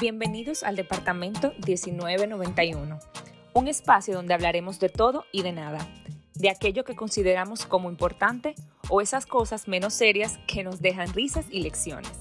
Bienvenidos 0.00 0.62
al 0.62 0.76
Departamento 0.76 1.52
1991, 1.66 2.98
un 3.52 3.68
espacio 3.68 4.14
donde 4.14 4.32
hablaremos 4.32 4.80
de 4.80 4.88
todo 4.88 5.26
y 5.30 5.42
de 5.42 5.52
nada, 5.52 5.86
de 6.36 6.48
aquello 6.48 6.84
que 6.84 6.96
consideramos 6.96 7.66
como 7.66 7.90
importante 7.90 8.54
o 8.88 9.02
esas 9.02 9.26
cosas 9.26 9.68
menos 9.68 9.92
serias 9.92 10.38
que 10.46 10.64
nos 10.64 10.80
dejan 10.80 11.12
risas 11.12 11.44
y 11.50 11.60
lecciones. 11.60 12.12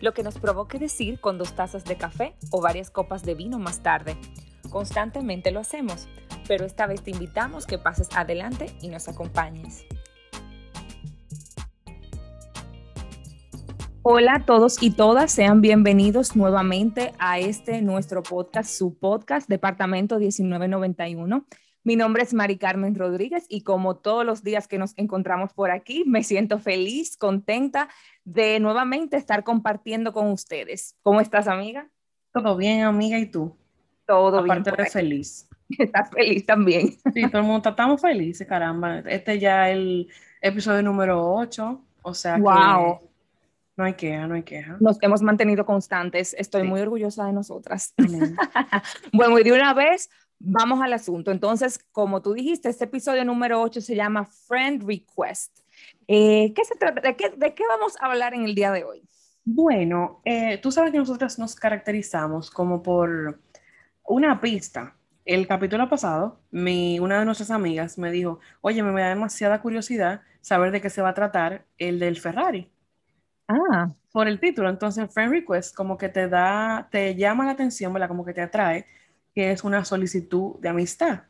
Lo 0.00 0.14
que 0.14 0.22
nos 0.22 0.38
provoque 0.38 0.78
decir 0.78 1.20
con 1.20 1.38
dos 1.38 1.54
tazas 1.54 1.84
de 1.84 1.96
café 1.96 2.36
o 2.52 2.60
varias 2.60 2.88
copas 2.88 3.24
de 3.24 3.34
vino 3.34 3.58
más 3.58 3.82
tarde. 3.82 4.16
Constantemente 4.70 5.50
lo 5.50 5.58
hacemos, 5.58 6.06
pero 6.46 6.64
esta 6.66 6.86
vez 6.86 7.02
te 7.02 7.10
invitamos 7.10 7.66
que 7.66 7.78
pases 7.78 8.10
adelante 8.14 8.66
y 8.80 8.90
nos 8.90 9.08
acompañes. 9.08 9.84
Hola 14.10 14.36
a 14.36 14.46
todos 14.46 14.82
y 14.82 14.90
todas, 14.90 15.30
sean 15.30 15.60
bienvenidos 15.60 16.34
nuevamente 16.34 17.12
a 17.18 17.38
este 17.40 17.82
nuestro 17.82 18.22
podcast, 18.22 18.70
su 18.70 18.98
podcast, 18.98 19.50
Departamento 19.50 20.16
1991. 20.16 21.44
Mi 21.84 21.94
nombre 21.94 22.22
es 22.22 22.32
Mari 22.32 22.56
Carmen 22.56 22.94
Rodríguez 22.94 23.44
y 23.50 23.64
como 23.64 23.96
todos 23.98 24.24
los 24.24 24.42
días 24.42 24.66
que 24.66 24.78
nos 24.78 24.94
encontramos 24.96 25.52
por 25.52 25.70
aquí, 25.70 26.04
me 26.06 26.22
siento 26.22 26.58
feliz, 26.58 27.18
contenta 27.18 27.90
de 28.24 28.58
nuevamente 28.60 29.18
estar 29.18 29.44
compartiendo 29.44 30.14
con 30.14 30.28
ustedes. 30.28 30.96
¿Cómo 31.02 31.20
estás, 31.20 31.46
amiga? 31.46 31.90
Todo 32.32 32.56
bien, 32.56 32.84
amiga, 32.84 33.18
¿y 33.18 33.26
tú? 33.26 33.58
Todo 34.06 34.42
bien. 34.42 34.58
Aparte 34.60 34.84
de 34.84 34.88
feliz. 34.88 35.46
Estás 35.78 36.08
feliz 36.08 36.46
también. 36.46 36.96
Sí, 37.12 37.28
todo 37.30 37.42
el 37.42 37.46
mundo 37.46 37.68
estamos 37.68 38.00
felices, 38.00 38.48
caramba. 38.48 39.00
Este 39.00 39.38
ya 39.38 39.68
es 39.68 39.76
el 39.76 40.08
episodio 40.40 40.82
número 40.82 41.30
8, 41.30 41.84
o 42.00 42.14
sea 42.14 42.38
wow. 42.38 43.07
No 43.78 43.84
hay 43.84 43.94
queja, 43.94 44.26
no 44.26 44.34
hay 44.34 44.42
queja. 44.42 44.76
Nos 44.80 44.98
hemos 45.02 45.22
mantenido 45.22 45.64
constantes. 45.64 46.34
Estoy 46.36 46.64
muy 46.64 46.80
orgullosa 46.80 47.26
de 47.26 47.32
nosotras. 47.32 47.94
bueno, 49.12 49.38
y 49.38 49.44
de 49.44 49.52
una 49.52 49.72
vez 49.72 50.10
vamos 50.40 50.82
al 50.82 50.92
asunto. 50.92 51.30
Entonces, 51.30 51.78
como 51.92 52.20
tú 52.20 52.32
dijiste, 52.32 52.68
este 52.68 52.86
episodio 52.86 53.24
número 53.24 53.62
8 53.62 53.80
se 53.80 53.94
llama 53.94 54.24
Friend 54.24 54.82
Request. 54.84 55.60
Eh, 56.08 56.52
¿qué 56.56 56.64
se 56.64 56.74
trata? 56.74 57.00
¿De 57.00 57.14
qué, 57.14 57.30
¿De 57.30 57.54
qué, 57.54 57.62
vamos 57.68 57.94
a 58.00 58.06
hablar 58.06 58.34
en 58.34 58.46
el 58.46 58.56
día 58.56 58.72
de 58.72 58.82
hoy? 58.82 59.08
Bueno, 59.44 60.22
eh, 60.24 60.58
tú 60.58 60.72
sabes 60.72 60.90
que 60.90 60.98
nosotras 60.98 61.38
nos 61.38 61.54
caracterizamos 61.54 62.50
como 62.50 62.82
por 62.82 63.40
una 64.02 64.40
pista. 64.40 64.96
El 65.24 65.46
capítulo 65.46 65.88
pasado, 65.88 66.40
mi, 66.50 66.98
una 66.98 67.20
de 67.20 67.26
nuestras 67.26 67.52
amigas 67.52 67.96
me 67.96 68.10
dijo, 68.10 68.40
oye, 68.60 68.82
me 68.82 69.00
da 69.00 69.10
demasiada 69.10 69.62
curiosidad 69.62 70.22
saber 70.40 70.72
de 70.72 70.80
qué 70.80 70.90
se 70.90 71.00
va 71.00 71.10
a 71.10 71.14
tratar 71.14 71.64
el 71.78 72.00
del 72.00 72.18
Ferrari. 72.18 72.72
Ah. 73.48 73.90
Por 74.12 74.28
el 74.28 74.38
título. 74.40 74.68
Entonces, 74.68 75.12
Friend 75.12 75.32
Request 75.32 75.74
como 75.74 75.96
que 75.96 76.08
te 76.08 76.28
da, 76.28 76.88
te 76.90 77.14
llama 77.14 77.44
la 77.44 77.52
atención, 77.52 77.92
¿verdad? 77.92 78.08
Como 78.08 78.24
que 78.24 78.34
te 78.34 78.42
atrae, 78.42 78.86
que 79.34 79.50
es 79.50 79.64
una 79.64 79.84
solicitud 79.84 80.56
de 80.60 80.68
amistad. 80.68 81.22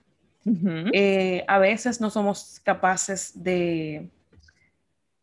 Eh, 0.95 1.45
a 1.47 1.59
veces 1.59 2.01
no 2.01 2.09
somos 2.09 2.61
capaces 2.65 3.33
de, 3.43 4.11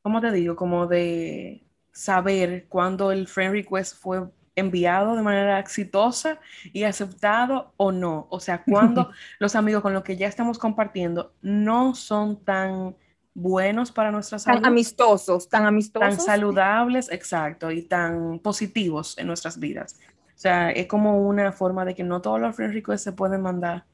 ¿cómo 0.03 0.21
te 0.21 0.31
digo? 0.31 0.55
Como 0.55 0.85
de 0.85 1.63
saber 1.91 2.67
cuándo 2.67 3.11
el 3.11 3.27
friend 3.27 3.53
request 3.53 3.97
fue 3.97 4.29
enviado 4.55 5.15
de 5.15 5.23
manera 5.23 5.59
exitosa 5.59 6.39
y 6.71 6.83
aceptado 6.83 7.73
o 7.77 7.91
no. 7.91 8.27
O 8.29 8.39
sea, 8.39 8.63
cuando 8.63 9.09
los 9.39 9.55
amigos 9.55 9.81
con 9.81 9.93
los 9.93 10.03
que 10.03 10.15
ya 10.15 10.27
estamos 10.27 10.59
compartiendo 10.59 11.33
no 11.41 11.95
son 11.95 12.43
tan 12.43 12.95
buenos 13.35 13.91
para 13.91 14.11
nuestra 14.11 14.39
salud. 14.39 14.61
Tan 14.61 14.65
amistosos, 14.65 15.49
tan 15.49 15.65
amistosos. 15.65 16.09
Tan 16.09 16.19
saludables, 16.19 17.11
exacto, 17.11 17.69
y 17.69 17.83
tan 17.83 18.39
positivos 18.39 19.17
en 19.17 19.27
nuestras 19.27 19.59
vidas. 19.59 19.99
O 20.27 20.37
sea, 20.37 20.71
es 20.71 20.87
como 20.87 21.27
una 21.27 21.51
forma 21.51 21.85
de 21.85 21.93
que 21.93 22.03
no 22.03 22.21
todos 22.21 22.39
los 22.39 22.55
friend 22.55 22.73
requests 22.73 23.03
se 23.03 23.11
pueden 23.11 23.41
mandar. 23.41 23.85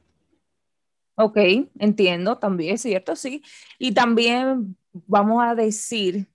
Ok, 1.16 1.36
entiendo, 1.78 2.38
también 2.38 2.74
es 2.74 2.82
cierto, 2.82 3.16
sí. 3.16 3.42
Y 3.78 3.92
también 3.92 4.76
vamos 4.92 5.44
a 5.44 5.54
decir, 5.54 6.28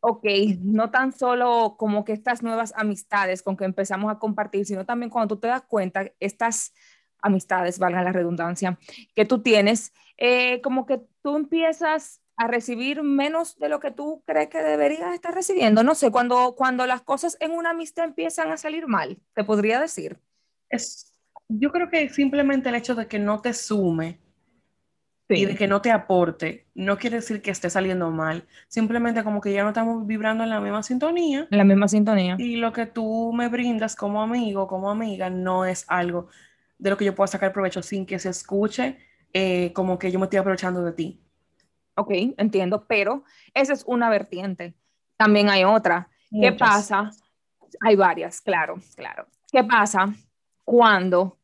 ok, 0.00 0.24
no 0.60 0.90
tan 0.90 1.12
solo 1.12 1.76
como 1.78 2.04
que 2.04 2.12
estas 2.12 2.42
nuevas 2.42 2.72
amistades 2.76 3.42
con 3.42 3.56
que 3.56 3.64
empezamos 3.64 4.12
a 4.12 4.18
compartir, 4.18 4.66
sino 4.66 4.84
también 4.84 5.10
cuando 5.10 5.34
tú 5.34 5.40
te 5.40 5.48
das 5.48 5.62
cuenta, 5.62 6.12
estas 6.20 6.72
amistades, 7.20 7.78
valga 7.78 8.02
la 8.02 8.12
redundancia, 8.12 8.78
que 9.14 9.24
tú 9.24 9.40
tienes, 9.42 9.92
eh, 10.18 10.60
como 10.60 10.84
que 10.84 11.00
tú 11.24 11.36
empiezas 11.36 12.20
a 12.36 12.46
recibir 12.48 13.02
menos 13.02 13.58
de 13.58 13.70
lo 13.70 13.80
que 13.80 13.90
tú 13.90 14.22
crees 14.26 14.50
que 14.50 14.62
deberías 14.62 15.14
estar 15.14 15.34
recibiendo. 15.34 15.82
No 15.82 15.94
sé, 15.94 16.10
cuando, 16.10 16.54
cuando 16.54 16.86
las 16.86 17.00
cosas 17.00 17.38
en 17.40 17.52
una 17.52 17.70
amistad 17.70 18.04
empiezan 18.04 18.52
a 18.52 18.58
salir 18.58 18.86
mal, 18.86 19.18
te 19.32 19.42
podría 19.42 19.80
decir. 19.80 20.18
Es, 20.68 21.14
yo 21.48 21.72
creo 21.72 21.88
que 21.88 22.10
simplemente 22.10 22.68
el 22.68 22.74
hecho 22.74 22.94
de 22.94 23.06
que 23.06 23.18
no 23.18 23.40
te 23.40 23.54
sume 23.54 24.20
y 25.30 25.46
de 25.46 25.56
que 25.56 25.66
no 25.66 25.80
te 25.80 25.90
aporte, 25.90 26.66
no 26.74 26.98
quiere 26.98 27.16
decir 27.16 27.40
que 27.40 27.50
esté 27.50 27.70
saliendo 27.70 28.10
mal. 28.10 28.46
Simplemente 28.68 29.24
como 29.24 29.40
que 29.40 29.54
ya 29.54 29.62
no 29.62 29.70
estamos 29.70 30.06
vibrando 30.06 30.44
en 30.44 30.50
la 30.50 30.60
misma 30.60 30.82
sintonía. 30.82 31.48
En 31.50 31.56
la 31.56 31.64
misma 31.64 31.88
sintonía. 31.88 32.36
Y 32.38 32.56
lo 32.56 32.74
que 32.74 32.84
tú 32.84 33.32
me 33.32 33.48
brindas 33.48 33.96
como 33.96 34.22
amigo, 34.22 34.66
como 34.66 34.90
amiga, 34.90 35.30
no 35.30 35.64
es 35.64 35.86
algo 35.88 36.28
de 36.76 36.90
lo 36.90 36.98
que 36.98 37.06
yo 37.06 37.14
pueda 37.14 37.28
sacar 37.28 37.54
provecho 37.54 37.82
sin 37.82 38.04
que 38.04 38.18
se 38.18 38.28
escuche 38.28 38.98
eh, 39.34 39.72
como 39.74 39.98
que 39.98 40.10
yo 40.10 40.18
me 40.18 40.24
estoy 40.24 40.38
aprovechando 40.38 40.82
de 40.82 40.92
ti. 40.92 41.20
Ok, 41.96 42.10
entiendo, 42.38 42.86
pero 42.86 43.24
esa 43.52 43.72
es 43.72 43.84
una 43.86 44.08
vertiente. 44.08 44.74
También 45.16 45.50
hay 45.50 45.64
otra. 45.64 46.08
¿Qué 46.30 46.52
pasa? 46.52 47.10
Hay 47.80 47.96
varias, 47.96 48.40
claro, 48.40 48.76
claro. 48.96 49.26
¿Qué 49.52 49.62
pasa 49.62 50.14
cuando 50.64 51.38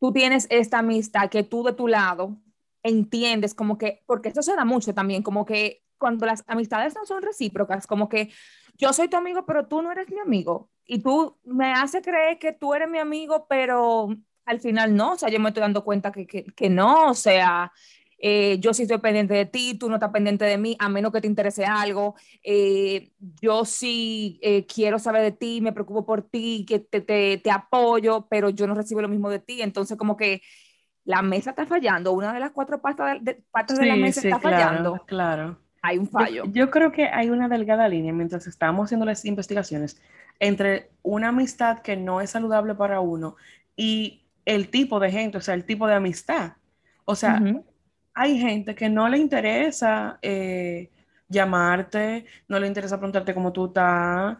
tú 0.00 0.12
tienes 0.12 0.46
esta 0.50 0.78
amistad 0.78 1.30
que 1.30 1.42
tú 1.42 1.62
de 1.62 1.72
tu 1.72 1.88
lado 1.88 2.36
entiendes 2.82 3.54
como 3.54 3.78
que, 3.78 4.02
porque 4.06 4.30
eso 4.30 4.42
se 4.42 4.56
da 4.56 4.64
mucho 4.64 4.94
también, 4.94 5.22
como 5.22 5.44
que 5.44 5.82
cuando 5.98 6.26
las 6.26 6.44
amistades 6.46 6.94
no 6.94 7.04
son 7.04 7.22
recíprocas, 7.22 7.86
como 7.86 8.08
que 8.08 8.30
yo 8.76 8.92
soy 8.92 9.08
tu 9.08 9.16
amigo, 9.16 9.46
pero 9.46 9.66
tú 9.66 9.82
no 9.82 9.92
eres 9.92 10.10
mi 10.10 10.18
amigo. 10.18 10.70
Y 10.86 11.00
tú 11.00 11.38
me 11.44 11.72
hace 11.72 12.00
creer 12.02 12.38
que 12.38 12.52
tú 12.52 12.74
eres 12.74 12.88
mi 12.88 12.98
amigo, 12.98 13.46
pero 13.48 14.08
al 14.46 14.60
final 14.60 14.94
no, 14.94 15.12
o 15.12 15.16
sea, 15.18 15.28
yo 15.28 15.40
me 15.40 15.48
estoy 15.48 15.60
dando 15.60 15.84
cuenta 15.84 16.12
que, 16.12 16.26
que, 16.26 16.44
que 16.44 16.70
no, 16.70 17.10
o 17.10 17.14
sea, 17.14 17.72
eh, 18.18 18.58
yo 18.60 18.72
sí 18.72 18.82
estoy 18.82 18.98
pendiente 18.98 19.34
de 19.34 19.44
ti, 19.44 19.76
tú 19.78 19.88
no 19.88 19.96
estás 19.96 20.10
pendiente 20.10 20.44
de 20.44 20.56
mí, 20.56 20.76
a 20.78 20.88
menos 20.88 21.12
que 21.12 21.20
te 21.20 21.26
interese 21.26 21.66
algo, 21.66 22.14
eh, 22.42 23.10
yo 23.18 23.64
sí 23.64 24.38
eh, 24.42 24.64
quiero 24.66 24.98
saber 24.98 25.22
de 25.22 25.32
ti, 25.32 25.60
me 25.60 25.72
preocupo 25.72 26.06
por 26.06 26.22
ti, 26.22 26.64
que 26.66 26.78
te, 26.78 27.00
te, 27.00 27.38
te, 27.38 27.50
apoyo, 27.50 28.26
pero 28.30 28.48
yo 28.48 28.66
no 28.66 28.74
recibo 28.74 29.02
lo 29.02 29.08
mismo 29.08 29.28
de 29.28 29.40
ti, 29.40 29.60
entonces 29.60 29.98
como 29.98 30.16
que 30.16 30.40
la 31.04 31.22
mesa 31.22 31.50
está 31.50 31.66
fallando, 31.66 32.12
una 32.12 32.32
de 32.32 32.40
las 32.40 32.52
cuatro 32.52 32.80
partes 32.80 33.22
de, 33.22 33.34
partes 33.50 33.78
de 33.78 33.86
la 33.86 33.96
mesa 33.96 34.20
está 34.20 34.40
claro, 34.40 34.56
fallando. 34.56 35.04
Claro. 35.06 35.58
Hay 35.82 35.98
un 35.98 36.08
fallo. 36.08 36.46
Yo, 36.46 36.52
yo 36.52 36.70
creo 36.70 36.90
que 36.90 37.06
hay 37.06 37.30
una 37.30 37.48
delgada 37.48 37.88
línea 37.88 38.12
mientras 38.12 38.46
estamos 38.46 38.86
haciendo 38.86 39.06
las 39.06 39.24
investigaciones 39.24 40.00
entre 40.40 40.90
una 41.02 41.28
amistad 41.28 41.78
que 41.78 41.96
no 41.96 42.20
es 42.20 42.30
saludable 42.30 42.74
para 42.74 43.00
uno 43.00 43.36
y 43.76 44.25
el 44.46 44.70
tipo 44.70 44.98
de 44.98 45.10
gente, 45.10 45.36
o 45.36 45.40
sea, 45.42 45.52
el 45.52 45.66
tipo 45.66 45.86
de 45.86 45.94
amistad. 45.94 46.52
O 47.04 47.14
sea, 47.14 47.38
uh 47.42 47.44
-huh. 47.44 47.64
hay 48.14 48.38
gente 48.38 48.74
que 48.74 48.88
no 48.88 49.08
le 49.08 49.18
interesa 49.18 50.18
eh, 50.22 50.90
llamarte, 51.28 52.24
no 52.48 52.58
le 52.58 52.68
interesa 52.68 52.96
preguntarte 52.96 53.34
cómo 53.34 53.52
tú 53.52 53.66
estás, 53.66 54.38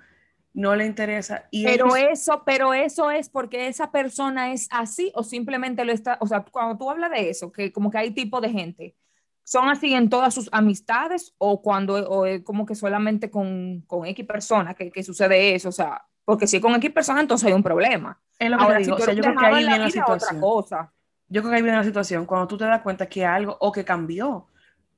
no 0.55 0.75
le 0.75 0.87
interesa. 0.87 1.47
Y 1.51 1.65
pero 1.65 1.95
ellos... 1.97 2.21
eso, 2.21 2.43
pero 2.47 2.73
eso 2.73 3.11
es 3.11 3.29
porque 3.29 3.67
esa 3.67 3.91
persona 3.91 4.53
es 4.53 4.69
así 4.71 5.13
o 5.15 5.23
simplemente 5.23 5.85
lo 5.85 5.93
está, 5.93 6.17
o 6.21 6.27
sea, 6.27 6.45
cuando 6.45 6.79
tú 6.79 6.91
hablas 6.91 7.11
de 7.11 7.29
eso, 7.29 7.53
que 7.53 7.73
como 7.73 7.91
que 7.91 7.99
hay 7.99 8.13
tipo 8.13 8.41
de 8.41 8.51
gente, 8.51 8.97
son 9.45 9.69
así 9.69 9.93
en 9.93 10.09
todas 10.09 10.35
sus 10.35 10.49
amistades 10.53 11.35
o 11.39 11.63
cuando, 11.63 11.95
o 12.09 12.27
como 12.43 12.65
que 12.65 12.75
solamente 12.75 13.31
con, 13.31 13.83
con 13.87 14.07
X 14.07 14.25
persona 14.27 14.75
que, 14.75 14.91
que 14.91 15.03
sucede 15.03 15.55
eso, 15.55 15.69
o 15.69 15.73
sea, 15.73 16.07
porque 16.27 16.49
si 16.49 16.61
con 16.61 16.75
X 16.75 16.91
persona 16.91 17.21
entonces 17.21 17.47
hay 17.47 17.55
un 17.55 17.63
problema. 17.63 18.19
Es 18.37 18.51
lo 18.51 18.59
que 18.59 18.65
Ahora, 18.65 18.79
te 18.79 18.85
digo, 18.85 18.97
si 18.97 19.03
o 19.03 19.05
sea, 19.07 19.15
yo 19.15 19.23
creo 19.23 19.37
que 19.37 19.47
ahí 19.47 19.65
viene 19.65 19.79
la 19.79 19.91
situación. 19.91 20.41
Cosa. 20.41 20.93
Yo 21.29 21.41
creo 21.41 21.51
que 21.51 21.57
ahí 21.57 21.63
viene 21.63 21.79
la 21.79 21.85
situación, 21.85 22.27
cuando 22.27 22.49
tú 22.49 22.59
te 22.59 22.65
das 22.65 22.83
cuenta 22.83 23.07
que 23.07 23.25
algo, 23.25 23.57
o 23.61 23.71
que 23.73 23.85
cambió, 23.85 24.49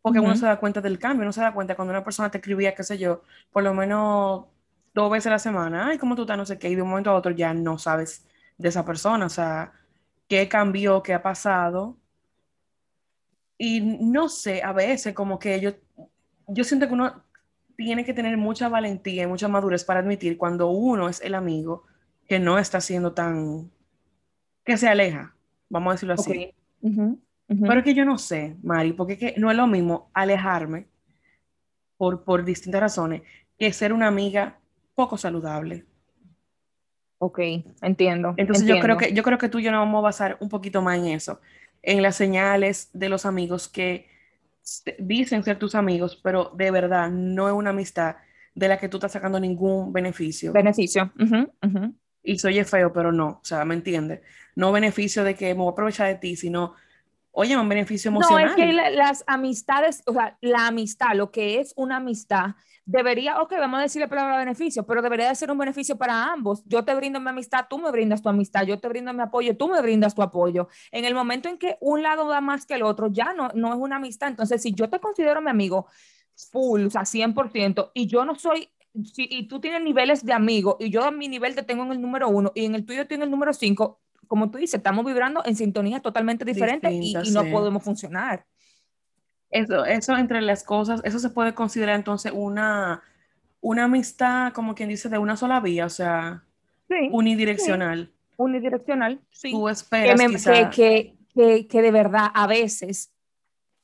porque 0.00 0.18
uh 0.18 0.22
-huh. 0.22 0.26
uno 0.26 0.36
se 0.36 0.46
da 0.46 0.58
cuenta 0.58 0.80
del 0.80 0.98
cambio, 0.98 1.22
uno 1.22 1.32
se 1.32 1.42
da 1.42 1.52
cuenta 1.52 1.76
cuando 1.76 1.92
una 1.92 2.02
persona 2.02 2.30
te 2.30 2.38
escribía, 2.38 2.74
qué 2.74 2.82
sé 2.82 2.96
yo, 2.96 3.22
por 3.52 3.62
lo 3.62 3.74
menos 3.74 4.46
dos 4.94 5.10
veces 5.10 5.26
a 5.26 5.30
la 5.30 5.38
semana, 5.38 5.88
ay, 5.88 5.98
¿cómo 5.98 6.16
tú 6.16 6.22
estás? 6.22 6.38
No 6.38 6.46
sé 6.46 6.58
qué, 6.58 6.70
y 6.70 6.74
de 6.74 6.82
un 6.82 6.88
momento 6.88 7.10
a 7.10 7.14
otro 7.14 7.30
ya 7.32 7.52
no 7.52 7.78
sabes 7.78 8.26
de 8.56 8.68
esa 8.70 8.84
persona, 8.84 9.26
o 9.26 9.28
sea, 9.28 9.72
qué 10.28 10.48
cambió, 10.48 11.02
qué 11.02 11.12
ha 11.14 11.22
pasado. 11.22 11.96
Y 13.58 13.80
no 13.80 14.28
sé, 14.28 14.62
a 14.62 14.72
veces 14.72 15.14
como 15.14 15.38
que 15.38 15.60
yo, 15.60 15.72
yo 16.46 16.64
siento 16.64 16.86
que 16.86 16.94
uno 16.94 17.22
tiene 17.78 18.04
que 18.04 18.12
tener 18.12 18.36
mucha 18.36 18.68
valentía 18.68 19.22
y 19.22 19.26
mucha 19.28 19.46
madurez 19.46 19.84
para 19.84 20.00
admitir 20.00 20.36
cuando 20.36 20.68
uno 20.68 21.08
es 21.08 21.20
el 21.20 21.36
amigo 21.36 21.84
que 22.26 22.40
no 22.40 22.58
está 22.58 22.80
siendo 22.80 23.12
tan, 23.12 23.70
que 24.64 24.76
se 24.76 24.88
aleja, 24.88 25.36
vamos 25.70 25.92
a 25.92 25.94
decirlo 25.94 26.14
así. 26.14 26.30
Okay. 26.30 26.54
Uh 26.80 26.88
-huh. 26.88 27.18
Uh 27.50 27.54
-huh. 27.54 27.68
Pero 27.68 27.78
es 27.78 27.84
que 27.84 27.94
yo 27.94 28.04
no 28.04 28.18
sé, 28.18 28.56
Mari, 28.64 28.94
porque 28.94 29.12
es 29.12 29.18
que 29.20 29.34
no 29.38 29.48
es 29.48 29.56
lo 29.56 29.68
mismo 29.68 30.10
alejarme 30.12 30.88
por, 31.96 32.24
por 32.24 32.44
distintas 32.44 32.80
razones 32.80 33.22
que 33.56 33.72
ser 33.72 33.92
una 33.92 34.08
amiga 34.08 34.58
poco 34.96 35.16
saludable. 35.16 35.86
Ok, 37.18 37.38
entiendo. 37.80 38.34
Entonces 38.36 38.66
yo 38.66 38.80
creo 38.80 38.96
que 38.96 39.12
yo 39.12 39.22
creo 39.22 39.38
que 39.38 39.48
tú 39.48 39.60
y 39.60 39.62
yo 39.62 39.70
nos 39.70 39.80
vamos 39.80 40.00
a 40.00 40.02
basar 40.02 40.36
un 40.40 40.48
poquito 40.48 40.82
más 40.82 40.98
en 40.98 41.06
eso, 41.06 41.40
en 41.82 42.02
las 42.02 42.16
señales 42.16 42.90
de 42.92 43.08
los 43.08 43.24
amigos 43.24 43.68
que 43.68 44.08
dicen 44.98 45.42
ser 45.42 45.58
tus 45.58 45.74
amigos, 45.74 46.20
pero 46.22 46.52
de 46.56 46.70
verdad 46.70 47.10
no 47.10 47.48
es 47.48 47.54
una 47.54 47.70
amistad 47.70 48.16
de 48.54 48.68
la 48.68 48.78
que 48.78 48.88
tú 48.88 48.96
estás 48.96 49.12
sacando 49.12 49.38
ningún 49.38 49.92
beneficio. 49.92 50.52
Beneficio. 50.52 51.12
Y 52.22 52.38
soy 52.38 52.62
feo, 52.64 52.92
pero 52.92 53.12
no, 53.12 53.28
o 53.28 53.44
sea, 53.44 53.64
¿me 53.64 53.74
entiendes? 53.74 54.20
No 54.54 54.72
beneficio 54.72 55.24
de 55.24 55.34
que 55.34 55.54
me 55.54 55.60
voy 55.60 55.68
a 55.68 55.70
aprovechar 55.70 56.08
de 56.08 56.16
ti, 56.16 56.36
sino 56.36 56.74
oye, 57.38 57.56
un 57.56 57.68
beneficio 57.68 58.08
emocional. 58.08 58.46
No, 58.46 58.50
es 58.50 58.56
que 58.56 58.72
las 58.72 59.22
amistades, 59.28 60.02
o 60.06 60.12
sea, 60.12 60.36
la 60.40 60.66
amistad, 60.66 61.14
lo 61.14 61.30
que 61.30 61.60
es 61.60 61.72
una 61.76 61.98
amistad, 61.98 62.56
debería, 62.84 63.40
ok, 63.40 63.52
vamos 63.60 63.78
a 63.78 63.82
decirle 63.82 64.08
palabra 64.08 64.38
beneficio, 64.38 64.84
pero 64.84 65.02
debería 65.02 65.28
de 65.28 65.36
ser 65.36 65.52
un 65.52 65.58
beneficio 65.58 65.96
para 65.96 66.32
ambos. 66.32 66.64
Yo 66.66 66.84
te 66.84 66.92
brindo 66.96 67.20
mi 67.20 67.28
amistad, 67.28 67.66
tú 67.70 67.78
me 67.78 67.92
brindas 67.92 68.22
tu 68.22 68.28
amistad, 68.28 68.64
yo 68.64 68.80
te 68.80 68.88
brindo 68.88 69.12
mi 69.12 69.22
apoyo, 69.22 69.56
tú 69.56 69.68
me 69.68 69.80
brindas 69.80 70.16
tu 70.16 70.22
apoyo. 70.22 70.66
En 70.90 71.04
el 71.04 71.14
momento 71.14 71.48
en 71.48 71.58
que 71.58 71.78
un 71.80 72.02
lado 72.02 72.28
da 72.28 72.40
más 72.40 72.66
que 72.66 72.74
el 72.74 72.82
otro, 72.82 73.06
ya 73.06 73.32
no, 73.34 73.50
no 73.54 73.72
es 73.72 73.78
una 73.78 73.96
amistad. 73.96 74.28
Entonces, 74.28 74.60
si 74.60 74.74
yo 74.74 74.90
te 74.90 74.98
considero 74.98 75.40
mi 75.40 75.50
amigo 75.50 75.86
full, 76.50 76.86
o 76.86 76.90
sea, 76.90 77.04
100%, 77.04 77.92
y 77.94 78.08
yo 78.08 78.24
no 78.24 78.34
soy 78.34 78.68
si, 79.14 79.28
y 79.30 79.46
tú 79.46 79.60
tienes 79.60 79.82
niveles 79.82 80.24
de 80.24 80.32
amigo 80.32 80.76
y 80.80 80.90
yo 80.90 81.04
a 81.04 81.12
mi 81.12 81.28
nivel 81.28 81.54
te 81.54 81.62
tengo 81.62 81.84
en 81.84 81.92
el 81.92 82.00
número 82.00 82.28
uno 82.28 82.50
y 82.56 82.64
en 82.64 82.74
el 82.74 82.84
tuyo 82.84 83.06
tengo 83.06 83.22
el 83.22 83.30
número 83.30 83.52
cinco, 83.52 84.00
como 84.28 84.50
tú 84.50 84.58
dices, 84.58 84.78
estamos 84.78 85.04
vibrando 85.04 85.42
en 85.44 85.56
sintonías 85.56 86.02
totalmente 86.02 86.44
diferentes 86.44 86.92
y, 86.92 87.14
no 87.32 87.44
podemos 87.50 87.82
funcionar. 87.82 88.46
Eso, 89.50 89.84
eso 89.86 90.16
entre 90.16 90.42
las 90.42 90.62
cosas, 90.62 91.00
eso 91.04 91.18
se 91.18 91.30
puede 91.30 91.54
considerar 91.54 91.96
entonces 91.96 92.32
una, 92.34 93.02
una 93.60 93.84
amistad, 93.84 94.52
como 94.52 94.74
quien 94.74 94.90
dice, 94.90 95.08
de 95.08 95.18
una 95.18 95.36
sola 95.36 95.60
vía, 95.60 95.86
o 95.86 95.90
sea, 95.90 96.44
unidireccional. 97.10 98.12
Unidireccional, 98.36 99.20
sí. 99.30 99.50
Tú 99.50 99.68
esperas 99.68 100.20
que, 100.74 101.16
que, 101.34 101.66
que, 101.66 101.82
de 101.82 101.90
verdad 101.90 102.26
a 102.34 102.46
veces, 102.46 103.10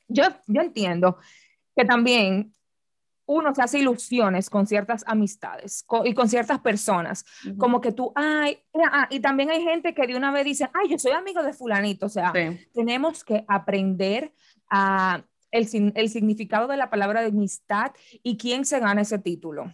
yo, 0.07 0.25
yo 0.47 0.61
entiendo 0.61 1.19
que 1.75 1.85
también 1.85 2.54
uno 3.27 3.55
se 3.55 3.63
hace 3.63 3.79
ilusiones 3.79 4.51
con 4.51 4.67
ciertas 4.67 5.05
amistades 5.07 5.85
y 6.05 6.15
con 6.15 6.29
ciertas 6.29 6.61
personas, 6.61 7.25
como 7.59 7.81
que 7.81 7.93
tú, 7.93 8.13
ay, 8.15 8.59
ah, 8.93 9.07
y 9.11 9.21
también 9.21 9.51
hay 9.51 9.63
gente 9.63 9.95
que 9.95 10.07
de 10.07 10.17
una 10.17 10.31
vez 10.31 10.45
dice, 10.45 10.71
ay, 10.75 10.89
yo 10.89 10.99
soy 10.99 11.13
amigo 11.13 11.43
de 11.43 11.53
fulanito, 11.53 12.07
o 12.07 12.11
sea, 12.11 12.33
tenemos 12.73 13.25
que 13.25 13.45
aprender 13.49 14.33
a 14.69 15.25
el, 15.51 15.93
el, 15.95 16.09
significado 16.09 16.67
de 16.67 16.77
la 16.77 16.91
palabra 16.91 17.21
de 17.21 17.29
amistad 17.29 17.93
y 18.23 18.37
quién 18.37 18.65
se 18.65 18.81
gana 18.81 19.03
ese 19.03 19.19
título. 19.19 19.73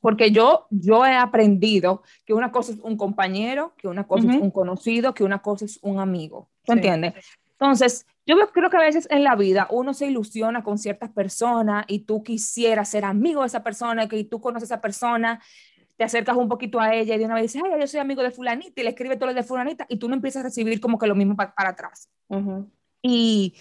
Porque 0.00 0.30
yo, 0.30 0.66
yo 0.70 1.06
he 1.06 1.14
aprendido 1.14 2.02
que 2.26 2.34
una 2.34 2.52
cosa 2.52 2.72
es 2.72 2.78
un 2.80 2.96
compañero, 2.96 3.74
que 3.78 3.88
una 3.88 4.06
cosa 4.06 4.30
es 4.30 4.40
un 4.40 4.50
conocido, 4.50 5.14
que 5.14 5.24
una 5.24 5.40
cosa 5.40 5.64
es 5.64 5.78
un 5.82 5.98
amigo. 5.98 6.50
¿Tú 6.62 6.72
entiendes? 6.72 7.14
Entonces, 7.64 8.06
yo 8.26 8.36
creo 8.52 8.68
que 8.68 8.76
a 8.76 8.80
veces 8.80 9.08
en 9.10 9.24
la 9.24 9.36
vida 9.36 9.66
uno 9.70 9.94
se 9.94 10.06
ilusiona 10.06 10.62
con 10.62 10.76
ciertas 10.76 11.10
personas 11.10 11.86
y 11.88 12.00
tú 12.00 12.22
quisieras 12.22 12.90
ser 12.90 13.06
amigo 13.06 13.40
de 13.40 13.46
esa 13.46 13.62
persona, 13.62 14.06
que 14.06 14.22
tú 14.24 14.38
conoces 14.38 14.70
a 14.70 14.74
esa 14.74 14.82
persona, 14.82 15.42
te 15.96 16.04
acercas 16.04 16.36
un 16.36 16.46
poquito 16.46 16.78
a 16.78 16.94
ella 16.94 17.14
y 17.14 17.18
de 17.18 17.24
una 17.24 17.36
vez 17.36 17.44
dices, 17.44 17.62
ay, 17.64 17.80
yo 17.80 17.86
soy 17.86 18.00
amigo 18.00 18.22
de 18.22 18.32
fulanita 18.32 18.78
y 18.78 18.84
le 18.84 18.90
escribe 18.90 19.16
todo 19.16 19.28
lo 19.28 19.34
de 19.34 19.42
fulanita 19.42 19.86
y 19.88 19.96
tú 19.96 20.08
no 20.08 20.14
empiezas 20.14 20.40
a 20.40 20.44
recibir 20.44 20.78
como 20.78 20.98
que 20.98 21.06
lo 21.06 21.14
mismo 21.14 21.36
para, 21.36 21.54
atrás. 21.56 22.10
y, 23.00 23.54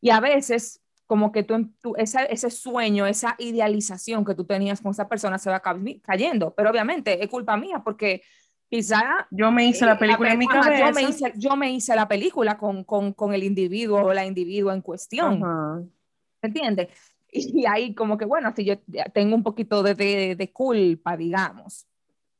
y, 0.00 0.10
a 0.10 0.20
veces 0.20 0.80
como 1.06 1.32
que 1.32 1.42
tú, 1.42 1.72
tú 1.82 1.94
ese 1.96 2.50
sueño, 2.50 3.04
esa 3.04 3.34
idealización 3.38 4.24
que 4.24 4.36
tú 4.36 4.44
tenías 4.44 4.80
con 4.80 4.92
esa 4.92 5.08
persona 5.08 5.38
se 5.38 5.50
va 5.50 5.60
cayendo, 6.02 6.54
pero 6.54 6.70
obviamente 6.70 7.20
es 7.20 7.28
culpa 7.28 7.56
mía 7.56 7.82
porque 7.84 8.22
quizá... 8.70 9.26
Yo 9.30 9.50
me 9.50 9.66
hice 9.66 9.84
la 9.84 9.98
película 9.98 10.32
en 10.32 10.38
mi 10.38 10.46
cabeza. 10.46 10.86
Yo 10.86 10.92
me 10.94 11.02
hice, 11.02 11.32
yo 11.36 11.56
me 11.56 11.72
hice 11.72 11.94
la 11.96 12.08
película 12.08 12.56
con, 12.56 12.84
con, 12.84 13.12
con, 13.12 13.34
el 13.34 13.42
individuo 13.42 14.00
o 14.00 14.14
la 14.14 14.24
individua 14.24 14.72
en 14.72 14.80
cuestión. 14.80 15.92
¿Entiendes? 16.40 16.88
Y, 17.32 17.64
ahí 17.64 17.94
como 17.94 18.18
que, 18.18 18.24
bueno, 18.24 18.52
si 18.56 18.64
yo 18.64 18.74
tengo 19.14 19.36
un 19.36 19.44
poquito 19.44 19.84
de, 19.84 19.94
de, 19.94 20.34
de 20.34 20.52
culpa, 20.52 21.16
digamos. 21.16 21.86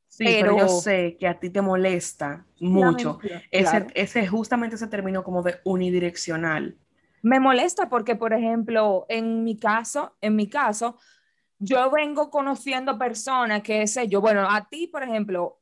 Sí, 0.09 0.25
pero, 0.25 0.59
yo 0.59 0.67
sé 0.67 1.17
que 1.17 1.29
a 1.29 1.39
ti 1.39 1.49
te 1.49 1.63
molesta 1.63 2.45
mucho. 2.59 3.21
Ese, 3.53 3.87
ese, 3.95 4.27
justamente 4.27 4.75
ese 4.75 4.89
término 4.89 5.23
como 5.23 5.45
de 5.45 5.61
unidireccional. 5.63 6.77
Me 7.23 7.39
molesta 7.39 7.89
porque, 7.89 8.17
por 8.17 8.33
ejemplo, 8.33 9.07
en 9.09 9.45
mi 9.45 9.57
caso, 9.57 10.17
en 10.21 10.35
mi 10.35 10.49
caso, 10.49 10.97
yo 11.61 11.89
vengo 11.93 12.31
conociendo 12.31 12.99
personas 12.99 13.63
que 13.63 13.87
sé 13.87 14.09
yo, 14.09 14.21
bueno, 14.21 14.49
a 14.51 14.69
ti, 14.69 14.89
por 14.89 15.05
ejemplo, 15.05 15.60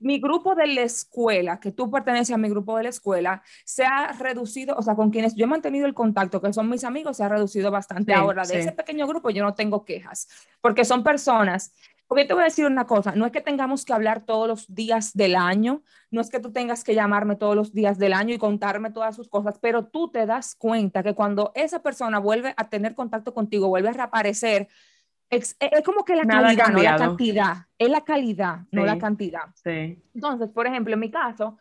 mi 0.00 0.20
grupo 0.20 0.54
de 0.54 0.66
la 0.66 0.82
escuela, 0.82 1.60
que 1.60 1.72
tú 1.72 1.90
perteneces 1.90 2.34
a 2.34 2.38
mi 2.38 2.48
grupo 2.48 2.76
de 2.76 2.84
la 2.84 2.88
escuela, 2.88 3.42
se 3.64 3.84
ha 3.84 4.12
reducido, 4.12 4.76
o 4.76 4.82
sea, 4.82 4.94
con 4.94 5.10
quienes 5.10 5.34
yo 5.34 5.44
he 5.44 5.48
mantenido 5.48 5.86
el 5.86 5.94
contacto, 5.94 6.40
que 6.40 6.52
son 6.52 6.68
mis 6.68 6.84
amigos, 6.84 7.16
se 7.16 7.24
ha 7.24 7.28
reducido 7.28 7.70
bastante. 7.70 8.14
Ahora, 8.14 8.44
de 8.44 8.60
ese 8.60 8.72
pequeño 8.72 9.06
grupo 9.06 9.30
yo 9.30 9.42
no 9.42 9.54
tengo 9.54 9.84
quejas, 9.84 10.28
porque 10.60 10.84
son 10.84 11.02
personas, 11.02 11.72
porque 12.06 12.24
te 12.24 12.34
voy 12.34 12.42
a 12.42 12.46
decir 12.46 12.66
una 12.66 12.86
cosa, 12.86 13.12
no 13.16 13.26
es 13.26 13.32
que 13.32 13.40
tengamos 13.40 13.84
que 13.84 13.92
hablar 13.92 14.24
todos 14.24 14.46
los 14.46 14.72
días 14.72 15.12
del 15.14 15.34
año, 15.34 15.82
no 16.10 16.20
es 16.20 16.30
que 16.30 16.38
tú 16.38 16.52
tengas 16.52 16.84
que 16.84 16.94
llamarme 16.94 17.36
todos 17.36 17.56
los 17.56 17.72
días 17.72 17.98
del 17.98 18.12
año 18.12 18.32
y 18.32 18.38
contarme 18.38 18.90
todas 18.90 19.16
sus 19.16 19.28
cosas, 19.28 19.58
pero 19.60 19.86
tú 19.86 20.08
te 20.08 20.24
das 20.24 20.54
cuenta 20.54 21.02
que 21.02 21.14
cuando 21.14 21.50
esa 21.54 21.82
persona 21.82 22.18
vuelve 22.20 22.54
a 22.56 22.68
tener 22.68 22.94
contacto 22.94 23.34
contigo, 23.34 23.68
vuelve 23.68 23.88
a 23.88 23.92
reaparecer, 23.92 24.68
es, 25.30 25.56
como 25.84 26.04
que 26.04 26.14
la 26.14 26.24
calidad, 26.24 26.68
no 26.68 26.82
la 26.82 26.96
cantidad. 26.96 27.56
Es 27.78 27.90
la 27.90 28.02
calidad, 28.02 28.60
no 28.70 28.84
la 28.84 28.98
cantidad. 28.98 29.42
Sí. 29.54 30.02
Entonces, 30.14 30.48
por 30.50 30.66
ejemplo, 30.66 30.94
en 30.94 31.00
mi 31.00 31.10
caso, 31.10 31.58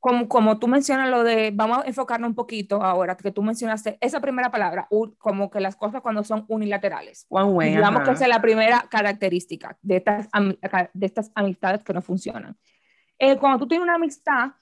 como, 0.00 0.28
como 0.28 0.58
tú 0.58 0.68
mencionas 0.68 1.10
lo 1.10 1.24
de, 1.24 1.50
vamos 1.52 1.78
a 1.78 1.86
enfocarnos 1.86 2.28
un 2.28 2.34
poquito 2.34 2.82
ahora, 2.82 3.16
que 3.16 3.32
tú 3.32 3.42
mencionaste 3.42 3.98
esa 4.00 4.20
primera 4.20 4.50
palabra, 4.50 4.88
como 5.18 5.50
que 5.50 5.60
las 5.60 5.76
cosas 5.76 6.00
cuando 6.02 6.22
son 6.24 6.44
unilaterales. 6.48 7.26
One 7.28 7.52
way, 7.52 7.70
Digamos 7.70 8.02
que 8.02 8.12
esa 8.12 8.24
es 8.24 8.30
la 8.30 8.40
primera 8.40 8.86
característica 8.88 9.76
de 9.82 9.96
estas, 9.96 10.28
de 10.92 11.06
estas 11.06 11.32
amistades 11.34 11.82
que 11.82 11.92
no 11.92 12.02
funcionan. 12.02 12.56
Eh, 13.18 13.36
cuando 13.36 13.58
tú 13.58 13.68
tienes 13.68 13.84
una 13.84 13.96
amistad 13.96 14.52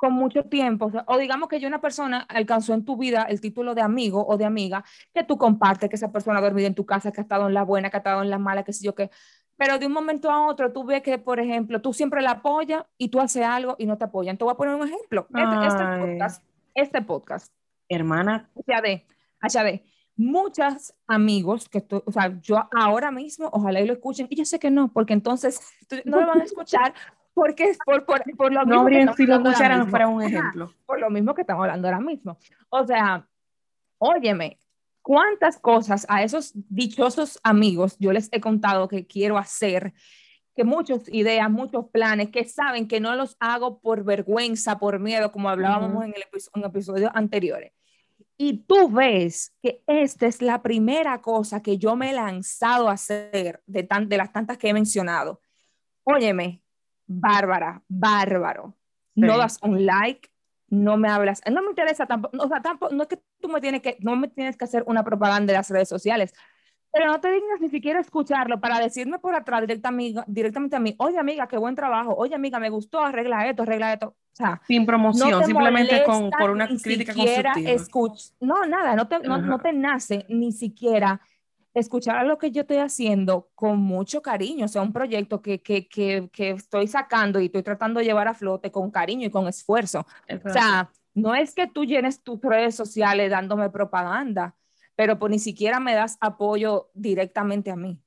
con 0.00 0.14
mucho 0.14 0.44
tiempo, 0.44 0.90
o, 1.06 1.18
digamos 1.18 1.50
que 1.50 1.60
yo 1.60 1.68
una 1.68 1.82
persona 1.82 2.24
alcanzó 2.30 2.72
en 2.72 2.86
tu 2.86 2.96
vida 2.96 3.24
el 3.24 3.38
título 3.38 3.74
de 3.74 3.82
amigo 3.82 4.26
o 4.26 4.38
de 4.38 4.46
amiga, 4.46 4.82
que 5.12 5.24
tú 5.24 5.36
compartes, 5.36 5.90
que 5.90 5.96
esa 5.96 6.10
persona 6.10 6.38
ha 6.38 6.42
dormido 6.42 6.66
en 6.66 6.74
tu 6.74 6.86
casa, 6.86 7.12
que 7.12 7.20
ha 7.20 7.22
estado 7.22 7.46
en 7.48 7.52
la 7.52 7.64
buena, 7.64 7.90
que 7.90 7.98
ha 7.98 8.00
estado 8.00 8.22
en 8.22 8.30
la 8.30 8.38
mala, 8.38 8.64
que 8.64 8.72
sé 8.72 8.82
yo 8.82 8.94
qué, 8.94 9.10
pero 9.58 9.78
de 9.78 9.86
un 9.86 9.92
momento 9.92 10.30
a 10.30 10.46
otro 10.46 10.72
tú 10.72 10.84
ves 10.84 11.02
que, 11.02 11.18
por 11.18 11.38
ejemplo, 11.38 11.82
tú 11.82 11.92
siempre 11.92 12.22
la 12.22 12.30
apoyas 12.30 12.82
y 12.96 13.10
tú 13.10 13.20
haces 13.20 13.44
algo 13.44 13.76
y 13.78 13.84
no 13.84 13.98
te 13.98 14.06
apoyan. 14.06 14.38
Te 14.38 14.44
voy 14.44 14.54
a 14.54 14.56
poner 14.56 14.74
un 14.74 14.88
ejemplo. 14.88 15.26
Este, 15.34 15.66
este 15.66 15.84
podcast, 15.98 16.44
este 16.74 17.02
podcast. 17.02 17.52
Hermana. 17.86 18.48
de 18.54 19.04
de 19.42 19.84
muchos 20.16 20.94
amigos 21.06 21.68
que 21.68 21.82
tú, 21.82 22.02
o 22.06 22.10
sea, 22.10 22.40
yo 22.40 22.70
ahora 22.74 23.10
mismo, 23.10 23.50
ojalá 23.52 23.82
y 23.82 23.86
lo 23.86 23.92
escuchen, 23.92 24.28
y 24.30 24.36
yo 24.36 24.46
sé 24.46 24.58
que 24.58 24.70
no, 24.70 24.90
porque 24.90 25.12
entonces 25.12 25.60
no 26.06 26.20
lo 26.22 26.26
van 26.26 26.40
a 26.40 26.44
escuchar 26.44 26.94
porque 27.34 27.76
por, 27.84 28.04
por, 28.04 28.22
por 28.36 28.52
lo 28.52 28.64
no 28.64 28.84
mismo 28.84 29.14
que 29.14 29.16
si 29.16 29.26
lo 29.26 29.42
para 29.90 30.08
un 30.08 30.22
ejemplo. 30.22 30.74
por 30.86 31.00
lo 31.00 31.10
mismo 31.10 31.34
que 31.34 31.42
estamos 31.42 31.62
hablando 31.62 31.88
ahora 31.88 32.00
mismo. 32.00 32.38
O 32.68 32.86
sea, 32.86 33.26
óyeme, 33.98 34.58
cuántas 35.02 35.58
cosas 35.58 36.06
a 36.08 36.22
esos 36.22 36.52
dichosos 36.54 37.40
amigos 37.42 37.96
yo 37.98 38.12
les 38.12 38.28
he 38.32 38.40
contado 38.40 38.88
que 38.88 39.06
quiero 39.06 39.38
hacer, 39.38 39.92
que 40.54 40.64
muchas 40.64 41.08
ideas, 41.08 41.50
muchos 41.50 41.86
planes, 41.90 42.30
que 42.30 42.44
saben 42.44 42.88
que 42.88 43.00
no 43.00 43.14
los 43.14 43.36
hago 43.40 43.80
por 43.80 44.04
vergüenza, 44.04 44.78
por 44.78 44.98
miedo, 44.98 45.32
como 45.32 45.48
hablábamos 45.48 46.04
en 46.04 46.14
el 46.14 46.22
episodio, 46.22 46.52
en 46.54 46.64
episodios 46.64 47.10
anteriores. 47.14 47.72
Y 48.36 48.64
tú 48.66 48.90
ves 48.90 49.54
que 49.62 49.82
esta 49.86 50.26
es 50.26 50.40
la 50.40 50.62
primera 50.62 51.20
cosa 51.20 51.62
que 51.62 51.76
yo 51.76 51.94
me 51.94 52.10
he 52.10 52.14
lanzado 52.14 52.88
a 52.88 52.92
hacer 52.92 53.62
de, 53.66 53.82
tan, 53.82 54.08
de 54.08 54.16
las 54.16 54.32
tantas 54.32 54.56
que 54.56 54.68
he 54.68 54.72
mencionado. 54.72 55.40
Óyeme, 56.04 56.62
bárbara, 57.10 57.82
bárbaro. 57.88 58.74
No 59.16 59.36
das 59.36 59.58
un 59.62 59.84
like, 59.84 60.30
no 60.68 60.96
me 60.96 61.08
hablas, 61.08 61.42
no 61.50 61.62
me 61.62 61.70
interesa 61.70 62.06
tampoco, 62.06 62.36
o 62.38 62.48
sea, 62.48 62.62
tampoco, 62.62 62.94
no 62.94 63.02
es 63.02 63.08
que 63.08 63.18
tú 63.40 63.48
me 63.48 63.60
tienes 63.60 63.82
que, 63.82 63.98
no 64.00 64.16
me 64.16 64.28
tienes 64.28 64.56
que 64.56 64.64
hacer 64.64 64.84
una 64.86 65.02
propaganda 65.02 65.52
de 65.52 65.58
las 65.58 65.68
redes 65.68 65.88
sociales, 65.88 66.32
pero 66.92 67.08
no 67.08 67.20
te 67.20 67.30
dignas 67.30 67.60
ni 67.60 67.68
siquiera 67.68 68.00
escucharlo 68.00 68.60
para 68.60 68.78
decirme 68.78 69.18
por 69.18 69.34
atrás 69.34 69.62
directamente, 69.62 70.22
directamente 70.28 70.76
a 70.76 70.80
mí, 70.80 70.94
oye 70.98 71.18
amiga, 71.18 71.48
qué 71.48 71.58
buen 71.58 71.74
trabajo, 71.74 72.14
oye 72.16 72.34
amiga, 72.34 72.60
me 72.60 72.70
gustó, 72.70 73.00
arregla 73.00 73.48
esto, 73.48 73.64
arregla 73.64 73.92
esto. 73.92 74.06
O 74.06 74.36
sea, 74.36 74.62
Sin 74.66 74.86
promoción, 74.86 75.44
simplemente 75.44 76.04
con, 76.04 76.30
por 76.30 76.50
una 76.50 76.68
crítica 76.68 77.12
constructiva. 77.12 78.24
no, 78.40 78.64
nada, 78.66 78.94
no 78.94 79.08
te, 79.08 79.18
no, 79.20 79.38
no 79.38 79.58
te 79.58 79.72
nace 79.72 80.24
ni 80.28 80.52
siquiera 80.52 81.20
escuchar 81.74 82.26
lo 82.26 82.38
que 82.38 82.50
yo 82.50 82.62
estoy 82.62 82.78
haciendo 82.78 83.48
con 83.54 83.78
mucho 83.78 84.22
cariño, 84.22 84.64
o 84.64 84.68
sea, 84.68 84.82
un 84.82 84.92
proyecto 84.92 85.40
que, 85.40 85.62
que, 85.62 85.88
que, 85.88 86.28
que, 86.32 86.50
estoy 86.50 86.86
sacando 86.86 87.40
y 87.40 87.46
estoy 87.46 87.62
tratando 87.62 88.00
de 88.00 88.06
llevar 88.06 88.28
a 88.28 88.34
flote 88.34 88.70
con 88.70 88.90
cariño 88.90 89.26
y 89.26 89.30
con 89.30 89.46
esfuerzo. 89.46 90.06
O 90.44 90.50
sea, 90.50 90.90
no 91.14 91.34
es 91.34 91.54
que 91.54 91.66
tú 91.66 91.84
llenes 91.84 92.22
tus 92.22 92.40
redes 92.40 92.74
sociales 92.74 93.30
dándome 93.30 93.70
propaganda, 93.70 94.56
pero 94.96 95.18
pues 95.18 95.30
ni 95.30 95.38
siquiera 95.38 95.80
me 95.80 95.94
das 95.94 96.18
apoyo 96.20 96.90
directamente 96.94 97.70
a 97.70 97.76
mí. 97.76 98.00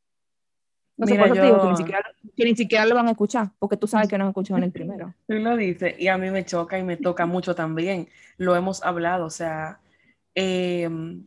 No 0.96 1.08
por 1.08 1.28
yo... 1.28 1.34
te 1.34 1.42
digo 1.42 1.62
que 1.62 1.70
ni, 1.70 1.78
siquiera, 1.78 2.04
que 2.36 2.46
ni, 2.46 2.56
siquiera, 2.56 2.86
lo 2.86 2.96
van 2.96 3.08
a 3.08 3.12
escuchar, 3.12 3.52
porque 3.58 3.78
tú 3.78 3.88
sabes 3.88 4.08
que 4.08 4.18
no 4.18 4.32
en 4.36 4.64
el 4.64 4.72
primero. 4.72 5.14
Tú 5.28 5.34
lo 5.36 5.58
dices, 5.58 5.96
y 5.98 6.08
a 6.08 6.18
mí 6.18 6.30
me 6.30 6.46
choca 6.46 6.78
y 6.78 6.84
me 6.84 6.98
toca 6.98 7.26
mucho 7.26 7.56
también. 7.56 8.10
Lo 8.38 8.56
hemos 8.56 8.84
hablado, 8.84 9.26
o 9.26 9.30
sea, 9.30 9.80
em, 10.36 11.26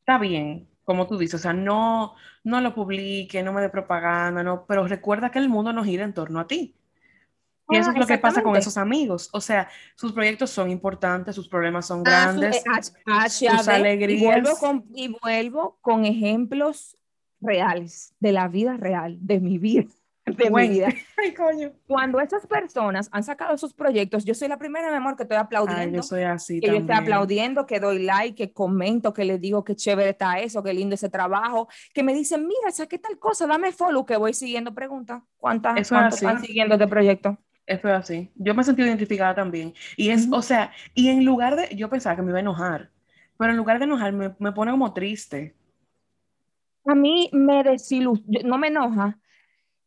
está 0.00 0.18
bien, 0.18 0.68
como 0.84 1.06
tú 1.06 1.18
dices, 1.18 1.40
o 1.40 1.42
sea, 1.42 1.52
no, 1.52 2.14
no 2.44 2.60
lo 2.60 2.74
publique, 2.74 3.42
no 3.42 3.52
me 3.52 3.60
dé 3.60 3.68
propaganda, 3.68 4.42
no, 4.42 4.64
pero 4.66 4.86
recuerda 4.86 5.30
que 5.30 5.38
el 5.38 5.48
mundo 5.48 5.72
no 5.72 5.84
gira 5.84 6.04
en 6.04 6.12
torno 6.12 6.40
a 6.40 6.46
ti. 6.46 6.74
Y 7.68 7.76
eso 7.76 7.90
es 7.90 7.96
lo 7.96 8.06
que 8.06 8.18
pasa 8.18 8.42
con 8.42 8.56
esos 8.56 8.76
amigos. 8.76 9.30
O 9.32 9.40
sea, 9.40 9.68
sus 9.94 10.12
proyectos 10.12 10.50
son 10.50 10.70
importantes, 10.70 11.34
sus 11.34 11.48
problemas 11.48 11.86
son 11.86 12.02
grandes, 12.02 12.62
sus 13.28 13.68
alegrías. 13.68 14.20
Y 14.20 14.24
vuelvo, 14.24 14.56
con, 14.58 14.84
y 14.94 15.08
vuelvo 15.22 15.78
con 15.80 16.04
ejemplos 16.04 16.98
reales, 17.40 18.14
de 18.20 18.32
la 18.32 18.48
vida 18.48 18.76
real, 18.76 19.16
de 19.20 19.40
mi 19.40 19.58
vida 19.58 19.88
de 20.36 20.50
mi 20.50 20.68
vida. 20.68 20.88
Ay, 21.16 21.34
coño. 21.34 21.72
Cuando 21.86 22.20
esas 22.20 22.46
personas 22.46 23.08
han 23.12 23.22
sacado 23.22 23.56
sus 23.56 23.72
proyectos, 23.72 24.24
yo 24.24 24.34
soy 24.34 24.48
la 24.48 24.58
primera, 24.58 24.90
mi 24.90 24.96
amor, 24.96 25.16
que 25.16 25.24
estoy 25.24 25.38
aplaudiendo. 25.38 25.96
yo 25.96 26.02
soy 26.02 26.22
así 26.22 26.60
que 26.60 26.68
yo 26.68 26.76
estoy 26.76 26.94
aplaudiendo, 26.94 27.66
que 27.66 27.80
doy 27.80 28.02
like, 28.02 28.34
que 28.34 28.52
comento, 28.52 29.12
que 29.12 29.24
les 29.24 29.40
digo 29.40 29.64
que 29.64 29.74
chévere 29.74 30.10
está 30.10 30.38
eso, 30.40 30.62
que 30.62 30.72
lindo 30.72 30.94
ese 30.94 31.08
trabajo, 31.08 31.68
que 31.92 32.02
me 32.02 32.14
dicen, 32.14 32.46
mira, 32.46 32.70
saqué 32.70 32.98
tal 32.98 33.18
cosa, 33.18 33.46
dame 33.46 33.72
follow, 33.72 34.04
que 34.06 34.16
voy 34.16 34.34
siguiendo 34.34 34.74
preguntas. 34.74 35.22
¿Cuántas, 35.36 35.88
¿cuántos 35.88 36.22
están 36.22 36.42
siguiendo 36.42 36.74
este 36.74 36.86
proyecto? 36.86 37.38
Eso 37.66 37.88
es 37.88 37.94
así. 37.94 38.30
Yo 38.34 38.54
me 38.54 38.62
he 38.62 38.64
sentido 38.64 38.88
identificada 38.88 39.34
también. 39.34 39.72
Y 39.96 40.10
es, 40.10 40.28
o 40.30 40.42
sea, 40.42 40.72
y 40.94 41.08
en 41.08 41.24
lugar 41.24 41.56
de, 41.56 41.74
yo 41.74 41.88
pensaba 41.88 42.16
que 42.16 42.22
me 42.22 42.30
iba 42.30 42.38
a 42.38 42.40
enojar, 42.40 42.90
pero 43.38 43.52
en 43.52 43.56
lugar 43.56 43.78
de 43.78 43.84
enojarme, 43.84 44.34
me 44.38 44.52
pone 44.52 44.70
como 44.72 44.92
triste. 44.92 45.54
A 46.84 46.94
mí 46.94 47.30
me 47.32 47.62
desilusiona, 47.62 48.48
no 48.48 48.58
me 48.58 48.68
enoja, 48.68 49.18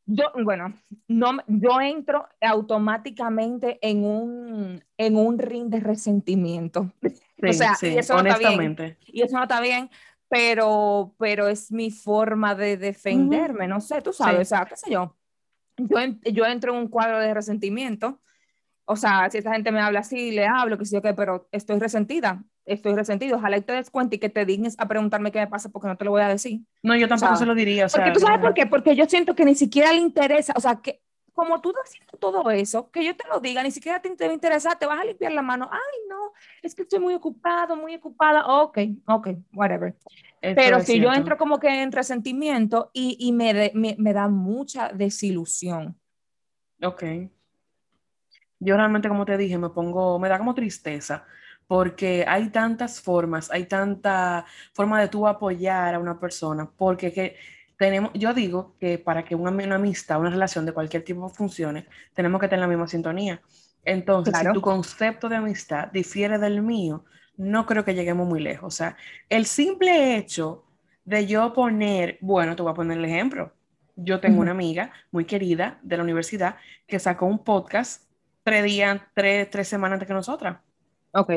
yo, 0.06 0.26
bueno, 0.44 0.74
no, 1.08 1.38
yo 1.48 1.82
entro 1.82 2.28
automáticamente 2.42 3.80
en 3.82 4.04
un, 4.04 4.84
en 4.98 5.18
un 5.18 5.40
ring 5.40 5.68
de 5.68 5.80
resentimiento. 5.80 6.92
o 7.02 7.54
sea, 7.54 7.76
y 7.82 7.98
eso 7.98 8.22
No 8.22 8.30
está 8.30 8.50
bien, 8.50 8.98
y 9.06 9.22
eso 9.22 9.38
no 9.38 9.44
está 9.44 9.62
bien, 9.62 9.90
pero, 10.30 11.16
pero 11.18 11.48
es 11.48 11.72
mi 11.72 11.92
forma 11.92 12.56
de 12.56 12.78
defenderme, 12.78 13.68
no 13.68 13.82
sé, 13.82 14.02
tú 14.02 14.14
sabes, 14.14 14.42
o 14.42 14.56
sea, 14.56 14.66
qué 14.66 14.76
sé 14.76 14.92
yo. 14.92 15.16
Yo, 15.78 15.98
yo 16.32 16.46
entro 16.46 16.74
en 16.74 16.80
un 16.80 16.88
cuadro 16.88 17.20
de 17.20 17.34
resentimiento. 17.34 18.22
O 18.86 18.96
sea, 18.96 19.30
si 19.30 19.40
esta 19.40 19.52
gente 19.52 19.72
me 19.72 19.82
habla 19.82 20.00
así, 20.02 20.32
le 20.32 20.46
hablo, 20.46 20.78
que 20.78 20.86
sí, 20.86 20.96
ok, 20.96 21.08
pero 21.16 21.50
estoy 21.52 21.80
resentida 21.80 22.46
estoy 22.66 22.96
resentido. 22.96 23.38
Ojalá 23.38 23.60
te 23.62 23.74
des 23.74 23.90
cuenta 23.90 24.16
y 24.16 24.20
que 24.20 24.30
te 24.30 24.46
dignes 24.46 24.76
a 24.80 24.88
preguntarme 24.88 25.32
qué 25.32 25.40
me 25.40 25.48
pasa 25.48 25.70
porque 25.70 25.88
no 25.88 25.98
te 25.98 26.06
lo 26.06 26.12
voy 26.12 26.22
a 26.22 26.28
decir. 26.28 26.62
No, 26.84 26.96
yo 26.96 27.08
tampoco 27.08 27.36
se 27.36 27.46
lo 27.46 27.56
diría. 27.56 27.86
O 27.86 27.90
sea, 27.90 28.04
porque 28.04 28.14
tú 28.14 28.26
sabes 28.26 28.40
por 28.40 28.54
qué, 28.54 28.66
porque 28.66 28.96
yo 28.96 29.06
siento 29.06 29.36
que 29.36 29.46
ni 29.46 29.56
siquiera 29.56 29.92
le 29.92 30.00
interesa, 30.00 30.54
o 30.56 30.60
sea, 30.60 30.78
que 30.78 31.02
como 31.34 31.60
tú 31.60 31.74
haciendo 31.84 32.18
todo 32.18 32.50
eso, 32.50 32.90
que 32.92 33.04
yo 33.04 33.16
te 33.16 33.28
lo 33.28 33.42
diga, 33.42 33.62
ni 33.62 33.70
siquiera 33.70 34.02
te, 34.02 34.10
te 34.10 34.34
interesa, 34.34 34.76
te 34.80 34.86
vas 34.86 35.02
a 35.02 35.04
limpiar 35.04 35.34
la 35.34 35.42
mano. 35.42 35.70
Ay, 35.70 36.00
no, 36.10 36.32
es 36.64 36.74
que 36.74 36.84
estoy 36.84 37.00
muy 37.00 37.14
ocupado, 37.14 37.76
muy 37.76 37.96
ocupada. 37.96 38.46
Ok, 38.48 38.80
ok, 39.06 39.28
whatever. 39.54 39.96
Pero 40.40 40.80
si 40.80 41.00
yo 41.00 41.12
entro 41.12 41.38
como 41.38 41.60
que 41.60 41.82
en 41.82 41.92
resentimiento 41.92 42.90
y, 42.94 43.18
y 43.20 43.32
me, 43.32 43.72
me, 43.74 43.96
me 43.98 44.14
da 44.14 44.30
mucha 44.30 44.90
desilusión. 44.90 46.00
Ok. 46.82 47.04
Yo 48.60 48.78
realmente, 48.78 49.10
como 49.10 49.26
te 49.26 49.38
dije, 49.38 49.58
me 49.58 49.70
pongo, 49.70 50.18
me 50.20 50.30
da 50.30 50.38
como 50.38 50.54
tristeza 50.54 51.26
porque 51.68 52.26
hay 52.28 52.50
tantas 52.50 53.02
formas, 53.02 53.50
hay 53.52 53.66
tanta 53.66 54.46
forma 54.74 55.00
de 55.02 55.08
tú 55.08 55.28
apoyar 55.28 55.96
a 55.96 56.00
una 56.00 56.20
persona, 56.20 56.70
porque 56.78 57.12
que 57.12 57.36
tenemos, 57.78 58.12
yo 58.14 58.34
digo 58.34 58.76
que 58.80 58.98
para 58.98 59.24
que 59.26 59.36
una, 59.36 59.52
una, 59.52 59.76
amistad, 59.76 60.20
una 60.20 60.30
relación 60.30 60.66
de 60.66 60.72
cualquier 60.72 61.04
tipo 61.04 61.28
funcione, 61.30 61.88
tenemos 62.14 62.40
que 62.40 62.48
tener 62.48 62.62
la 62.62 62.68
misma 62.68 62.88
sintonía. 62.88 63.42
Entonces, 63.84 64.34
si 64.38 64.52
tu 64.52 64.62
concepto 64.62 65.30
de 65.30 65.36
amistad 65.36 65.90
difiere 65.92 66.40
del 66.40 66.62
mío, 66.62 67.06
no 67.38 67.66
creo 67.66 67.84
que 67.84 67.94
lleguemos 67.94 68.28
muy 68.28 68.40
lejos. 68.40 68.74
O 68.74 68.76
sea, 68.76 68.96
el 69.30 69.46
simple 69.46 70.16
hecho 70.18 70.64
de 71.04 71.28
yo 71.28 71.54
poner, 71.54 72.18
bueno, 72.22 72.56
te 72.56 72.64
voy 72.64 72.72
a 72.72 72.76
poner 72.76 72.98
el 72.98 73.06
ejemplo. 73.06 73.54
Yo 73.96 74.20
tengo 74.20 74.42
una 74.42 74.52
amiga 74.52 74.92
muy 75.12 75.26
querida 75.26 75.80
de 75.82 75.98
la 75.98 76.04
universidad 76.04 76.58
que 76.88 77.00
sacó 77.00 77.28
un 77.28 77.44
podcast 77.44 78.10
tres 78.44 78.64
días, 78.64 79.02
tres, 79.14 79.50
tres 79.50 79.68
semanas 79.68 79.96
antes 79.96 80.08
que 80.08 80.14
nosotras. 80.14 80.58
Ok. 81.16 81.32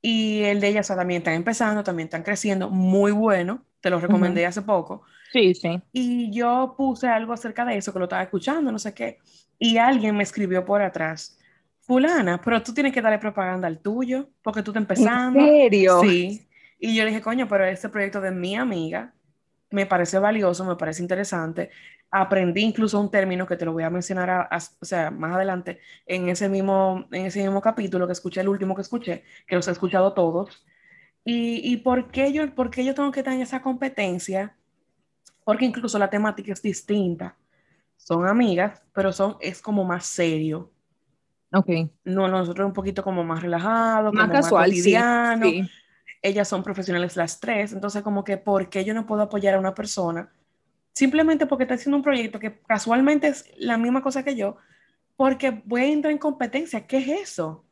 Y 0.00 0.42
el 0.42 0.60
de 0.60 0.68
ella 0.68 0.82
también 0.82 1.18
están 1.18 1.34
empezando, 1.34 1.82
también 1.82 2.06
están 2.06 2.22
creciendo, 2.22 2.70
muy 2.70 3.12
bueno, 3.12 3.64
te 3.80 3.90
lo 3.90 4.00
recomendé 4.00 4.46
hace 4.46 4.62
poco. 4.62 5.02
Sí, 5.32 5.54
sí. 5.54 5.80
Y 5.92 6.30
yo 6.30 6.74
puse 6.76 7.08
algo 7.08 7.32
acerca 7.32 7.64
de 7.64 7.76
eso, 7.76 7.92
que 7.92 7.98
lo 7.98 8.04
estaba 8.04 8.22
escuchando, 8.22 8.70
no 8.70 8.78
sé 8.78 8.92
qué, 8.92 9.18
y 9.58 9.78
alguien 9.78 10.16
me 10.16 10.24
escribió 10.24 10.64
por 10.64 10.82
atrás, 10.82 11.38
fulana, 11.80 12.40
pero 12.44 12.62
tú 12.62 12.74
tienes 12.74 12.92
que 12.92 13.00
darle 13.00 13.18
propaganda 13.18 13.68
al 13.68 13.78
tuyo, 13.78 14.28
porque 14.42 14.62
tú 14.62 14.72
estás 14.72 14.82
empezando. 14.82 15.38
¿En 15.40 15.46
serio? 15.46 16.00
Sí. 16.00 16.46
Y 16.78 16.96
yo 16.96 17.04
le 17.04 17.10
dije, 17.10 17.22
coño, 17.22 17.46
pero 17.48 17.64
este 17.64 17.88
proyecto 17.88 18.20
de 18.20 18.32
mi 18.32 18.56
amiga 18.56 19.14
me 19.70 19.86
parece 19.86 20.18
valioso, 20.18 20.64
me 20.64 20.76
parece 20.76 21.00
interesante, 21.00 21.70
aprendí 22.12 22.60
incluso 22.60 23.00
un 23.00 23.10
término 23.10 23.46
que 23.46 23.56
te 23.56 23.64
lo 23.64 23.72
voy 23.72 23.84
a 23.84 23.90
mencionar 23.90 24.48
o 24.80 24.84
sea, 24.84 25.10
más 25.10 25.34
adelante 25.34 25.80
en 26.04 26.28
ese, 26.28 26.46
mismo, 26.48 27.06
en 27.10 27.26
ese 27.26 27.42
mismo 27.42 27.62
capítulo 27.62 28.06
que 28.06 28.12
escuché, 28.12 28.42
el 28.42 28.48
último 28.48 28.74
que 28.74 28.82
escuché, 28.82 29.24
que 29.46 29.56
los 29.56 29.66
he 29.66 29.70
escuchado 29.70 30.12
todos. 30.12 30.64
¿Y, 31.24 31.72
y 31.72 31.78
por, 31.78 32.10
qué 32.10 32.30
yo, 32.32 32.54
por 32.54 32.70
qué 32.70 32.84
yo 32.84 32.94
tengo 32.94 33.10
que 33.10 33.22
tener 33.22 33.40
esa 33.40 33.62
competencia? 33.62 34.54
Porque 35.42 35.64
incluso 35.64 35.98
la 35.98 36.10
temática 36.10 36.52
es 36.52 36.60
distinta. 36.60 37.34
Son 37.96 38.26
amigas, 38.26 38.82
pero 38.92 39.10
son, 39.10 39.38
es 39.40 39.62
como 39.62 39.82
más 39.82 40.04
serio. 40.04 40.70
Ok. 41.50 41.70
No, 42.04 42.28
nosotros 42.28 42.66
un 42.66 42.74
poquito 42.74 43.02
como 43.02 43.24
más 43.24 43.40
relajado, 43.40 44.12
más 44.12 44.28
casual, 44.28 44.68
cotidiano. 44.68 45.46
Ellas 46.20 46.46
son 46.46 46.62
profesionales 46.62 47.16
las 47.16 47.40
tres, 47.40 47.72
entonces 47.72 48.02
como 48.02 48.22
que, 48.22 48.36
¿por 48.36 48.68
qué 48.68 48.84
yo 48.84 48.92
no 48.92 49.06
puedo 49.06 49.22
apoyar 49.22 49.54
a 49.54 49.58
una 49.58 49.74
persona? 49.74 50.30
Simplemente 50.92 51.46
porque 51.46 51.64
está 51.64 51.74
haciendo 51.74 51.96
un 51.96 52.02
proyecto 52.02 52.38
que 52.38 52.60
casualmente 52.60 53.28
es 53.28 53.44
la 53.56 53.78
misma 53.78 54.02
cosa 54.02 54.22
que 54.22 54.36
yo, 54.36 54.56
porque 55.16 55.62
voy 55.64 55.82
a 55.82 55.86
entrar 55.86 56.12
en 56.12 56.18
competencia. 56.18 56.86
¿Qué 56.86 56.98
es 56.98 57.08
eso? 57.08 57.64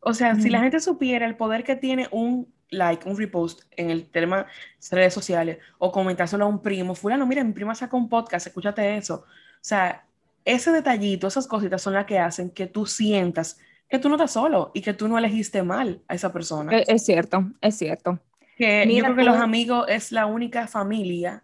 O 0.00 0.14
sea, 0.14 0.34
si 0.36 0.48
la 0.48 0.60
gente 0.60 0.80
supiera 0.80 1.26
el 1.26 1.36
poder 1.36 1.62
que 1.62 1.76
tiene 1.76 2.08
un 2.10 2.52
like, 2.70 3.08
un 3.08 3.18
repost 3.18 3.62
en 3.76 3.90
el 3.90 4.08
tema 4.08 4.46
redes 4.90 5.12
sociales 5.12 5.58
o 5.78 5.92
comentárselo 5.92 6.44
a 6.44 6.48
un 6.48 6.62
primo, 6.62 6.94
fulano, 6.94 7.26
mira, 7.26 7.44
mi 7.44 7.52
prima 7.52 7.74
sacó 7.74 7.96
un 7.96 8.08
podcast, 8.08 8.46
escúchate 8.46 8.96
eso. 8.96 9.24
O 9.26 9.62
sea, 9.62 10.06
ese 10.44 10.72
detallito, 10.72 11.26
esas 11.26 11.46
cositas 11.46 11.82
son 11.82 11.94
las 11.94 12.06
que 12.06 12.18
hacen 12.18 12.50
que 12.50 12.66
tú 12.66 12.86
sientas 12.86 13.58
que 13.90 13.98
tú 13.98 14.08
no 14.08 14.14
estás 14.14 14.30
solo 14.30 14.70
y 14.72 14.80
que 14.80 14.94
tú 14.94 15.08
no 15.08 15.18
elegiste 15.18 15.62
mal 15.62 16.00
a 16.06 16.14
esa 16.14 16.32
persona. 16.32 16.72
E, 16.72 16.84
es, 16.86 17.04
cierto, 17.04 17.50
es 17.60 17.76
cierto. 17.76 18.20
Que 18.56 18.88
yo 18.88 19.02
creo 19.02 19.16
que 19.16 19.24
los 19.24 19.36
amigos 19.36 19.86
es 19.88 20.12
la 20.12 20.26
única 20.26 20.68
familia 20.68 21.42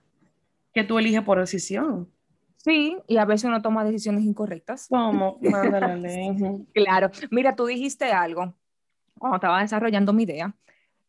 que 0.77 0.85
tú 0.85 0.99
eliges 0.99 1.23
por 1.23 1.39
decisión. 1.39 2.13
Sí, 2.59 2.99
y 3.07 3.17
a 3.17 3.25
veces 3.25 3.45
uno 3.45 3.63
toma 3.63 3.83
decisiones 3.83 4.25
incorrectas. 4.25 4.89
¿Cómo? 4.91 5.39
Mándale. 5.41 6.67
claro. 6.75 7.11
Mira, 7.31 7.57
tú 7.57 7.65
dijiste 7.65 8.13
algo 8.13 8.55
cuando 9.19 9.37
estaba 9.37 9.63
desarrollando 9.63 10.13
mi 10.13 10.25
idea, 10.25 10.55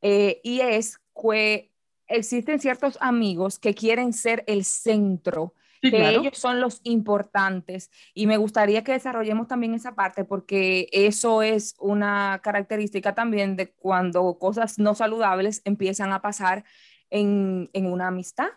eh, 0.01 0.39
y 0.41 0.62
es 0.62 1.01
que 1.21 1.74
existen 2.07 2.62
ciertos 2.62 2.97
amigos 3.01 3.59
que 3.59 3.74
quieren 3.74 4.13
ser 4.13 4.45
el 4.47 4.63
centro, 4.63 5.53
que 5.81 6.12
ellos 6.12 6.38
son 6.38 6.62
los 6.62 6.79
importantes, 6.83 7.91
y 8.13 8.25
me 8.25 8.38
gustaría 8.38 8.86
que 8.86 8.93
desarrollemos 8.93 9.50
también 9.50 9.74
esa 9.74 9.95
parte, 9.95 10.24
porque 10.24 10.88
eso 10.93 11.41
es 11.41 11.75
una 11.77 12.39
característica 12.41 13.13
también 13.13 13.57
de 13.57 13.74
cuando 13.74 14.39
cosas 14.39 14.79
no 14.79 14.95
saludables 14.95 15.62
empiezan 15.65 16.13
a 16.13 16.21
pasar 16.21 16.63
en, 17.09 17.69
en 17.74 17.91
una 17.91 18.07
amistad. 18.07 18.47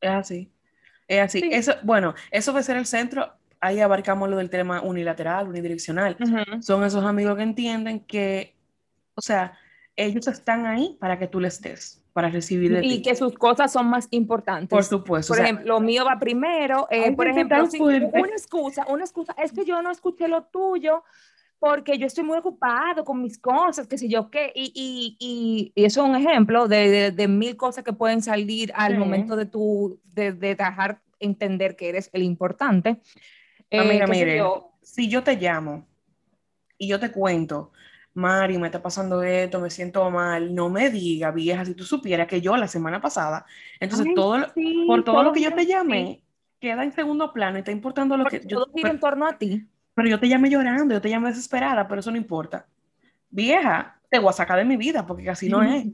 Es 0.00 0.10
así. 0.10 0.50
Es 1.06 1.20
así. 1.20 1.42
Eso, 1.50 1.74
bueno, 1.82 2.14
eso 2.30 2.52
de 2.52 2.62
ser 2.62 2.76
el 2.76 2.86
centro, 2.86 3.32
ahí 3.60 3.80
abarcamos 3.80 4.28
lo 4.28 4.36
del 4.36 4.50
tema 4.50 4.80
unilateral, 4.80 5.48
unidireccional. 5.48 6.16
Son 6.60 6.84
esos 6.84 7.04
amigos 7.04 7.36
que 7.36 7.42
entienden 7.42 8.00
que, 8.00 8.54
o 9.14 9.20
sea, 9.20 9.58
ellos 9.96 10.26
están 10.28 10.66
ahí 10.66 10.96
para 11.00 11.18
que 11.18 11.26
tú 11.26 11.40
les 11.40 11.60
des, 11.60 12.02
para 12.12 12.30
recibir 12.30 12.72
de 12.72 12.86
y 12.86 13.02
que 13.02 13.14
sus 13.14 13.34
cosas 13.34 13.72
son 13.72 13.88
más 13.88 14.08
importantes. 14.10 14.70
Por 14.70 14.84
supuesto. 14.84 15.34
Por 15.34 15.42
ejemplo, 15.42 15.66
lo 15.66 15.80
mío 15.80 16.04
va 16.04 16.18
primero. 16.18 16.86
Eh, 16.90 17.12
por 17.12 17.28
ejemplo, 17.28 17.58
una 17.58 18.28
excusa, 18.28 18.86
una 18.88 19.04
excusa, 19.04 19.34
es 19.36 19.52
que 19.52 19.64
yo 19.64 19.82
no 19.82 19.90
escuché 19.90 20.28
lo 20.28 20.44
tuyo 20.44 21.04
porque 21.60 21.98
yo 21.98 22.06
estoy 22.06 22.24
muy 22.24 22.38
ocupado 22.38 23.04
con 23.04 23.22
mis 23.22 23.38
cosas, 23.38 23.86
qué 23.86 23.98
sé 23.98 24.08
yo 24.08 24.30
qué, 24.30 24.50
y, 24.54 24.72
y, 24.74 25.72
y, 25.76 25.84
eso 25.84 26.02
es 26.02 26.08
un 26.08 26.16
ejemplo 26.16 26.66
de, 26.66 27.12
de, 27.12 27.28
mil 27.28 27.54
cosas 27.56 27.84
que 27.84 27.92
pueden 27.92 28.22
salir 28.22 28.72
al 28.74 28.98
momento 28.98 29.36
de 29.36 29.44
tu, 29.44 30.00
de, 30.04 30.32
de, 30.32 30.54
dejar 30.54 31.02
entender 31.20 31.76
que 31.76 31.90
eres 31.90 32.08
el 32.14 32.22
importante. 32.22 33.02
Eh, 33.68 34.06
mire, 34.08 34.42
si 34.80 35.08
yo 35.08 35.22
te 35.22 35.36
llamo 35.36 35.86
y 36.78 36.88
yo 36.88 36.98
te 36.98 37.12
cuento, 37.12 37.72
Mari, 38.14 38.56
me 38.56 38.68
está 38.68 38.82
pasando 38.82 39.22
esto, 39.22 39.60
me 39.60 39.68
siento 39.68 40.10
mal, 40.10 40.54
no 40.54 40.70
me 40.70 40.88
diga, 40.88 41.30
vieja, 41.30 41.66
si 41.66 41.74
tú 41.74 41.84
supieras 41.84 42.26
que 42.26 42.40
yo 42.40 42.56
la 42.56 42.68
semana 42.68 43.02
pasada, 43.02 43.44
entonces 43.78 44.08
todo, 44.14 44.38
por 44.86 45.04
todo 45.04 45.22
lo 45.22 45.32
que 45.32 45.42
yo 45.42 45.54
te 45.54 45.66
llamé, 45.66 46.22
queda 46.58 46.84
en 46.84 46.92
segundo 46.92 47.34
plano 47.34 47.58
y 47.58 47.60
está 47.60 47.70
importando 47.70 48.16
lo 48.16 48.24
que... 48.24 48.40
Yo, 48.46 48.64
todo 48.64 48.72
gira 48.74 48.90
en 48.90 48.98
torno 48.98 49.26
a 49.26 49.36
ti. 49.36 49.68
Pero 50.00 50.08
yo 50.08 50.18
te 50.18 50.30
llamé 50.30 50.48
llorando, 50.48 50.94
yo 50.94 51.00
te 51.02 51.10
llamé 51.10 51.28
desesperada, 51.28 51.86
pero 51.86 52.00
eso 52.00 52.10
no 52.10 52.16
importa. 52.16 52.66
Vieja, 53.28 54.00
te 54.08 54.18
voy 54.18 54.30
a 54.30 54.32
sacar 54.32 54.56
de 54.56 54.64
mi 54.64 54.78
vida 54.78 55.04
porque 55.04 55.28
así 55.28 55.46
no 55.50 55.62
es. 55.62 55.88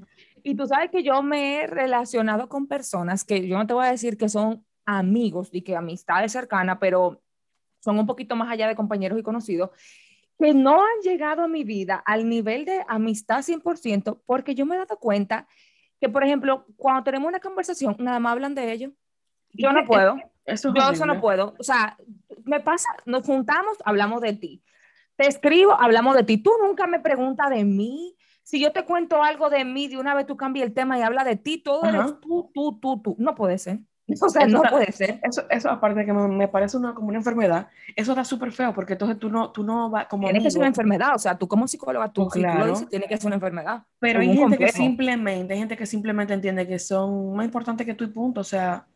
Y 0.44 0.54
tú 0.54 0.64
sabes 0.64 0.92
que 0.92 1.02
yo 1.02 1.24
me 1.24 1.56
he 1.56 1.66
relacionado 1.66 2.48
con 2.48 2.68
personas 2.68 3.24
que 3.24 3.48
yo 3.48 3.58
no 3.58 3.66
te 3.66 3.74
voy 3.74 3.84
a 3.84 3.90
decir 3.90 4.16
que 4.16 4.28
son 4.28 4.64
amigos 4.84 5.48
y 5.50 5.62
que 5.62 5.74
amistades 5.74 6.30
cercanas, 6.30 6.78
pero 6.80 7.20
son 7.80 7.98
un 7.98 8.06
poquito 8.06 8.36
más 8.36 8.48
allá 8.48 8.68
de 8.68 8.76
compañeros 8.76 9.18
y 9.18 9.24
conocidos, 9.24 9.70
que 10.38 10.54
no 10.54 10.82
han 10.82 11.00
llegado 11.02 11.42
a 11.42 11.48
mi 11.48 11.64
vida 11.64 12.00
al 12.06 12.28
nivel 12.28 12.64
de 12.64 12.84
amistad 12.86 13.42
100%, 13.42 14.20
porque 14.24 14.54
yo 14.54 14.66
me 14.66 14.76
he 14.76 14.78
dado 14.78 15.00
cuenta 15.00 15.48
que, 16.00 16.08
por 16.08 16.22
ejemplo, 16.22 16.64
cuando 16.76 17.02
tenemos 17.02 17.26
una 17.26 17.40
conversación, 17.40 17.96
nada 17.98 18.20
más 18.20 18.34
hablan 18.34 18.54
de 18.54 18.70
ellos. 18.70 18.92
Yo 19.52 19.72
no 19.72 19.84
puedo. 19.84 20.16
Eso 20.46 20.72
yo 20.72 20.90
eso 20.90 21.06
no 21.06 21.20
puedo. 21.20 21.54
O 21.58 21.62
sea, 21.62 21.96
me 22.44 22.60
pasa, 22.60 22.88
nos 23.04 23.26
juntamos, 23.26 23.76
hablamos 23.84 24.20
de 24.20 24.32
ti. 24.32 24.62
Te 25.16 25.26
escribo, 25.26 25.72
hablamos 25.72 26.14
de 26.14 26.22
ti. 26.22 26.38
Tú 26.38 26.52
nunca 26.62 26.86
me 26.86 27.00
preguntas 27.00 27.50
de 27.50 27.64
mí. 27.64 28.16
Si 28.42 28.60
yo 28.60 28.72
te 28.72 28.84
cuento 28.84 29.22
algo 29.22 29.50
de 29.50 29.64
mí, 29.64 29.88
de 29.88 29.98
una 29.98 30.14
vez 30.14 30.26
tú 30.26 30.36
cambias 30.36 30.66
el 30.66 30.72
tema 30.72 30.98
y 30.98 31.02
habla 31.02 31.24
de 31.24 31.36
ti, 31.36 31.58
todo 31.58 31.84
eres 31.84 32.20
tú, 32.20 32.50
tú, 32.54 32.78
tú, 32.80 33.02
tú. 33.02 33.16
No 33.18 33.34
puede 33.34 33.58
ser. 33.58 33.80
O 34.20 34.28
sea, 34.28 34.46
no 34.46 34.62
puede 34.62 34.92
ser. 34.92 35.20
Eso, 35.22 35.42
eso 35.50 35.68
aparte 35.68 36.00
de 36.00 36.06
que 36.06 36.12
me, 36.12 36.46
parece 36.46 36.76
una, 36.76 36.94
como 36.94 37.08
una 37.08 37.18
enfermedad, 37.18 37.66
eso 37.96 38.14
da 38.14 38.24
súper 38.24 38.52
feo 38.52 38.72
porque 38.72 38.92
entonces 38.92 39.18
tú 39.18 39.28
no, 39.28 39.50
tú 39.50 39.64
no 39.64 39.90
vas 39.90 40.06
como... 40.06 40.28
Tiene 40.28 40.42
que 40.42 40.50
ser 40.50 40.60
una 40.60 40.68
enfermedad, 40.68 41.14
o 41.14 41.18
sea, 41.18 41.36
tú 41.36 41.48
como 41.48 41.66
psicóloga, 41.66 42.12
tú, 42.12 42.28
claro. 42.28 42.74
tiene 42.88 43.08
que 43.08 43.16
ser 43.16 43.26
una 43.26 43.34
enfermedad. 43.34 43.82
Pero 43.98 44.20
hay 44.20 44.36
gente 44.36 44.58
que 44.58 44.68
simplemente, 44.70 45.54
hay 45.54 45.58
gente 45.58 45.76
que 45.76 45.86
simplemente 45.86 46.34
entiende 46.34 46.66
que 46.66 46.78
son 46.78 47.34
más 47.34 47.46
importantes 47.46 47.84
que 47.84 47.94
tú 47.94 48.04
y 48.04 48.08
punto, 48.08 48.42
o 48.42 48.44
sea, 48.44 48.86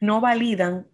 no 0.00 0.20
validan 0.20 0.86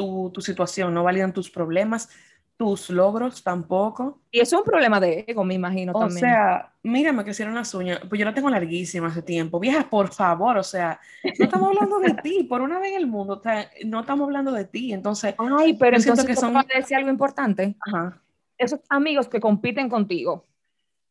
tu, 0.00 0.30
tu 0.32 0.40
situación, 0.40 0.94
no 0.94 1.04
validan 1.04 1.34
tus 1.34 1.50
problemas, 1.50 2.08
tus 2.56 2.88
logros 2.88 3.42
tampoco. 3.42 4.22
Y 4.30 4.40
eso 4.40 4.56
es 4.56 4.60
un 4.60 4.64
problema 4.64 4.98
de 4.98 5.26
ego, 5.28 5.44
me 5.44 5.54
imagino 5.54 5.92
o 5.94 6.00
también. 6.00 6.24
O 6.24 6.28
sea, 6.28 6.72
mírame 6.82 7.22
que 7.22 7.32
hicieron 7.32 7.54
las 7.54 7.74
uñas, 7.74 8.00
pues 8.08 8.18
yo 8.18 8.24
la 8.24 8.32
tengo 8.32 8.48
larguísima 8.48 9.08
hace 9.08 9.20
tiempo. 9.20 9.60
Vieja, 9.60 9.88
por 9.90 10.08
favor, 10.08 10.56
o 10.56 10.62
sea, 10.62 10.98
no 11.38 11.44
estamos 11.44 11.68
hablando 11.68 11.98
de 11.98 12.14
ti, 12.22 12.44
por 12.44 12.62
una 12.62 12.78
vez 12.78 12.92
en 12.92 12.96
el 12.96 13.06
mundo, 13.06 13.34
o 13.34 13.42
sea, 13.42 13.68
no 13.84 14.00
estamos 14.00 14.24
hablando 14.24 14.52
de 14.52 14.64
ti, 14.64 14.94
entonces... 14.94 15.34
Ay, 15.38 15.74
pero 15.74 15.98
entonces 15.98 16.24
que 16.24 16.34
son... 16.34 16.54
decir 16.74 16.96
algo 16.96 17.10
importante. 17.10 17.76
Ajá. 17.86 18.22
Esos 18.56 18.80
amigos 18.88 19.28
que 19.28 19.38
compiten 19.40 19.90
contigo. 19.90 20.46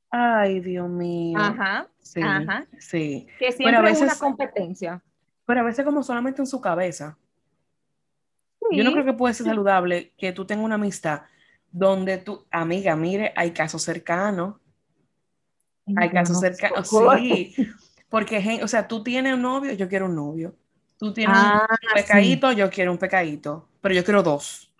Ay, 0.09 0.61
Dios 0.61 0.89
mío. 0.89 1.37
Ajá, 1.39 1.87
sí, 1.99 2.21
ajá. 2.21 2.65
Sí. 2.79 3.27
Que 3.37 3.51
siempre 3.51 3.91
es 3.91 4.01
una 4.01 4.15
competencia. 4.15 5.03
Pero 5.45 5.61
a 5.61 5.63
veces 5.63 5.85
como 5.85 6.01
solamente 6.01 6.41
en 6.41 6.47
su 6.47 6.59
cabeza. 6.59 7.17
Yo 8.71 8.83
no 8.83 8.91
creo 8.91 9.05
que 9.05 9.13
puede 9.13 9.33
ser 9.33 9.45
saludable 9.45 10.13
que 10.17 10.31
tú 10.31 10.45
tengas 10.45 10.65
una 10.65 10.75
amistad 10.75 11.21
donde 11.71 12.17
tú, 12.17 12.45
amiga, 12.51 12.95
mire, 12.95 13.33
hay 13.35 13.51
casos 13.51 13.83
cercanos. 13.83 14.55
Hay 15.95 16.09
casos 16.09 16.39
cercanos, 16.39 16.89
sí. 17.17 17.55
Porque, 18.09 18.59
o 18.63 18.67
sea, 18.67 18.87
tú 18.87 19.03
tienes 19.03 19.33
un 19.33 19.41
novio, 19.41 19.73
yo 19.73 19.87
quiero 19.87 20.05
un 20.05 20.15
novio. 20.15 20.55
Tú 20.97 21.13
tienes 21.13 21.37
un 21.37 21.43
ah, 21.43 21.67
pecadito, 21.93 22.51
yo 22.51 22.69
quiero 22.69 22.91
un 22.91 22.97
pecadito, 22.97 23.69
pero 23.81 23.95
yo 23.95 24.03
quiero 24.03 24.21
dos. 24.23 24.71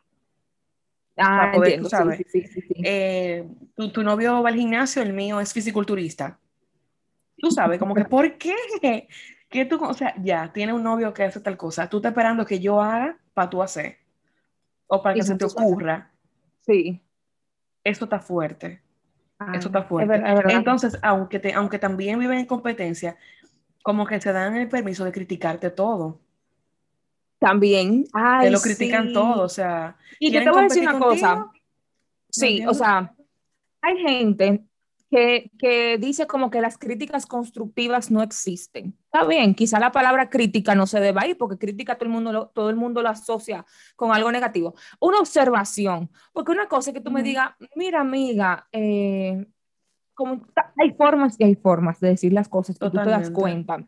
Ah, 1.15 1.51
entiendo, 1.53 1.89
sabes. 1.89 2.21
Eh, 2.83 3.45
tu, 3.75 3.91
tu, 3.91 4.03
novio 4.03 4.41
va 4.41 4.49
al 4.49 4.55
gimnasio, 4.55 5.01
el 5.01 5.13
mío 5.13 5.39
es 5.39 5.53
fisiculturista. 5.53 6.39
Tú 7.37 7.51
sabes, 7.51 7.79
como 7.79 7.93
que, 7.93 8.05
¿por 8.05 8.37
qué? 8.37 8.55
Que 9.49 9.65
tú, 9.65 9.83
o 9.83 9.93
sea, 9.93 10.13
ya, 10.21 10.51
tiene 10.51 10.73
un 10.73 10.83
novio 10.83 11.13
que 11.13 11.23
hace 11.23 11.39
tal 11.39 11.57
cosa, 11.57 11.89
tú 11.89 11.97
estás 11.97 12.11
esperando 12.11 12.45
que 12.45 12.59
yo 12.59 12.81
haga 12.81 13.17
para 13.39 13.49
tú 13.49 13.63
hacer, 13.63 13.95
o 14.87 15.01
para 15.01 15.15
que 15.15 15.23
se 15.23 15.33
te 15.35 15.45
ocurra. 15.45 16.11
Sí. 16.59 17.01
Eso 17.85 18.03
está 18.03 18.19
fuerte. 18.19 18.81
Eso 19.53 19.69
está 19.69 19.83
fuerte. 19.83 20.21
Entonces, 20.49 20.99
aunque, 21.01 21.39
te, 21.39 21.53
aunque 21.53 21.79
también 21.79 22.19
viven 22.19 22.39
en 22.39 22.45
competencia, 22.45 23.15
como 23.81 24.05
que 24.05 24.19
se 24.19 24.33
dan 24.33 24.57
el 24.57 24.67
permiso 24.67 25.05
de 25.05 25.13
criticarte 25.13 25.69
todo. 25.69 26.19
También. 27.39 28.03
Ay, 28.11 28.47
te 28.47 28.51
lo 28.51 28.59
critican 28.59 29.13
todo, 29.13 29.43
o 29.43 29.47
sea. 29.47 29.95
Y 30.19 30.31
yo 30.31 30.43
te 30.43 30.49
voy 30.49 30.59
a 30.59 30.63
decir 30.63 30.83
una 30.83 30.99
cosa. 30.99 31.49
Sí, 32.29 32.65
o 32.67 32.73
sea, 32.73 33.15
hay 33.81 33.97
gente 33.99 34.65
que, 35.09 35.97
dice 35.99 36.27
como 36.27 36.51
que 36.51 36.61
las 36.61 36.77
críticas 36.77 37.25
constructivas 37.25 38.11
no 38.11 38.21
existen. 38.21 38.95
Está 39.05 39.25
bien, 39.25 39.55
quizá 39.55 39.79
la 39.79 39.91
palabra 39.91 40.29
crítica 40.29 40.75
no 40.75 40.85
se 40.85 40.99
deba 40.99 41.25
ir 41.25 41.37
porque 41.37 41.57
crítica 41.57 41.95
todo 41.95 42.05
el 42.05 42.11
mundo 42.11 42.31
lo, 42.31 42.47
todo 42.49 42.69
el 42.69 42.75
mundo 42.75 43.01
lo 43.01 43.09
asocia 43.09 43.65
con 43.95 44.11
algo 44.11 44.31
negativo. 44.31 44.75
Una 44.99 45.19
observación, 45.19 46.11
porque 46.31 46.51
una 46.51 46.67
cosa 46.67 46.91
es 46.91 46.93
que 46.93 47.01
tú 47.01 47.11
me 47.11 47.23
digas, 47.23 47.51
mira 47.75 48.01
amiga, 48.01 48.67
eh, 48.71 49.47
como 50.13 50.45
hay 50.77 50.91
formas 50.93 51.35
y 51.39 51.43
hay 51.43 51.55
formas 51.55 51.99
de 51.99 52.09
decir 52.09 52.33
las 52.33 52.49
cosas 52.49 52.77
que 52.77 52.89
tú 52.89 52.97
te 52.97 53.09
das 53.09 53.31
cuenta. 53.31 53.87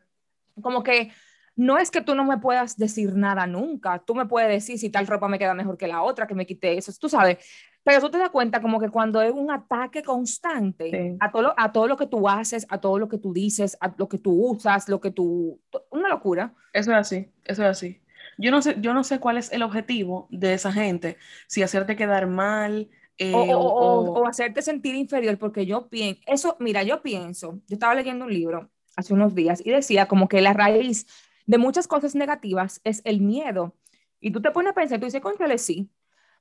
Como 0.62 0.81
que 0.81 1.12
no 1.55 1.77
es 1.77 1.91
que 1.91 2.01
tú 2.01 2.15
no 2.15 2.23
me 2.23 2.37
puedas 2.37 2.77
decir 2.77 3.15
nada 3.15 3.45
nunca, 3.47 4.01
tú 4.05 4.15
me 4.15 4.25
puedes 4.25 4.49
decir 4.49 4.79
si 4.79 4.89
tal 4.89 5.07
ropa 5.07 5.27
me 5.27 5.39
queda 5.39 5.53
mejor 5.53 5.77
que 5.77 5.87
la 5.87 6.01
otra, 6.01 6.27
que 6.27 6.35
me 6.35 6.45
quite 6.45 6.77
eso, 6.77 6.91
tú 6.99 7.09
sabes, 7.09 7.37
pero 7.83 7.99
tú 7.99 8.11
te 8.11 8.17
das 8.17 8.29
cuenta 8.29 8.61
como 8.61 8.79
que 8.79 8.89
cuando 8.89 9.21
es 9.21 9.31
un 9.31 9.49
ataque 9.49 10.03
constante 10.03 11.17
a, 11.19 11.31
todo 11.31 11.41
lo, 11.41 11.53
a 11.57 11.71
todo 11.71 11.87
lo 11.87 11.97
que 11.97 12.05
tú 12.05 12.29
haces, 12.29 12.65
a 12.69 12.79
todo 12.79 12.99
lo 12.99 13.07
que 13.07 13.17
tú 13.17 13.33
dices, 13.33 13.77
a 13.81 13.93
lo 13.97 14.07
que 14.07 14.19
tú 14.19 14.31
usas, 14.31 14.87
lo 14.87 15.01
que 15.01 15.11
tú... 15.11 15.59
Una 15.89 16.09
locura. 16.09 16.53
Eso 16.73 16.91
es 16.91 16.97
así, 16.97 17.27
eso 17.43 17.63
es 17.63 17.69
así. 17.69 18.01
Yo 18.37 18.51
no 18.51 18.61
sé, 18.61 18.75
yo 18.79 18.93
no 18.93 19.03
sé 19.03 19.19
cuál 19.19 19.37
es 19.37 19.51
el 19.51 19.63
objetivo 19.63 20.27
de 20.29 20.53
esa 20.53 20.71
gente, 20.71 21.17
si 21.47 21.63
hacerte 21.63 21.95
quedar 21.95 22.27
mal. 22.27 22.89
Eh, 23.17 23.33
o, 23.33 23.39
o, 23.39 24.19
o, 24.19 24.27
hacerte 24.27 24.61
sentir 24.61 24.95
inferior, 24.95 25.37
porque 25.37 25.65
yo 25.65 25.89
pienso, 25.89 26.21
eso, 26.25 26.57
mira, 26.59 26.81
yo 26.81 27.01
pienso, 27.03 27.59
yo 27.67 27.75
estaba 27.75 27.93
leyendo 27.93 28.25
un 28.25 28.33
libro 28.33 28.71
hace 28.95 29.13
unos 29.13 29.35
días 29.35 29.61
y 29.63 29.69
decía 29.69 30.07
como 30.07 30.27
que 30.27 30.41
la 30.41 30.53
raíz 30.53 31.05
de 31.51 31.57
muchas 31.57 31.85
cosas 31.85 32.15
negativas 32.15 32.79
es 32.85 33.01
el 33.03 33.19
miedo. 33.19 33.75
Y 34.21 34.31
tú 34.31 34.41
te 34.41 34.51
pones 34.51 34.71
a 34.71 34.73
pensar, 34.73 35.01
tú 35.01 35.05
dices, 35.05 35.19
controle, 35.19 35.57
sí, 35.57 35.91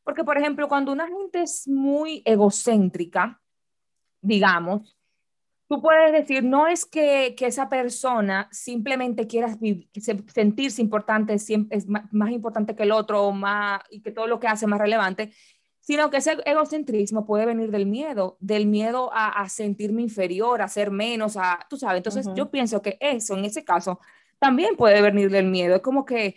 porque, 0.05 0.23
por 0.23 0.39
ejemplo, 0.39 0.69
cuando 0.69 0.93
una 0.93 1.09
gente 1.09 1.43
es 1.43 1.67
muy 1.67 2.23
egocéntrica, 2.25 3.41
digamos, 4.21 4.97
tú 5.69 5.83
puedes 5.83 6.13
decir, 6.13 6.45
no 6.45 6.69
es 6.69 6.87
que, 6.87 7.35
que 7.37 7.47
esa 7.47 7.69
persona 7.69 8.49
simplemente 8.53 9.27
quiera 9.27 9.49
sentirse 10.33 10.81
importante, 10.81 11.35
es 11.35 11.89
más, 11.89 12.31
importante 12.31 12.77
que 12.77 12.85
el 12.85 12.93
otro 12.93 13.33
más, 13.33 13.81
y 13.91 14.03
que 14.03 14.13
todo 14.13 14.29
lo 14.29 14.39
que 14.39 14.47
hace 14.47 14.67
es 14.67 14.69
más 14.69 14.81
relevante, 14.81 15.33
sino 15.81 16.09
que 16.09 16.19
ese 16.19 16.39
egocentrismo 16.45 17.27
puede 17.27 17.47
venir 17.47 17.73
del 17.73 17.87
miedo, 17.87 18.37
del 18.39 18.67
miedo 18.67 19.11
a, 19.13 19.49
sentirme 19.49 20.03
inferior, 20.03 20.63
a 20.63 20.69
ser 20.69 20.93
menos, 20.93 21.37
a, 21.37 21.67
tú 21.69 21.77
sabes, 21.77 21.97
entonces 21.97 22.29
yo 22.37 22.49
pienso 22.49 22.81
que 22.81 22.97
eso, 23.01 23.37
en 23.37 23.45
ese 23.45 23.65
caso, 23.65 23.99
también 24.41 24.75
puede 24.77 25.03
venir 25.03 25.31
del 25.31 25.47
miedo, 25.47 25.77
es 25.77 25.83
como 25.83 26.05
que 26.05 26.35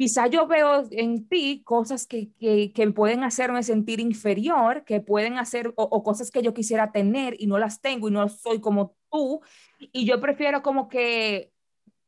quizá 0.00 0.28
yo 0.28 0.46
veo 0.46 0.84
en 0.92 1.28
ti 1.28 1.62
cosas 1.62 2.06
que, 2.06 2.30
que, 2.38 2.92
pueden 2.92 3.22
hacerme 3.22 3.62
sentir 3.62 4.00
inferior, 4.00 4.82
que 4.86 5.00
pueden 5.00 5.36
hacer, 5.36 5.74
o, 5.76 6.02
cosas 6.02 6.30
que 6.30 6.40
yo 6.40 6.54
quisiera 6.54 6.90
tener 6.90 7.36
y 7.38 7.46
no 7.46 7.58
las 7.58 7.82
tengo 7.82 8.08
y 8.08 8.10
no 8.10 8.26
soy 8.30 8.60
como 8.60 8.96
tú, 9.10 9.42
y 9.78 10.06
yo 10.06 10.18
prefiero 10.18 10.62
como 10.62 10.88
que 10.88 11.52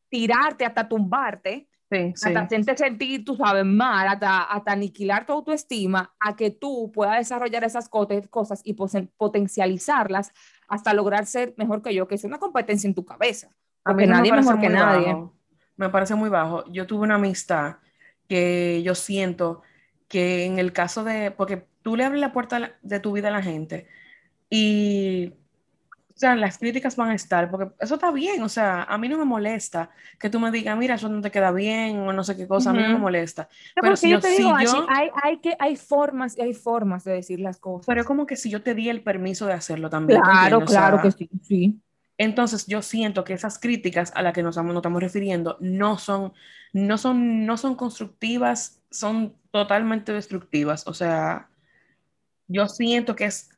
tirarte 0.09 0.65
hasta 0.65 0.89
tumbarte, 0.89 1.69
hasta 2.15 2.41
hacerte 2.41 2.77
sentir, 2.79 3.27
tú 3.27 3.37
sabes, 3.37 3.67
mal, 3.67 4.09
hasta, 4.09 4.45
hasta 4.45 4.73
aniquilar 4.73 5.27
tu 5.27 5.35
autoestima, 5.35 6.15
a 6.19 6.35
que 6.35 6.51
tú 6.51 6.91
puedas 6.95 7.19
desarrollar 7.19 7.63
esas 7.63 7.91
cosas 7.91 8.63
y 8.65 8.75
potencializarlas 9.19 10.33
hasta 10.67 10.95
lograr 10.95 11.27
ser 11.27 11.53
mejor 11.59 11.83
que 11.83 11.93
yo, 11.95 12.09
que 12.09 12.15
es 12.15 12.25
una 12.25 12.39
competencia 12.39 12.89
en 12.89 12.95
tu 12.95 13.05
cabeza. 13.05 13.55
Porque 13.85 14.07
nadie 14.07 14.31
es 14.31 14.37
mejor 14.37 14.61
que 14.61 14.71
nadie 14.71 15.15
me 15.77 15.89
parece 15.89 16.15
muy 16.15 16.31
bajo. 16.31 16.65
Yo 16.71 16.87
tuve 16.87 17.05
una 17.05 17.17
amistad 17.17 17.77
que 18.29 18.83
yo 18.83 18.95
siento 18.95 19.63
que 20.09 20.45
en 20.45 20.59
el 20.59 20.73
caso 20.73 21.05
de, 21.05 21.31
porque 21.31 21.67
tú 21.83 21.97
le 21.97 22.05
abres 22.05 22.21
la 22.21 22.33
puerta 22.33 22.77
de 22.83 23.01
tu 23.01 23.13
vida 23.13 23.29
a 23.29 23.33
la 23.33 23.43
gente 23.43 23.87
y, 24.51 25.33
o 26.15 26.19
sea, 26.19 26.37
las 26.37 26.59
críticas 26.59 26.95
van 26.97 27.11
a 27.11 27.15
estar, 27.15 27.51
porque 27.51 27.73
eso 27.81 27.95
está 27.95 28.11
bien, 28.11 28.43
o 28.43 28.49
sea, 28.49 28.83
a 28.85 28.99
mí 28.99 29.09
no 29.09 29.17
me 29.17 29.25
molesta 29.25 29.91
que 30.19 30.29
tú 30.29 30.39
me 30.39 30.51
digas, 30.51 30.77
mira, 30.77 30.97
eso 30.97 31.09
no 31.09 31.23
te 31.23 31.31
queda 31.31 31.51
bien 31.51 31.99
o 32.01 32.13
no 32.13 32.23
sé 32.23 32.37
qué 32.37 32.47
cosa, 32.47 32.71
a 32.71 32.73
mí 32.75 32.83
no 32.83 32.91
me 32.91 32.99
molesta. 32.99 33.49
pero 33.81 33.97
si 33.97 34.11
yo, 34.11 34.21
te 34.21 34.29
digo, 34.31 34.55
hay, 34.55 35.11
hay, 35.23 35.39
que, 35.39 35.57
hay 35.59 35.77
formas 35.77 36.37
y 36.37 36.43
hay 36.43 36.55
formas 36.55 37.05
de 37.05 37.15
decir 37.15 37.41
las 37.41 37.59
cosas. 37.59 37.87
Pero 37.87 38.03
es 38.03 38.07
como 38.07 38.27
que 38.27 38.37
si 38.37 38.51
yo 38.51 38.63
te 38.63 38.75
di 38.75 38.91
el 38.91 39.03
permiso 39.03 39.47
de 39.47 39.55
hacerlo 39.55 39.89
también. 39.89 40.21
Claro, 40.21 40.61
claro 40.65 41.01
que 41.01 41.11
sí, 41.11 41.31
sí. 41.43 41.81
Entonces 42.19 42.67
yo 42.67 42.83
siento 42.83 43.25
que 43.25 43.33
esas 43.33 43.59
críticas 43.59 44.13
a 44.15 44.23
las 44.23 44.33
que 44.33 44.43
nos, 44.43 44.57
estamos 44.57 45.03
refiriendo 45.03 45.57
no 45.61 45.99
son, 45.99 46.33
no, 46.73 46.99
son, 46.99 47.47
no 47.47 47.57
son 47.57 47.75
constructivas, 47.75 48.83
son 48.91 49.35
totalmente 49.51 50.13
destructivas. 50.13 50.87
O 50.87 50.95
sea, 50.95 51.49
yo 52.49 52.69
siento 52.69 53.17
que 53.17 53.25
es, 53.25 53.51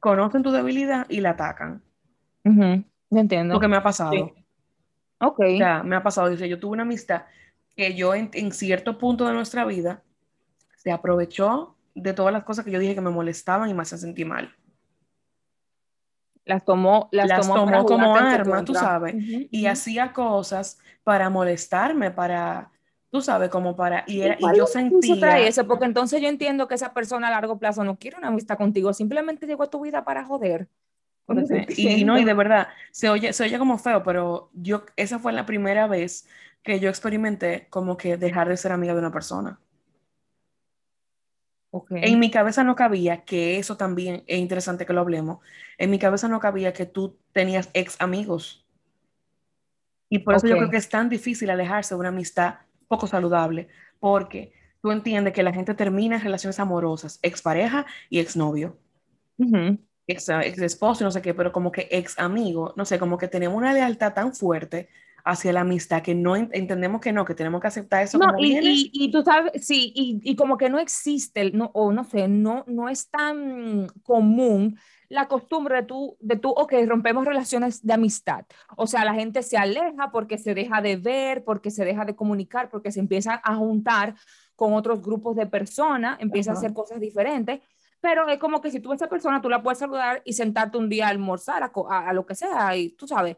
conocen 0.00 0.42
tu 0.42 0.50
debilidad 0.50 1.06
y 1.08 1.20
la 1.20 1.30
atacan. 1.30 1.82
Entiendo. 3.10 3.54
Lo 3.54 3.60
que 3.60 3.68
me 3.68 3.76
ha 3.76 3.82
pasado. 3.82 4.32
Ok. 5.20 5.40
O 5.40 5.56
sea, 5.56 5.82
me 5.82 5.96
ha 5.96 6.02
pasado. 6.02 6.28
Dice, 6.28 6.48
yo 6.48 6.60
tuve 6.60 6.72
una 6.72 6.82
amistad 6.82 7.22
que 7.74 7.94
yo 7.94 8.14
en, 8.14 8.30
en 8.34 8.52
cierto 8.52 8.98
punto 8.98 9.26
de 9.26 9.32
nuestra 9.32 9.64
vida 9.64 10.02
se 10.76 10.92
aprovechó 10.92 11.76
de 11.94 12.12
todas 12.12 12.32
las 12.32 12.44
cosas 12.44 12.64
que 12.64 12.70
yo 12.70 12.78
dije 12.78 12.94
que 12.94 13.00
me 13.00 13.10
molestaban 13.10 13.68
y 13.68 13.74
me 13.74 13.82
hacían 13.82 14.00
sentir 14.00 14.26
mal. 14.26 14.54
Las 16.46 16.64
tomó, 16.64 17.08
las, 17.10 17.46
tomó, 17.46 17.84
como 17.84 18.14
arma, 18.16 18.64
tú 18.64 18.72
sabes, 18.72 19.16
y 19.18 19.66
hacía 19.66 20.12
cosas 20.12 20.78
para 21.02 21.28
molestarme, 21.28 22.12
para, 22.12 22.70
tú 23.10 23.20
sabes, 23.20 23.50
como 23.50 23.74
para, 23.74 24.04
y, 24.06 24.20
era, 24.20 24.36
y 24.38 24.56
yo 24.56 24.66
sentía... 24.66 25.40
eso? 25.40 25.66
Porque 25.66 25.86
entonces 25.86 26.22
yo 26.22 26.28
entiendo 26.28 26.68
que 26.68 26.76
esa 26.76 26.94
persona 26.94 27.26
a 27.26 27.32
largo 27.32 27.58
plazo 27.58 27.82
no 27.82 27.98
quiere 27.98 28.16
una 28.16 28.28
amistad 28.28 28.56
contigo, 28.56 28.92
simplemente 28.92 29.46
llegó 29.46 29.64
a 29.64 29.70
tu 29.70 29.80
vida 29.80 30.04
para 30.04 30.24
joder. 30.24 30.68
Y 31.76 32.04
no, 32.04 32.18
y 32.18 32.24
de 32.24 32.34
verdad, 32.34 32.68
se 32.92 33.10
oye, 33.10 33.32
se 33.32 33.42
oye 33.42 33.58
como 33.58 33.78
feo, 33.78 34.04
pero 34.04 34.50
yo, 34.54 34.84
esa 34.94 35.18
fue 35.18 35.32
la 35.32 35.46
primera 35.46 35.88
vez 35.88 36.28
que 36.62 36.78
yo 36.78 36.88
experimenté 36.88 37.66
como 37.70 37.96
que 37.96 38.16
dejar 38.16 38.48
de 38.48 38.56
ser 38.56 38.72
amiga 38.72 38.92
de 38.92 39.00
una 39.00 39.12
persona. 39.12 39.58
En 41.90 42.18
mi 42.18 42.30
cabeza 42.30 42.64
no 42.64 42.76
cabía 42.76 43.24
que 43.24 43.58
eso 43.58 43.76
también 43.76 44.22
es 44.26 44.38
interesante 44.38 44.86
que 44.86 44.92
lo 44.92 45.00
hablemos. 45.00 45.38
En 45.78 45.90
mi 45.90 45.98
cabeza 45.98 46.28
no 46.28 46.40
cabía 46.40 46.72
que 46.72 46.86
tú 46.86 47.18
tenías 47.32 47.70
ex 47.74 48.00
amigos. 48.00 48.66
Y 50.08 50.20
por 50.20 50.36
eso 50.36 50.46
yo 50.46 50.56
creo 50.56 50.70
que 50.70 50.76
es 50.76 50.88
tan 50.88 51.08
difícil 51.08 51.50
alejarse 51.50 51.94
de 51.94 52.00
una 52.00 52.10
amistad 52.10 52.56
poco 52.88 53.06
saludable, 53.06 53.68
porque 53.98 54.52
tú 54.80 54.92
entiendes 54.92 55.32
que 55.32 55.42
la 55.42 55.52
gente 55.52 55.74
termina 55.74 56.16
en 56.16 56.22
relaciones 56.22 56.60
amorosas, 56.60 57.18
expareja 57.22 57.86
y 58.08 58.20
exnovio. 58.20 58.78
Uh 59.38 59.76
ex, 60.06 60.28
ex 60.28 60.58
esposo 60.58 61.02
y 61.02 61.04
no 61.04 61.10
sé 61.10 61.22
qué, 61.22 61.34
pero 61.34 61.52
como 61.52 61.72
que 61.72 61.88
ex 61.90 62.18
amigo, 62.18 62.72
no 62.76 62.84
sé, 62.84 62.98
como 62.98 63.18
que 63.18 63.28
tenemos 63.28 63.56
una 63.56 63.72
lealtad 63.72 64.14
tan 64.14 64.34
fuerte 64.34 64.88
hacia 65.26 65.52
la 65.52 65.62
amistad 65.62 66.02
que 66.02 66.14
no 66.14 66.36
entendemos 66.36 67.00
que 67.00 67.12
no, 67.12 67.24
que 67.24 67.34
tenemos 67.34 67.60
que 67.60 67.66
aceptar 67.66 68.04
eso. 68.04 68.16
No, 68.16 68.32
y, 68.38 68.90
y, 68.92 69.10
tú 69.10 69.22
sabes, 69.22 69.66
sí, 69.66 69.92
y, 69.94 70.20
y, 70.22 70.36
como 70.36 70.56
que 70.56 70.70
no 70.70 70.78
existe, 70.78 71.50
no, 71.50 71.72
o 71.74 71.92
no 71.92 72.04
sé, 72.04 72.28
no, 72.28 72.64
no 72.68 72.88
es 72.88 73.10
tan 73.10 73.88
común 74.04 74.78
la 75.08 75.26
costumbre 75.26 75.76
de 75.76 75.82
tú, 75.82 76.16
de 76.20 76.36
tú, 76.36 76.50
ok, 76.50 76.74
rompemos 76.86 77.24
relaciones 77.24 77.84
de 77.84 77.92
amistad. 77.92 78.44
O 78.76 78.86
sea, 78.86 79.04
la 79.04 79.14
gente 79.14 79.42
se 79.42 79.56
aleja 79.56 80.12
porque 80.12 80.38
se 80.38 80.54
deja 80.54 80.80
de 80.80 80.96
ver, 80.96 81.42
porque 81.42 81.72
se 81.72 81.84
deja 81.84 82.04
de 82.04 82.14
comunicar, 82.14 82.70
porque 82.70 82.92
se 82.92 83.00
empieza 83.00 83.40
a 83.42 83.56
juntar 83.56 84.14
con 84.54 84.74
otros 84.74 85.02
grupos 85.02 85.34
de 85.34 85.46
personas, 85.46 86.18
empieza 86.20 86.52
a 86.52 86.54
hacer 86.54 86.72
cosas 86.72 87.00
diferentes 87.00 87.60
pero 88.00 88.28
es 88.28 88.38
como 88.38 88.60
que 88.60 88.70
si 88.70 88.78
tú 88.78 88.90
ves 88.90 89.02
a 89.02 89.06
esa 89.06 89.10
persona, 89.10 89.40
tú 89.40 89.48
la 89.48 89.62
puedes 89.62 89.78
saludar 89.78 90.22
y 90.24 90.34
sentarte 90.34 90.78
un 90.78 90.88
día 90.88 91.06
a 91.06 91.10
almorzar, 91.10 91.62
a, 91.62 92.08
a, 92.08 92.12
lo 92.12 92.24
que 92.24 92.36
sea, 92.36 92.76
y 92.76 92.90
tú 92.90 93.08
sabes, 93.08 93.36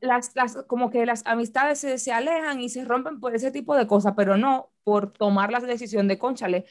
las, 0.00 0.34
las, 0.34 0.56
como 0.66 0.90
que 0.90 1.06
las 1.06 1.26
amistades 1.26 1.78
se, 1.78 1.98
se, 1.98 2.12
alejan 2.12 2.60
y 2.60 2.68
se 2.68 2.84
rompen 2.84 3.20
por 3.20 3.34
ese 3.34 3.50
tipo 3.50 3.76
de 3.76 3.86
cosas, 3.86 4.14
pero 4.16 4.36
no 4.36 4.70
por 4.84 5.12
tomar 5.12 5.50
la 5.50 5.60
decisión 5.60 6.08
de, 6.08 6.18
conchale, 6.18 6.66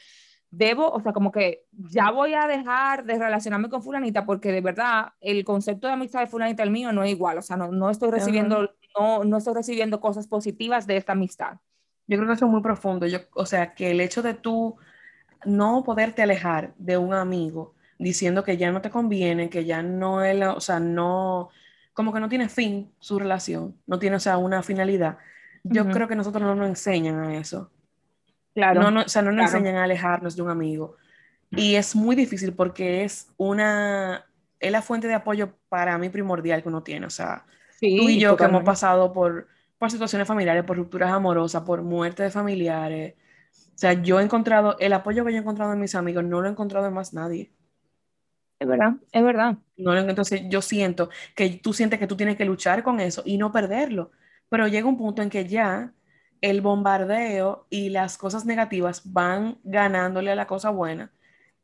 debo, 0.50 0.90
o 0.90 1.00
sea, 1.00 1.12
como 1.12 1.32
que 1.32 1.66
ya 1.72 2.10
voy 2.10 2.34
a 2.34 2.46
dejar 2.46 3.04
de 3.04 3.18
relacionarme 3.18 3.68
con 3.68 3.82
fulanita 3.82 4.24
porque 4.24 4.52
de 4.52 4.60
verdad 4.60 5.12
el 5.20 5.44
concepto 5.44 5.86
de 5.86 5.94
amistad 5.94 6.20
de 6.20 6.26
fulanita 6.26 6.62
el 6.62 6.70
mío 6.70 6.92
no 6.92 7.02
es 7.02 7.10
igual, 7.10 7.38
o 7.38 7.42
sea, 7.42 7.56
no, 7.56 7.70
no 7.72 7.90
estoy 7.90 8.10
recibiendo, 8.10 8.74
no, 8.98 9.24
no 9.24 9.36
estoy 9.36 9.54
recibiendo 9.54 10.00
cosas 10.00 10.28
positivas 10.28 10.86
de 10.86 10.96
esta 10.96 11.12
amistad. 11.12 11.58
Yo 12.06 12.16
creo 12.16 12.28
que 12.28 12.34
eso 12.34 12.46
es 12.46 12.52
muy 12.52 12.62
profundo, 12.62 13.06
yo, 13.06 13.18
o 13.34 13.46
sea, 13.46 13.74
que 13.74 13.90
el 13.90 14.00
hecho 14.00 14.22
de 14.22 14.34
tú 14.34 14.76
no 15.44 15.82
poderte 15.84 16.22
alejar 16.22 16.74
de 16.78 16.96
un 16.96 17.12
amigo 17.12 17.74
diciendo 17.98 18.44
que 18.44 18.56
ya 18.56 18.70
no 18.70 18.80
te 18.80 18.90
conviene, 18.90 19.50
que 19.50 19.64
ya 19.64 19.82
no 19.82 20.22
es, 20.24 20.40
o 20.46 20.60
sea, 20.60 20.80
no, 20.80 21.50
como 21.96 22.12
que 22.12 22.20
no 22.20 22.28
tiene 22.28 22.50
fin 22.50 22.92
su 22.98 23.18
relación, 23.18 23.74
no 23.86 23.98
tiene, 23.98 24.16
o 24.16 24.20
sea, 24.20 24.36
una 24.36 24.62
finalidad. 24.62 25.16
Yo 25.64 25.88
creo 25.88 26.06
que 26.06 26.14
nosotros 26.14 26.42
no 26.42 26.54
nos 26.54 26.68
enseñan 26.68 27.18
a 27.18 27.38
eso. 27.38 27.70
Claro. 28.54 28.90
No, 28.90 29.00
o 29.00 29.08
sea, 29.08 29.22
no 29.22 29.32
nos 29.32 29.46
enseñan 29.46 29.76
a 29.76 29.84
alejarnos 29.84 30.36
de 30.36 30.42
un 30.42 30.50
amigo. 30.50 30.96
Y 31.50 31.76
es 31.76 31.96
muy 31.96 32.14
difícil 32.14 32.52
porque 32.52 33.02
es 33.02 33.32
una, 33.38 34.26
es 34.60 34.70
la 34.70 34.82
fuente 34.82 35.08
de 35.08 35.14
apoyo 35.14 35.54
para 35.70 35.96
mí 35.96 36.10
primordial 36.10 36.62
que 36.62 36.68
uno 36.68 36.82
tiene. 36.82 37.06
O 37.06 37.10
sea, 37.10 37.46
tú 37.80 37.86
y 37.86 38.20
yo 38.20 38.36
que 38.36 38.44
hemos 38.44 38.62
pasado 38.62 39.14
por, 39.14 39.48
por 39.78 39.90
situaciones 39.90 40.28
familiares, 40.28 40.64
por 40.64 40.76
rupturas 40.76 41.10
amorosas, 41.10 41.62
por 41.62 41.80
muerte 41.80 42.24
de 42.24 42.30
familiares, 42.30 43.14
o 43.76 43.78
sea, 43.78 43.94
yo 43.94 44.20
he 44.20 44.22
encontrado, 44.22 44.76
el 44.80 44.92
apoyo 44.92 45.24
que 45.24 45.32
yo 45.32 45.38
he 45.38 45.40
encontrado 45.40 45.72
en 45.72 45.80
mis 45.80 45.94
amigos, 45.94 46.24
no 46.24 46.42
lo 46.42 46.48
he 46.48 46.50
encontrado 46.50 46.86
en 46.86 46.92
más 46.92 47.14
nadie. 47.14 47.52
Es 48.58 48.66
verdad, 48.66 48.94
es 49.12 49.22
verdad. 49.22 49.58
No, 49.76 49.96
entonces 49.96 50.42
yo 50.48 50.62
siento 50.62 51.10
que 51.34 51.60
tú 51.62 51.72
sientes 51.72 51.98
que 51.98 52.06
tú 52.06 52.16
tienes 52.16 52.36
que 52.36 52.44
luchar 52.44 52.82
con 52.82 53.00
eso 53.00 53.22
y 53.24 53.36
no 53.36 53.52
perderlo. 53.52 54.12
Pero 54.48 54.66
llega 54.68 54.88
un 54.88 54.96
punto 54.96 55.22
en 55.22 55.28
que 55.28 55.46
ya 55.46 55.92
el 56.40 56.60
bombardeo 56.60 57.66
y 57.68 57.90
las 57.90 58.16
cosas 58.16 58.46
negativas 58.46 59.12
van 59.12 59.58
ganándole 59.64 60.30
a 60.30 60.36
la 60.36 60.46
cosa 60.46 60.70
buena 60.70 61.12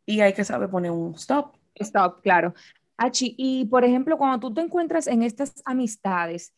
y 0.05 0.21
hay 0.21 0.35
que 0.35 0.45
saber 0.45 0.69
poner 0.69 0.91
un 0.91 1.15
stop. 1.15 1.57
Stop, 1.77 2.21
claro. 2.23 2.55
Achi, 2.99 3.35
y 3.39 3.65
por 3.67 3.85
ejemplo, 3.85 4.19
cuando 4.19 4.39
tú 4.39 4.53
te 4.53 4.61
encuentras 4.61 5.07
en 5.07 5.23
estas 5.23 5.55
amistades 5.65 6.53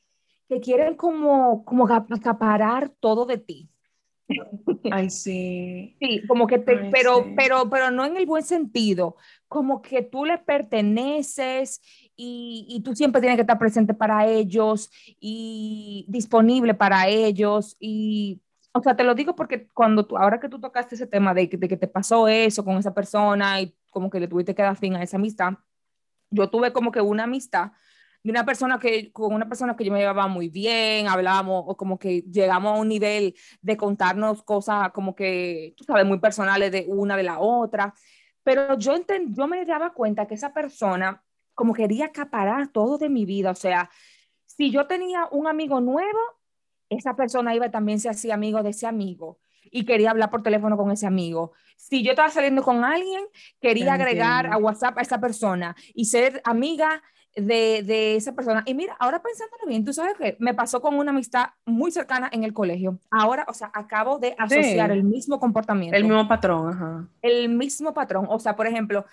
que 0.48 0.60
quieren 0.60 0.96
como, 0.96 1.64
como 1.64 1.86
acaparar 1.86 2.88
todo 3.00 3.24
de 3.24 3.38
ti, 3.38 3.68
Ay, 4.90 5.10
sí. 5.10 5.96
Sí, 6.00 6.22
como 6.26 6.46
que 6.46 6.58
te, 6.58 6.90
pero, 6.90 7.26
pero, 7.36 7.68
pero 7.68 7.90
no 7.90 8.04
en 8.04 8.16
el 8.16 8.26
buen 8.26 8.42
sentido, 8.42 9.16
como 9.54 9.82
que 9.82 10.02
tú 10.02 10.24
les 10.24 10.40
perteneces 10.40 11.80
y, 12.16 12.66
y, 12.68 12.80
tú 12.82 12.96
siempre 12.96 13.20
tienes 13.20 13.36
que 13.36 13.42
estar 13.42 13.56
presente 13.56 13.94
para 13.94 14.26
ellos 14.26 14.90
y 15.20 16.06
disponible 16.08 16.74
para 16.74 17.06
ellos 17.06 17.76
y, 17.78 18.42
o 18.72 18.82
sea, 18.82 18.96
te 18.96 19.04
lo 19.04 19.14
digo 19.14 19.36
porque 19.36 19.68
cuando 19.68 20.06
tú, 20.06 20.16
ahora 20.16 20.40
que 20.40 20.48
tú 20.48 20.58
tocaste 20.58 20.96
ese 20.96 21.06
tema 21.06 21.34
de, 21.34 21.46
de 21.46 21.68
que 21.68 21.76
te 21.76 21.86
pasó 21.86 22.26
eso 22.26 22.64
con 22.64 22.78
esa 22.78 22.92
persona 22.92 23.60
y 23.60 23.76
como 23.90 24.10
que 24.10 24.18
le 24.18 24.26
tuviste 24.26 24.56
que 24.56 24.62
dar 24.62 24.76
fin 24.76 24.96
a 24.96 25.04
esa 25.04 25.18
amistad, 25.18 25.52
yo 26.30 26.50
tuve 26.50 26.72
como 26.72 26.90
que 26.90 27.00
una 27.00 27.22
amistad 27.22 27.70
de 28.24 28.32
una 28.32 28.44
persona 28.44 28.80
que, 28.80 29.12
con 29.12 29.32
una 29.34 29.48
persona 29.48 29.76
que 29.76 29.84
yo 29.84 29.92
me 29.92 30.00
llevaba 30.00 30.26
muy 30.26 30.48
bien, 30.48 31.06
hablábamos, 31.06 31.62
o 31.64 31.76
como 31.76 31.96
que 31.96 32.22
llegamos 32.22 32.76
a 32.76 32.80
un 32.80 32.88
nivel 32.88 33.36
de 33.62 33.76
contarnos 33.76 34.42
cosas 34.42 34.90
como 34.90 35.14
que, 35.14 35.74
tú 35.76 35.84
sabes, 35.84 36.04
muy 36.06 36.18
personales 36.18 36.72
de 36.72 36.86
una 36.88 37.16
de 37.16 37.22
la 37.22 37.38
otra, 37.38 37.94
pero 38.44 38.78
yo, 38.78 38.94
yo 39.28 39.46
me 39.48 39.64
daba 39.64 39.92
cuenta 39.92 40.26
que 40.26 40.34
esa 40.34 40.52
persona 40.52 41.22
como 41.54 41.72
quería 41.72 42.06
acaparar 42.06 42.68
todo 42.68 42.98
de 42.98 43.08
mi 43.08 43.24
vida, 43.24 43.50
o 43.50 43.54
sea, 43.54 43.90
si 44.44 44.70
yo 44.70 44.86
tenía 44.86 45.28
un 45.30 45.46
amigo 45.46 45.80
nuevo, 45.80 46.18
esa 46.88 47.16
persona 47.16 47.54
iba 47.54 47.70
también 47.70 47.98
se 47.98 48.08
hacía 48.08 48.34
amigo 48.34 48.62
de 48.62 48.70
ese 48.70 48.86
amigo 48.86 49.38
y 49.70 49.84
quería 49.84 50.10
hablar 50.10 50.30
por 50.30 50.42
teléfono 50.42 50.76
con 50.76 50.90
ese 50.90 51.06
amigo. 51.06 51.52
Si 51.76 52.02
yo 52.02 52.10
estaba 52.10 52.30
saliendo 52.30 52.62
con 52.62 52.84
alguien, 52.84 53.24
quería 53.60 53.94
agregar 53.94 54.46
a 54.46 54.58
WhatsApp 54.58 54.98
a 54.98 55.02
esa 55.02 55.20
persona 55.20 55.74
y 55.94 56.04
ser 56.04 56.40
amiga 56.44 57.02
de, 57.34 57.82
de, 57.82 58.16
esa 58.16 58.34
persona. 58.34 58.62
Y 58.66 58.74
mira, 58.74 58.96
ahora 58.98 59.22
pensándolo 59.22 59.66
bien, 59.66 59.84
tú 59.84 59.92
sabes 59.92 60.14
que 60.16 60.36
me 60.38 60.54
pasó 60.54 60.80
con 60.80 60.94
una 60.96 61.10
amistad 61.10 61.50
muy 61.64 61.90
cercana 61.90 62.28
en 62.32 62.44
el 62.44 62.52
colegio. 62.52 62.98
Ahora, 63.10 63.44
o 63.48 63.54
sea, 63.54 63.70
acabo 63.74 64.18
de 64.18 64.34
asociar 64.38 64.90
el 64.90 65.04
mismo 65.04 65.40
comportamiento. 65.40 65.96
El 65.96 66.04
mismo 66.04 66.28
patrón, 66.28 66.68
ajá. 66.72 67.08
El 67.22 67.48
mismo 67.48 67.92
patrón. 67.92 68.26
O 68.28 68.38
sea, 68.38 68.56
por 68.56 68.66
ejemplo, 68.66 69.04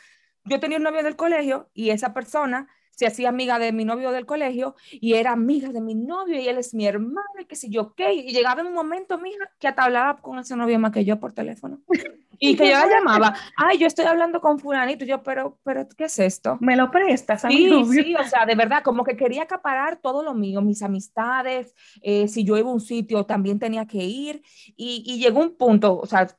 yo 0.46 0.60
tenía 0.60 0.78
un 0.78 0.84
novio 0.84 1.04
del 1.04 1.16
colegio 1.16 1.70
y 1.74 1.90
esa 1.90 2.14
persona 2.14 2.68
se 3.02 3.08
hacía 3.08 3.30
amiga 3.30 3.58
de 3.58 3.72
mi 3.72 3.84
novio 3.84 4.12
del 4.12 4.28
colegio 4.28 4.76
y 4.92 5.16
era 5.16 5.32
amiga 5.32 5.70
de 5.70 5.82
mi 5.82 5.96
novio 5.96 6.40
y 6.40 6.48
él 6.48 6.60
es 6.60 6.76
mi 6.76 6.86
hermano 6.86 7.40
y 7.40 7.46
qué 7.46 7.56
sé 7.56 7.68
yo 7.68 7.96
qué. 7.96 8.14
Y 8.14 8.32
llegaba 8.32 8.62
un 8.62 8.76
momento, 8.76 9.18
mija, 9.18 9.50
que 9.60 9.68
hasta 9.68 9.86
hablaba 9.86 10.22
con 10.22 10.38
ese 10.38 10.56
novio 10.56 10.78
más 10.78 10.92
que 10.92 11.04
yo 11.04 11.20
por 11.20 11.34
teléfono. 11.34 11.82
Y 12.44 12.56
que 12.56 12.66
yo 12.66 12.72
la 12.72 12.88
llamaba, 12.88 13.36
ay, 13.56 13.78
yo 13.78 13.86
estoy 13.86 14.06
hablando 14.06 14.42
con 14.42 14.58
fulanito, 14.58 15.06
yo, 15.06 15.22
pero, 15.22 15.60
pero, 15.62 15.88
¿qué 15.96 16.06
es 16.06 16.18
esto? 16.18 16.58
Me 16.60 16.76
lo 16.76 16.90
prestas 16.90 17.46
a 17.46 17.50
sí, 17.50 17.68
novio? 17.68 18.02
Sí, 18.04 18.16
o 18.16 18.24
sea, 18.24 18.48
de 18.48 18.56
verdad, 18.56 18.82
como 18.82 19.04
que 19.04 19.16
quería 19.16 19.44
acaparar 19.44 19.98
todo 19.98 20.24
lo 20.24 20.34
mío, 20.34 20.60
mis 20.60 20.82
amistades, 20.82 21.76
eh, 22.02 22.28
si 22.28 22.44
yo 22.44 22.58
iba 22.58 22.72
a 22.72 22.74
un 22.74 22.82
sitio 22.82 23.28
también 23.28 23.60
tenía 23.60 23.86
que 23.86 24.00
ir 24.00 24.42
y, 24.76 25.04
y 25.06 25.20
llegó 25.20 25.40
un 25.40 25.56
punto, 25.56 26.00
o 26.00 26.08
sea, 26.08 26.36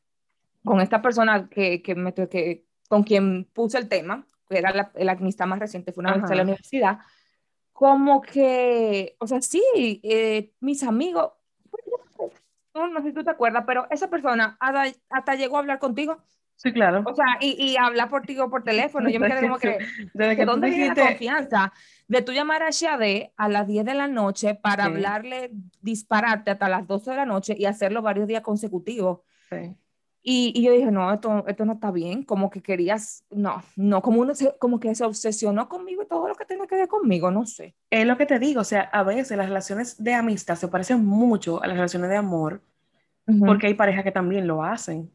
con 0.64 0.80
esta 0.80 1.00
persona 1.02 1.48
que, 1.48 1.82
que, 1.82 1.94
me, 1.94 2.12
que 2.12 2.64
con 2.88 3.04
quien 3.04 3.44
puse 3.52 3.78
el 3.78 3.88
tema, 3.88 4.26
era 4.58 4.72
la, 4.72 4.92
la 4.94 5.12
amistad 5.12 5.46
más 5.46 5.58
reciente, 5.58 5.92
fue 5.92 6.02
una 6.02 6.14
vez 6.14 6.30
en 6.30 6.36
la 6.36 6.42
universidad, 6.42 6.98
como 7.72 8.20
que, 8.20 9.16
o 9.18 9.26
sea, 9.26 9.40
sí, 9.40 9.62
eh, 10.04 10.52
mis 10.60 10.82
amigos, 10.82 11.32
no, 12.74 13.00
sé 13.00 13.08
si 13.08 13.12
tú 13.12 13.24
te 13.24 13.30
acuerdas, 13.30 13.64
pero 13.66 13.86
esa 13.90 14.08
persona 14.08 14.56
hasta, 14.60 15.34
llegó 15.34 15.56
a 15.56 15.60
hablar 15.60 15.78
contigo. 15.78 16.22
Sí, 16.56 16.72
claro. 16.72 17.02
O 17.04 17.14
sea, 17.14 17.26
y, 17.40 17.60
y 17.60 17.76
hablar 17.76 18.08
por 18.08 18.22
ti 18.22 18.36
por 18.36 18.62
teléfono. 18.62 19.10
Yo 19.10 19.18
me 19.18 19.28
quedé 19.28 19.40
como 19.40 19.58
que, 19.58 19.78
Desde 20.14 20.36
que 20.36 20.44
¿dónde 20.44 20.68
dijiste... 20.68 21.00
la 21.00 21.08
confianza 21.08 21.72
de 22.06 22.22
tú 22.22 22.32
llamar 22.32 22.62
a 22.62 22.70
Shade 22.70 23.32
a 23.36 23.48
las 23.48 23.66
10 23.66 23.84
de 23.84 23.94
la 23.94 24.06
noche 24.06 24.54
para 24.54 24.84
hablarle, 24.84 25.50
dispararte 25.80 26.52
hasta 26.52 26.68
las 26.68 26.86
12 26.86 27.10
de 27.10 27.16
la 27.16 27.26
noche 27.26 27.56
y 27.58 27.64
hacerlo 27.64 28.00
varios 28.00 28.28
días 28.28 28.42
consecutivos? 28.42 29.20
Sí. 29.50 29.76
Y, 30.24 30.52
y, 30.54 30.62
yo 30.62 30.72
dije, 30.72 30.90
no, 30.92 31.12
esto, 31.12 31.44
esto 31.48 31.64
no 31.64 31.72
está 31.72 31.90
bien, 31.90 32.22
como 32.22 32.48
que 32.48 32.62
querías, 32.62 33.24
no, 33.30 33.60
no, 33.74 34.02
como 34.02 34.20
uno 34.20 34.34
se, 34.36 34.56
como 34.58 34.78
que 34.78 34.94
se 34.94 35.04
obsesionó 35.04 35.68
conmigo 35.68 36.02
y 36.02 36.06
todo 36.06 36.28
lo 36.28 36.36
que 36.36 36.44
tiene 36.44 36.66
que 36.68 36.76
ver 36.76 36.86
conmigo, 36.86 37.32
no 37.32 37.44
sé. 37.44 37.74
Es 37.90 38.06
lo 38.06 38.16
que 38.16 38.26
te 38.26 38.38
digo, 38.38 38.60
o 38.60 38.64
sea, 38.64 38.82
a 38.82 39.02
veces 39.02 39.36
las 39.36 39.48
relaciones 39.48 40.02
de 40.02 40.14
amistad 40.14 40.54
se 40.54 40.68
parecen 40.68 41.04
mucho 41.04 41.60
a 41.60 41.66
las 41.66 41.76
relaciones 41.76 42.08
de 42.08 42.16
amor, 42.16 42.62
porque 43.44 43.66
hay 43.66 43.74
parejas 43.74 44.04
que 44.04 44.12
también 44.12 44.46
lo 44.46 44.62
hacen. 44.62 45.10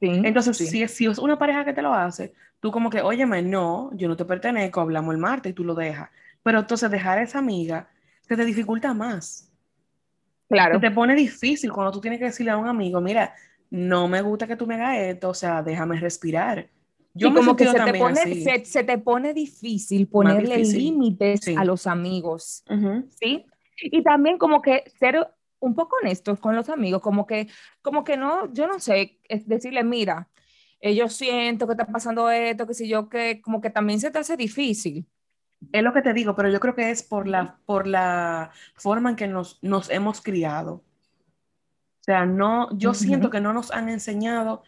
Entonces, 0.00 0.56
Si, 0.56 0.86
si 0.88 1.06
es 1.06 1.18
una 1.18 1.38
pareja 1.38 1.64
que 1.64 1.72
te 1.72 1.82
lo 1.82 1.94
hace, 1.94 2.32
tú 2.58 2.70
como 2.70 2.90
que, 2.90 3.00
óyeme, 3.02 3.42
no, 3.42 3.90
yo 3.94 4.08
no 4.08 4.16
te 4.16 4.24
pertenezco, 4.24 4.80
hablamos 4.80 5.14
el 5.14 5.20
martes 5.20 5.50
y 5.50 5.54
tú 5.54 5.64
lo 5.64 5.74
dejas. 5.74 6.10
Pero 6.42 6.60
entonces 6.60 6.90
dejar 6.90 7.18
a 7.18 7.22
esa 7.22 7.38
amiga 7.38 7.88
se 8.22 8.36
te 8.36 8.44
dificulta 8.44 8.94
más. 8.94 9.50
Claro. 10.48 10.74
Se 10.74 10.80
te 10.80 10.90
pone 10.90 11.14
difícil 11.14 11.72
cuando 11.72 11.92
tú 11.92 12.00
tienes 12.00 12.18
que 12.18 12.26
decirle 12.26 12.50
a 12.50 12.56
un 12.56 12.66
amigo, 12.66 13.00
mira, 13.00 13.34
no 13.70 14.08
me 14.08 14.20
gusta 14.20 14.46
que 14.46 14.56
tú 14.56 14.66
me 14.66 14.74
hagas 14.74 14.98
esto, 14.98 15.30
o 15.30 15.34
sea, 15.34 15.62
déjame 15.62 15.98
respirar. 15.98 16.68
Yo 17.14 17.34
como 17.34 17.56
que 17.56 17.66
se 17.66 17.80
te, 17.80 17.98
pone, 17.98 18.64
se, 18.64 18.84
te, 18.84 18.98
pone, 18.98 19.34
difícil 19.34 20.06
ponerle 20.06 20.58
límites 20.58 21.40
a 21.56 21.64
los 21.64 21.86
amigos, 21.86 22.64
¿sí? 23.20 23.46
Y 23.82 24.02
también 24.02 24.38
como 24.38 24.62
que 24.62 24.84
ser 24.98 25.26
un 25.58 25.74
poco 25.74 25.96
honestos 26.00 26.38
con 26.38 26.54
los 26.54 26.68
amigos, 26.68 27.02
como 27.02 27.26
que, 27.26 27.48
como 27.82 28.04
que 28.04 28.16
no, 28.16 28.52
yo 28.52 28.66
no 28.66 28.78
sé, 28.78 29.18
es 29.28 29.46
decirle, 29.48 29.82
mira, 29.82 30.28
eh, 30.80 30.94
yo 30.94 31.08
siento 31.08 31.66
que 31.66 31.72
está 31.72 31.86
pasando 31.86 32.30
esto, 32.30 32.66
que 32.66 32.74
si 32.74 32.88
yo, 32.88 33.08
que 33.08 33.40
como 33.42 33.60
que 33.60 33.70
también 33.70 34.00
se 34.00 34.10
te 34.10 34.18
hace 34.18 34.36
difícil. 34.36 35.06
Es 35.72 35.82
lo 35.82 35.92
que 35.92 36.00
te 36.00 36.14
digo, 36.14 36.34
pero 36.34 36.48
yo 36.48 36.58
creo 36.58 36.74
que 36.74 36.90
es 36.90 37.02
por 37.02 37.28
la, 37.28 37.58
por 37.66 37.86
la 37.86 38.50
forma 38.76 39.10
en 39.10 39.16
que 39.16 39.28
nos, 39.28 39.58
nos 39.62 39.90
hemos 39.90 40.22
criado. 40.22 40.82
Sea, 42.10 42.26
no, 42.26 42.76
yo 42.76 42.92
siento 42.92 43.30
que 43.30 43.40
no 43.40 43.52
nos 43.52 43.70
han 43.70 43.88
enseñado 43.88 44.64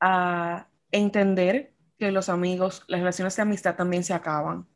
a 0.00 0.66
entender 0.90 1.72
que 2.00 2.10
los 2.10 2.28
amigos, 2.28 2.82
las 2.88 2.98
relaciones 2.98 3.36
de 3.36 3.42
amistad 3.42 3.76
también 3.76 4.02
se 4.02 4.12
acaban. 4.12 4.66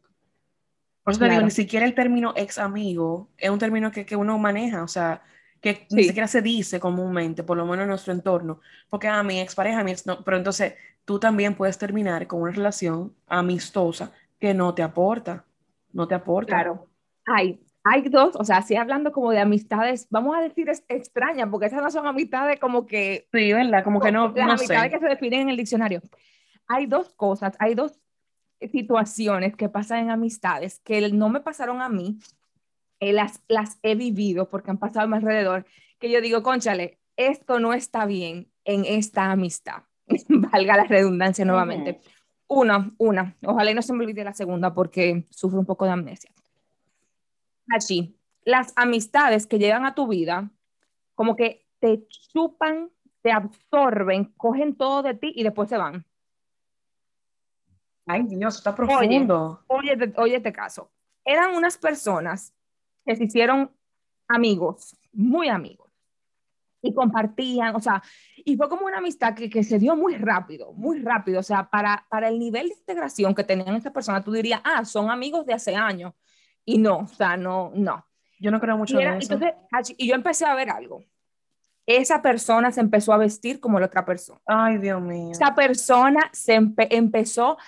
Por 1.02 1.12
eso 1.12 1.18
te 1.18 1.28
digo, 1.28 1.42
ni 1.42 1.50
siquiera 1.50 1.84
el 1.84 1.92
término 1.92 2.32
ex 2.36 2.58
amigo 2.58 3.30
es 3.36 3.50
un 3.50 3.58
término 3.58 3.90
que, 3.90 4.06
que 4.06 4.14
uno 4.14 4.38
maneja, 4.38 4.84
o 4.84 4.86
sea, 4.86 5.24
que 5.60 5.88
ni 5.90 6.04
siquiera 6.04 6.28
se 6.28 6.40
dice 6.40 6.78
comúnmente, 6.78 7.42
por 7.42 7.56
lo 7.56 7.66
menos 7.66 7.82
en 7.82 7.88
nuestro 7.88 8.12
entorno, 8.12 8.60
porque 8.88 9.08
a 9.08 9.18
ah, 9.18 9.22
mi 9.24 9.40
expareja, 9.40 9.82
mi 9.82 9.90
ex 9.90 10.06
no, 10.06 10.22
pero 10.22 10.36
entonces 10.36 10.74
tú 11.04 11.18
también 11.18 11.56
puedes 11.56 11.78
terminar 11.78 12.28
con 12.28 12.42
una 12.42 12.52
relación 12.52 13.12
amistosa 13.26 14.12
que 14.38 14.54
no 14.54 14.72
te 14.72 14.84
aporta, 14.84 15.44
no 15.92 16.06
te 16.06 16.14
aporta. 16.14 16.54
Claro, 16.54 16.86
hay, 17.26 17.60
hay 17.84 18.08
dos, 18.08 18.34
o 18.36 18.44
sea, 18.44 18.62
si 18.62 18.76
hablando 18.76 19.12
como 19.12 19.30
de 19.30 19.40
amistades, 19.40 20.06
vamos 20.10 20.36
a 20.36 20.40
decir 20.40 20.70
es 20.70 20.84
extrañas, 20.88 21.48
porque 21.50 21.66
esas 21.66 21.82
no 21.82 21.90
son 21.90 22.06
amistades 22.06 22.58
como 22.58 22.86
que... 22.86 23.28
Sí, 23.30 23.52
¿verdad? 23.52 23.84
Como 23.84 24.00
que 24.00 24.10
no, 24.10 24.32
Las 24.34 24.60
amistades 24.60 24.90
que 24.90 24.98
se 24.98 25.06
definen 25.06 25.42
en 25.42 25.48
el 25.50 25.56
diccionario 25.56 26.00
hay 26.66 26.86
dos 26.86 27.12
cosas, 27.14 27.54
hay 27.58 27.74
dos 27.74 28.00
situaciones 28.60 29.56
que 29.56 29.68
pasan 29.68 30.04
en 30.04 30.10
amistades 30.10 30.80
que 30.80 31.10
no 31.12 31.28
me 31.28 31.40
pasaron 31.40 31.82
a 31.82 31.88
mí, 31.88 32.18
eh, 33.00 33.12
las, 33.12 33.42
las 33.48 33.78
he 33.82 33.94
vivido 33.94 34.48
porque 34.48 34.70
han 34.70 34.78
pasado 34.78 35.04
a 35.04 35.08
mi 35.08 35.16
alrededor, 35.16 35.66
que 35.98 36.10
yo 36.10 36.20
digo, 36.20 36.42
conchale, 36.42 36.98
esto 37.16 37.60
no 37.60 37.74
está 37.74 38.06
bien 38.06 38.50
en 38.64 38.84
esta 38.84 39.30
amistad. 39.30 39.82
Valga 40.28 40.76
la 40.76 40.84
redundancia 40.84 41.44
nuevamente. 41.44 42.00
Una, 42.46 42.90
una. 42.98 43.36
Ojalá 43.44 43.70
y 43.70 43.74
no 43.74 43.82
se 43.82 43.92
me 43.92 44.04
olvide 44.04 44.24
la 44.24 44.34
segunda 44.34 44.74
porque 44.74 45.26
sufro 45.30 45.58
un 45.58 45.66
poco 45.66 45.84
de 45.84 45.92
amnesia. 45.92 46.30
Así, 47.68 48.18
las 48.44 48.72
amistades 48.76 49.46
que 49.46 49.58
llegan 49.58 49.86
a 49.86 49.94
tu 49.94 50.06
vida, 50.06 50.50
como 51.14 51.36
que 51.36 51.66
te 51.80 52.06
chupan, 52.08 52.90
te 53.22 53.32
absorben, 53.32 54.32
cogen 54.36 54.76
todo 54.76 55.02
de 55.02 55.14
ti 55.14 55.32
y 55.34 55.42
después 55.42 55.68
se 55.68 55.78
van. 55.78 56.04
Ay, 58.06 58.22
Dios, 58.24 58.56
está 58.56 58.74
profundo. 58.74 59.62
Oye, 59.68 60.12
oye, 60.16 60.36
este 60.36 60.52
caso. 60.52 60.90
Eran 61.24 61.54
unas 61.54 61.78
personas 61.78 62.52
que 63.04 63.16
se 63.16 63.24
hicieron 63.24 63.70
amigos, 64.28 64.96
muy 65.12 65.48
amigos, 65.48 65.90
y 66.82 66.92
compartían, 66.92 67.74
o 67.74 67.80
sea, 67.80 68.02
y 68.36 68.56
fue 68.56 68.68
como 68.68 68.84
una 68.84 68.98
amistad 68.98 69.34
que, 69.34 69.48
que 69.48 69.64
se 69.64 69.78
dio 69.78 69.96
muy 69.96 70.16
rápido, 70.16 70.72
muy 70.74 71.00
rápido, 71.00 71.40
o 71.40 71.42
sea, 71.42 71.68
para, 71.70 72.06
para 72.10 72.28
el 72.28 72.38
nivel 72.38 72.68
de 72.68 72.74
integración 72.74 73.34
que 73.34 73.44
tenían 73.44 73.74
estas 73.74 73.92
personas, 73.92 74.22
tú 74.22 74.32
dirías, 74.32 74.60
ah, 74.64 74.84
son 74.84 75.10
amigos 75.10 75.46
de 75.46 75.54
hace 75.54 75.74
años, 75.74 76.12
y 76.64 76.78
no, 76.78 76.98
o 76.98 77.08
sea, 77.08 77.36
no, 77.36 77.72
no. 77.74 78.06
Yo 78.40 78.50
no 78.50 78.60
creo 78.60 78.76
mucho 78.76 78.98
en 78.98 79.14
eso. 79.14 79.38
y 79.96 80.08
yo 80.08 80.14
empecé 80.14 80.44
a 80.44 80.54
ver 80.54 80.70
algo. 80.70 81.04
Esa 81.86 82.22
persona 82.22 82.72
se 82.72 82.80
empezó 82.80 83.12
a 83.12 83.18
vestir 83.18 83.60
como 83.60 83.78
la 83.78 83.86
otra 83.86 84.04
persona. 84.04 84.40
Ay, 84.46 84.78
Dios 84.78 85.00
mío. 85.00 85.32
Esa 85.32 85.54
persona 85.54 86.30
se 86.32 86.54
empezó 86.54 87.58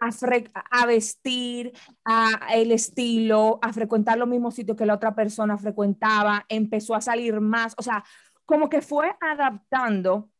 a, 0.00 0.86
vestir, 0.86 1.72
a 2.04 2.54
el 2.54 2.72
estilo, 2.72 3.58
a 3.60 3.72
frecuentar 3.72 4.16
los 4.16 4.28
mismos 4.28 4.54
sitios 4.54 4.76
que 4.76 4.86
la 4.86 4.94
otra 4.94 5.14
persona 5.14 5.58
frecuentaba, 5.58 6.46
empezó 6.48 6.94
a 6.94 7.00
salir 7.00 7.40
más, 7.40 7.74
o 7.76 7.82
sea, 7.82 8.02
como 8.46 8.70
que 8.70 8.80
fue 8.80 9.14
adaptando 9.20 10.30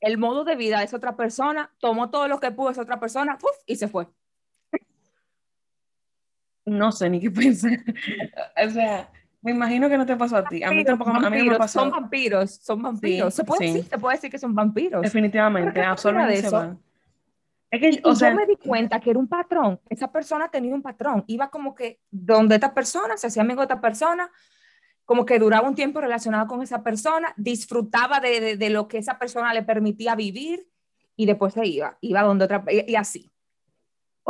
el 0.00 0.18
modo 0.18 0.44
de 0.44 0.56
vida 0.56 0.78
de 0.78 0.84
esa 0.84 0.98
otra 0.98 1.16
persona, 1.16 1.74
tomó 1.80 2.10
todo 2.10 2.28
lo 2.28 2.38
que 2.38 2.50
pudo 2.50 2.70
esa 2.70 2.82
otra 2.82 3.00
persona 3.00 3.38
y 3.66 3.76
se 3.76 3.88
fue. 3.88 4.08
No 6.68 6.92
sé 6.92 7.10
ni 7.10 7.20
qué 7.20 7.30
pensar. 7.30 7.78
o 8.64 8.70
sea, 8.70 9.10
me 9.40 9.52
imagino 9.52 9.88
que 9.88 9.96
no 9.96 10.06
te 10.06 10.16
pasó 10.16 10.36
a 10.36 10.44
ti. 10.44 10.62
A 10.62 10.70
mí 10.70 10.84
tampoco 10.84 11.10
a 11.10 11.30
mí 11.30 11.38
no 11.38 11.52
me 11.52 11.58
pasó. 11.58 11.80
Son 11.80 11.90
vampiros, 11.90 12.56
son 12.56 12.82
vampiros. 12.82 13.34
se, 13.34 13.44
puede, 13.44 13.66
decir, 13.66 13.84
se 13.84 13.98
puede 13.98 14.16
decir 14.16 14.30
que 14.30 14.38
son 14.38 14.54
vampiros. 14.54 15.02
Definitivamente, 15.02 15.80
absolutamente. 15.82 16.42
se 16.42 16.50
van. 16.50 16.78
Es 17.70 17.80
que, 17.80 18.00
o 18.02 18.14
sea, 18.14 18.30
yo 18.30 18.36
me 18.36 18.46
di 18.46 18.56
cuenta 18.56 18.98
que 18.98 19.10
era 19.10 19.18
un 19.18 19.28
patrón, 19.28 19.78
esa 19.90 20.10
persona 20.10 20.48
tenía 20.48 20.74
un 20.74 20.80
patrón, 20.80 21.22
iba 21.26 21.50
como 21.50 21.74
que 21.74 22.00
donde 22.10 22.54
esta 22.54 22.72
persona, 22.72 23.18
se 23.18 23.26
hacía 23.26 23.42
amigo 23.42 23.60
de 23.60 23.64
esta 23.64 23.80
persona, 23.80 24.30
como 25.04 25.26
que 25.26 25.38
duraba 25.38 25.68
un 25.68 25.74
tiempo 25.74 26.00
relacionado 26.00 26.46
con 26.46 26.62
esa 26.62 26.82
persona, 26.82 27.34
disfrutaba 27.36 28.20
de, 28.20 28.56
de, 28.56 28.70
lo 28.70 28.88
que 28.88 28.98
esa 28.98 29.18
persona 29.18 29.52
le 29.52 29.62
permitía 29.62 30.14
vivir 30.14 30.66
y 31.14 31.26
después 31.26 31.52
se 31.52 31.66
iba, 31.66 31.98
iba 32.00 32.22
donde 32.22 32.46
otra, 32.46 32.64
y, 32.70 32.92
y 32.92 32.96
así. 32.96 33.30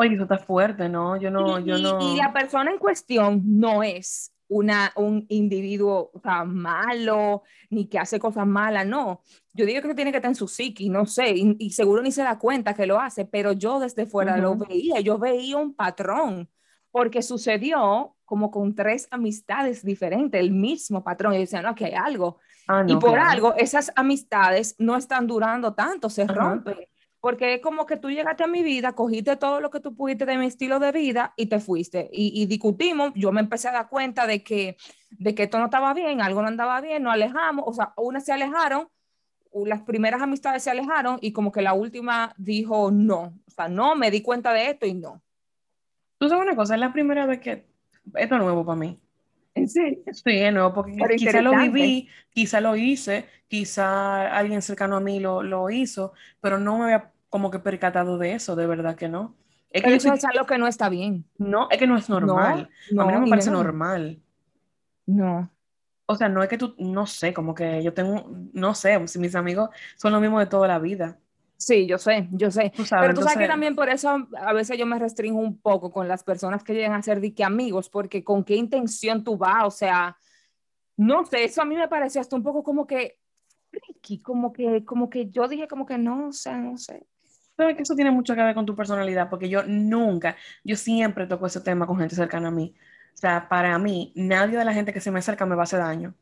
Oye, 0.00 0.14
eso 0.14 0.22
está 0.22 0.38
fuerte, 0.38 0.88
¿no? 0.88 1.16
Yo 1.16 1.28
no, 1.28 1.58
yo 1.58 1.76
no. 1.76 1.98
Y 2.00 2.18
la 2.18 2.32
persona 2.32 2.70
en 2.70 2.78
cuestión 2.78 3.42
no 3.44 3.82
es 3.82 4.32
una, 4.46 4.92
un 4.94 5.26
individuo 5.28 6.12
o 6.14 6.20
sea, 6.20 6.44
malo, 6.44 7.42
ni 7.68 7.88
que 7.88 7.98
hace 7.98 8.20
cosas 8.20 8.46
malas, 8.46 8.86
no. 8.86 9.22
Yo 9.54 9.66
digo 9.66 9.82
que 9.82 9.96
tiene 9.96 10.12
que 10.12 10.18
estar 10.18 10.30
en 10.30 10.36
su 10.36 10.46
psiqui, 10.46 10.88
no 10.88 11.04
sé, 11.04 11.34
y, 11.34 11.70
seguro 11.70 12.00
ni 12.00 12.12
se 12.12 12.22
da 12.22 12.38
cuenta 12.38 12.74
que 12.74 12.86
lo 12.86 13.00
hace, 13.00 13.24
pero 13.24 13.50
yo 13.50 13.80
desde 13.80 14.06
fuera 14.06 14.36
lo 14.36 14.54
veía, 14.54 15.00
yo 15.00 15.18
veía 15.18 15.56
un 15.56 15.74
patrón, 15.74 16.48
porque 16.92 17.20
sucedió 17.20 18.14
como 18.24 18.52
con 18.52 18.76
tres 18.76 19.08
amistades 19.10 19.84
diferentes, 19.84 20.40
el 20.40 20.52
mismo 20.52 21.02
patrón, 21.02 21.34
y 21.34 21.38
decían, 21.38 21.64
no, 21.64 21.74
que 21.74 21.86
hay 21.86 21.94
algo. 21.94 22.38
Ah, 22.68 22.84
y 22.86 22.94
por 22.94 23.18
algo, 23.18 23.52
esas 23.56 23.90
amistades 23.96 24.76
no 24.78 24.96
están 24.96 25.26
durando 25.26 25.74
tanto, 25.74 26.08
se 26.08 26.24
rompen 26.24 26.76
porque 27.20 27.54
es 27.54 27.60
como 27.60 27.86
que 27.86 27.96
tú 27.96 28.10
llegaste 28.10 28.44
a 28.44 28.46
mi 28.46 28.62
vida, 28.62 28.92
cogiste 28.92 29.36
todo 29.36 29.60
lo 29.60 29.70
que 29.70 29.80
tú 29.80 29.94
pudiste 29.94 30.24
de 30.24 30.38
mi 30.38 30.46
estilo 30.46 30.78
de 30.78 30.92
vida 30.92 31.34
y 31.36 31.46
te 31.46 31.58
fuiste. 31.58 32.08
Y, 32.12 32.46
discutimos, 32.46 33.12
yo 33.14 33.32
me 33.32 33.40
empecé 33.40 33.68
a 33.68 33.72
dar 33.72 33.88
cuenta 33.88 34.26
de 34.26 34.42
que, 34.42 34.76
de 35.10 35.34
que 35.34 35.44
esto 35.44 35.58
no 35.58 35.66
estaba 35.66 35.94
bien, 35.94 36.20
algo 36.20 36.42
no 36.42 36.48
andaba 36.48 36.80
bien, 36.80 37.02
nos 37.02 37.14
alejamos, 37.14 37.64
o 37.66 37.72
sea, 37.72 37.92
unas 37.96 38.24
se 38.24 38.32
alejaron, 38.32 38.88
las 39.64 39.82
primeras 39.82 40.22
amistades 40.22 40.62
se 40.62 40.70
alejaron 40.70 41.18
y 41.20 41.32
como 41.32 41.50
que 41.50 41.62
la 41.62 41.72
última 41.72 42.34
dijo 42.36 42.90
no, 42.92 43.34
o 43.46 43.50
sea, 43.50 43.68
no, 43.68 43.96
me 43.96 44.10
di 44.10 44.22
cuenta 44.22 44.52
de 44.52 44.70
esto 44.70 44.86
y 44.86 44.94
no. 44.94 45.20
Tú 46.18 46.28
sabes 46.28 46.44
una 46.44 46.56
cosa, 46.56 46.74
es 46.74 46.80
la 46.80 46.92
primera 46.92 47.26
vez 47.26 47.40
que 47.40 47.66
esto 48.14 48.34
es 48.34 48.40
nuevo 48.40 48.64
para 48.64 48.78
mí. 48.78 49.00
¿En 49.68 49.70
serio? 49.70 50.02
Sí, 50.12 50.22
es 50.26 50.52
nuevo, 50.52 50.72
porque 50.72 51.16
quizá 51.16 51.42
lo 51.42 51.56
viví, 51.56 52.08
quizá 52.30 52.60
lo 52.60 52.76
hice, 52.76 53.28
quizá 53.48 54.36
alguien 54.36 54.62
cercano 54.62 54.96
a 54.96 55.00
mí 55.00 55.20
lo, 55.20 55.42
lo 55.42 55.68
hizo, 55.70 56.12
pero 56.40 56.58
no 56.58 56.78
me 56.78 56.84
había 56.84 57.12
como 57.28 57.50
que 57.50 57.58
percatado 57.58 58.18
de 58.18 58.34
eso, 58.34 58.56
de 58.56 58.66
verdad 58.66 58.96
que 58.96 59.08
no. 59.08 59.34
Es 59.70 59.82
que 59.82 59.94
eso 59.94 60.12
es 60.12 60.24
algo 60.24 60.46
que 60.46 60.56
no 60.56 60.66
está 60.66 60.88
bien. 60.88 61.26
No, 61.36 61.68
es 61.70 61.78
que 61.78 61.86
no 61.86 61.96
es 61.96 62.08
normal. 62.08 62.70
a 62.98 63.04
mí 63.04 63.12
no 63.12 63.20
me 63.20 63.28
parece 63.28 63.50
normal. 63.50 64.18
No. 65.06 65.50
O 66.06 66.16
sea, 66.16 66.30
no 66.30 66.42
es 66.42 66.48
que 66.48 66.56
tú, 66.56 66.74
no 66.78 67.06
sé, 67.06 67.34
como 67.34 67.54
que 67.54 67.82
yo 67.82 67.92
tengo, 67.92 68.30
no 68.54 68.74
sé, 68.74 69.06
si 69.08 69.18
mis 69.18 69.34
amigos 69.34 69.68
son 69.96 70.12
lo 70.12 70.20
mismo 70.20 70.38
de 70.38 70.46
toda 70.46 70.66
la 70.66 70.78
vida. 70.78 71.18
Sí, 71.58 71.86
yo 71.86 71.98
sé, 71.98 72.28
yo 72.30 72.52
sé. 72.52 72.72
Pero 72.76 73.14
tú 73.14 73.22
sabes 73.22 73.36
que 73.36 73.48
también 73.48 73.74
por 73.74 73.88
eso 73.88 74.28
a 74.38 74.52
veces 74.52 74.78
yo 74.78 74.86
me 74.86 74.96
restringo 74.96 75.40
un 75.40 75.60
poco 75.60 75.90
con 75.90 76.06
las 76.06 76.22
personas 76.22 76.62
que 76.62 76.72
llegan 76.72 76.92
a 76.92 77.02
ser 77.02 77.20
de 77.20 77.34
que 77.34 77.42
amigos, 77.42 77.90
porque 77.90 78.22
con 78.22 78.44
qué 78.44 78.54
intención 78.54 79.24
tú 79.24 79.36
vas, 79.36 79.64
o 79.64 79.70
sea, 79.70 80.16
no 80.96 81.26
sé, 81.26 81.44
eso 81.44 81.60
a 81.60 81.64
mí 81.64 81.74
me 81.74 81.88
parece 81.88 82.20
hasta 82.20 82.36
un 82.36 82.44
poco 82.44 82.62
como 82.62 82.86
que, 82.86 83.18
como 84.22 84.52
que, 84.52 84.84
como 84.84 85.10
que 85.10 85.30
yo 85.30 85.48
dije 85.48 85.66
como 85.66 85.84
que 85.84 85.98
no, 85.98 86.28
o 86.28 86.32
sea, 86.32 86.56
no 86.56 86.78
sé. 86.78 87.04
Sabes 87.56 87.74
que 87.74 87.82
eso 87.82 87.96
tiene 87.96 88.12
mucho 88.12 88.36
que 88.36 88.42
ver 88.42 88.54
con 88.54 88.64
tu 88.64 88.76
personalidad, 88.76 89.28
porque 89.28 89.48
yo 89.48 89.64
nunca, 89.64 90.36
yo 90.62 90.76
siempre 90.76 91.26
toco 91.26 91.46
ese 91.46 91.60
tema 91.60 91.88
con 91.88 91.98
gente 91.98 92.14
cercana 92.14 92.48
a 92.48 92.52
mí. 92.52 92.72
O 93.14 93.16
sea, 93.16 93.48
para 93.48 93.76
mí, 93.80 94.12
nadie 94.14 94.56
de 94.56 94.64
la 94.64 94.72
gente 94.72 94.92
que 94.92 95.00
se 95.00 95.10
me 95.10 95.18
acerca 95.18 95.44
me 95.44 95.56
va 95.56 95.62
a 95.62 95.64
hacer 95.64 95.80
daño. 95.80 96.14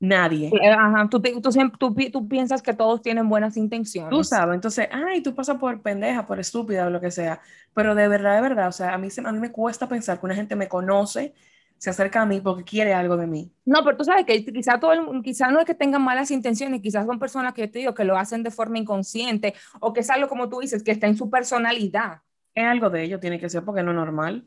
Nadie. 0.00 0.48
Eh, 0.48 0.70
ajá. 0.70 1.08
Tú, 1.10 1.20
tú, 1.20 1.94
tú, 2.12 2.28
piensas 2.28 2.62
que 2.62 2.72
todos 2.72 3.02
tienen 3.02 3.28
buenas 3.28 3.56
intenciones. 3.56 4.10
Tú 4.10 4.22
sabes, 4.22 4.54
entonces, 4.54 4.88
ay, 4.92 5.22
tú 5.22 5.34
pasas 5.34 5.56
por 5.58 5.80
pendeja, 5.82 6.24
por 6.24 6.38
estúpida 6.38 6.86
o 6.86 6.90
lo 6.90 7.00
que 7.00 7.10
sea. 7.10 7.40
Pero 7.74 7.94
de 7.94 8.06
verdad, 8.06 8.36
de 8.36 8.42
verdad, 8.42 8.68
o 8.68 8.72
sea, 8.72 8.94
a 8.94 8.98
mí, 8.98 9.08
a 9.24 9.32
mí 9.32 9.38
me 9.40 9.50
cuesta 9.50 9.88
pensar 9.88 10.20
que 10.20 10.26
una 10.26 10.34
gente 10.34 10.54
me 10.54 10.68
conoce 10.68 11.34
se 11.78 11.90
acerca 11.90 12.22
a 12.22 12.26
mí 12.26 12.40
porque 12.40 12.64
quiere 12.64 12.92
algo 12.92 13.16
de 13.16 13.26
mí. 13.26 13.52
No, 13.64 13.84
pero 13.84 13.96
tú 13.96 14.04
sabes 14.04 14.26
que 14.26 14.44
quizás 14.44 14.80
todo 14.80 14.92
quizá 15.22 15.50
no 15.50 15.60
es 15.60 15.64
que 15.64 15.74
tengan 15.74 16.02
malas 16.02 16.30
intenciones, 16.30 16.82
quizás 16.82 17.06
son 17.06 17.18
personas 17.18 17.54
que 17.54 17.62
yo 17.62 17.70
te 17.70 17.78
digo 17.78 17.94
que 17.94 18.04
lo 18.04 18.18
hacen 18.18 18.42
de 18.42 18.50
forma 18.50 18.78
inconsciente 18.78 19.54
o 19.80 19.92
que 19.92 20.00
es 20.00 20.10
algo 20.10 20.28
como 20.28 20.48
tú 20.48 20.58
dices, 20.58 20.82
que 20.82 20.90
está 20.90 21.06
en 21.06 21.16
su 21.16 21.30
personalidad. 21.30 22.20
Es 22.54 22.64
algo 22.64 22.90
de 22.90 23.04
ello, 23.04 23.20
tiene 23.20 23.38
que 23.38 23.48
ser 23.48 23.64
porque 23.64 23.84
no 23.84 23.92
es 23.92 23.96
normal. 23.96 24.44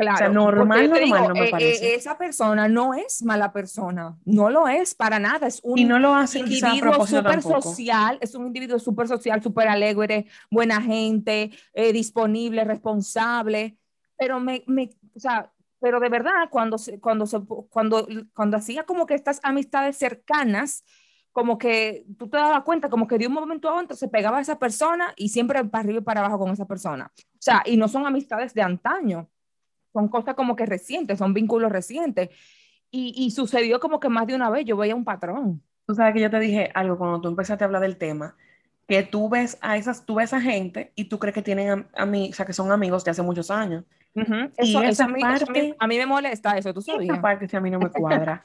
Claro, 0.00 0.14
o 0.14 0.18
sea, 0.18 0.28
normal, 0.30 0.88
normal 0.88 1.28
no 1.28 1.34
me 1.34 1.48
eh, 1.48 1.50
parece. 1.50 1.88
Eh, 1.88 1.94
esa 1.94 2.16
persona 2.16 2.68
no 2.68 2.94
es 2.94 3.22
mala 3.22 3.52
persona, 3.52 4.16
no 4.24 4.48
lo 4.48 4.66
es 4.66 4.94
para 4.94 5.18
nada, 5.18 5.46
es 5.46 5.60
un 5.62 5.78
y 5.78 5.84
no 5.84 5.98
lo 5.98 6.14
hace 6.14 6.38
individuo 6.38 7.06
súper 7.06 7.42
social, 7.42 8.16
es 8.22 8.34
un 8.34 8.46
individuo 8.46 8.78
súper 8.78 9.08
social, 9.08 9.42
súper 9.42 9.68
alegre, 9.68 10.24
buena 10.50 10.80
gente, 10.80 11.50
eh, 11.74 11.92
disponible, 11.92 12.64
responsable, 12.64 13.76
pero 14.16 14.40
me, 14.40 14.64
me, 14.66 14.88
o 15.14 15.20
sea, 15.20 15.52
pero 15.80 16.00
de 16.00 16.08
verdad, 16.08 16.48
cuando, 16.48 16.78
se, 16.78 16.98
cuando, 16.98 17.26
se, 17.26 17.38
cuando, 17.68 18.08
cuando 18.34 18.56
hacía 18.56 18.84
como 18.84 19.04
que 19.04 19.14
estas 19.14 19.38
amistades 19.42 19.98
cercanas, 19.98 20.82
como 21.30 21.58
que 21.58 22.06
tú 22.16 22.26
te 22.30 22.38
dabas 22.38 22.62
cuenta, 22.62 22.88
como 22.88 23.06
que 23.06 23.18
de 23.18 23.26
un 23.26 23.34
momento 23.34 23.68
a 23.68 23.78
otro 23.78 23.94
se 23.94 24.08
pegaba 24.08 24.38
a 24.38 24.40
esa 24.40 24.58
persona 24.58 25.12
y 25.14 25.28
siempre 25.28 25.62
para 25.66 25.82
arriba 25.82 25.98
y 25.98 26.02
para 26.02 26.20
abajo 26.20 26.38
con 26.38 26.52
esa 26.52 26.66
persona. 26.66 27.12
O 27.16 27.38
sea, 27.38 27.62
y 27.66 27.76
no 27.76 27.86
son 27.86 28.06
amistades 28.06 28.54
de 28.54 28.62
antaño 28.62 29.28
son 29.92 30.08
cosas 30.08 30.34
como 30.34 30.56
que 30.56 30.66
recientes, 30.66 31.18
son 31.18 31.34
vínculos 31.34 31.70
recientes. 31.70 32.30
Y, 32.90 33.14
y, 33.16 33.30
sucedió 33.30 33.78
como 33.78 34.00
que 34.00 34.08
más 34.08 34.26
de 34.26 34.34
una 34.34 34.50
vez 34.50 34.64
yo 34.64 34.76
veía 34.76 34.96
un 34.96 35.04
patrón. 35.04 35.62
Tú 35.86 35.94
sabes 35.94 36.12
que 36.12 36.20
yo 36.20 36.30
te 36.30 36.40
dije 36.40 36.70
algo 36.74 36.98
cuando 36.98 37.20
tú 37.20 37.28
empezaste 37.28 37.62
a 37.62 37.66
hablar 37.66 37.82
del 37.82 37.96
tema, 37.96 38.36
que 38.88 39.04
tú 39.04 39.28
ves 39.28 39.56
a 39.60 39.76
esas, 39.76 40.04
tú 40.04 40.16
ves 40.16 40.34
a 40.34 40.40
gente 40.40 40.92
y 40.96 41.04
tú 41.04 41.20
crees 41.20 41.34
que 41.34 41.42
tienen 41.42 41.86
a, 41.94 42.06
mí, 42.06 42.30
o 42.32 42.34
sea, 42.34 42.44
que 42.44 42.52
son 42.52 42.72
amigos 42.72 43.04
de 43.04 43.12
hace 43.12 43.22
muchos 43.22 43.48
años. 43.50 43.84
y 44.58 44.76
esa 44.84 45.04
a, 45.04 45.08
mí, 45.08 45.20
parte, 45.20 45.76
a, 45.78 45.86
mí, 45.86 45.98
me 45.98 46.06
molesta 46.06 46.58
eso, 46.58 46.74
tú 46.74 46.82
sabes. 46.82 47.08
Esa 47.08 47.20
parte 47.20 47.48
si 47.48 47.56
a 47.56 47.60
mí 47.60 47.70
no 47.70 47.78
me 47.78 47.90
cuadra. 47.90 48.44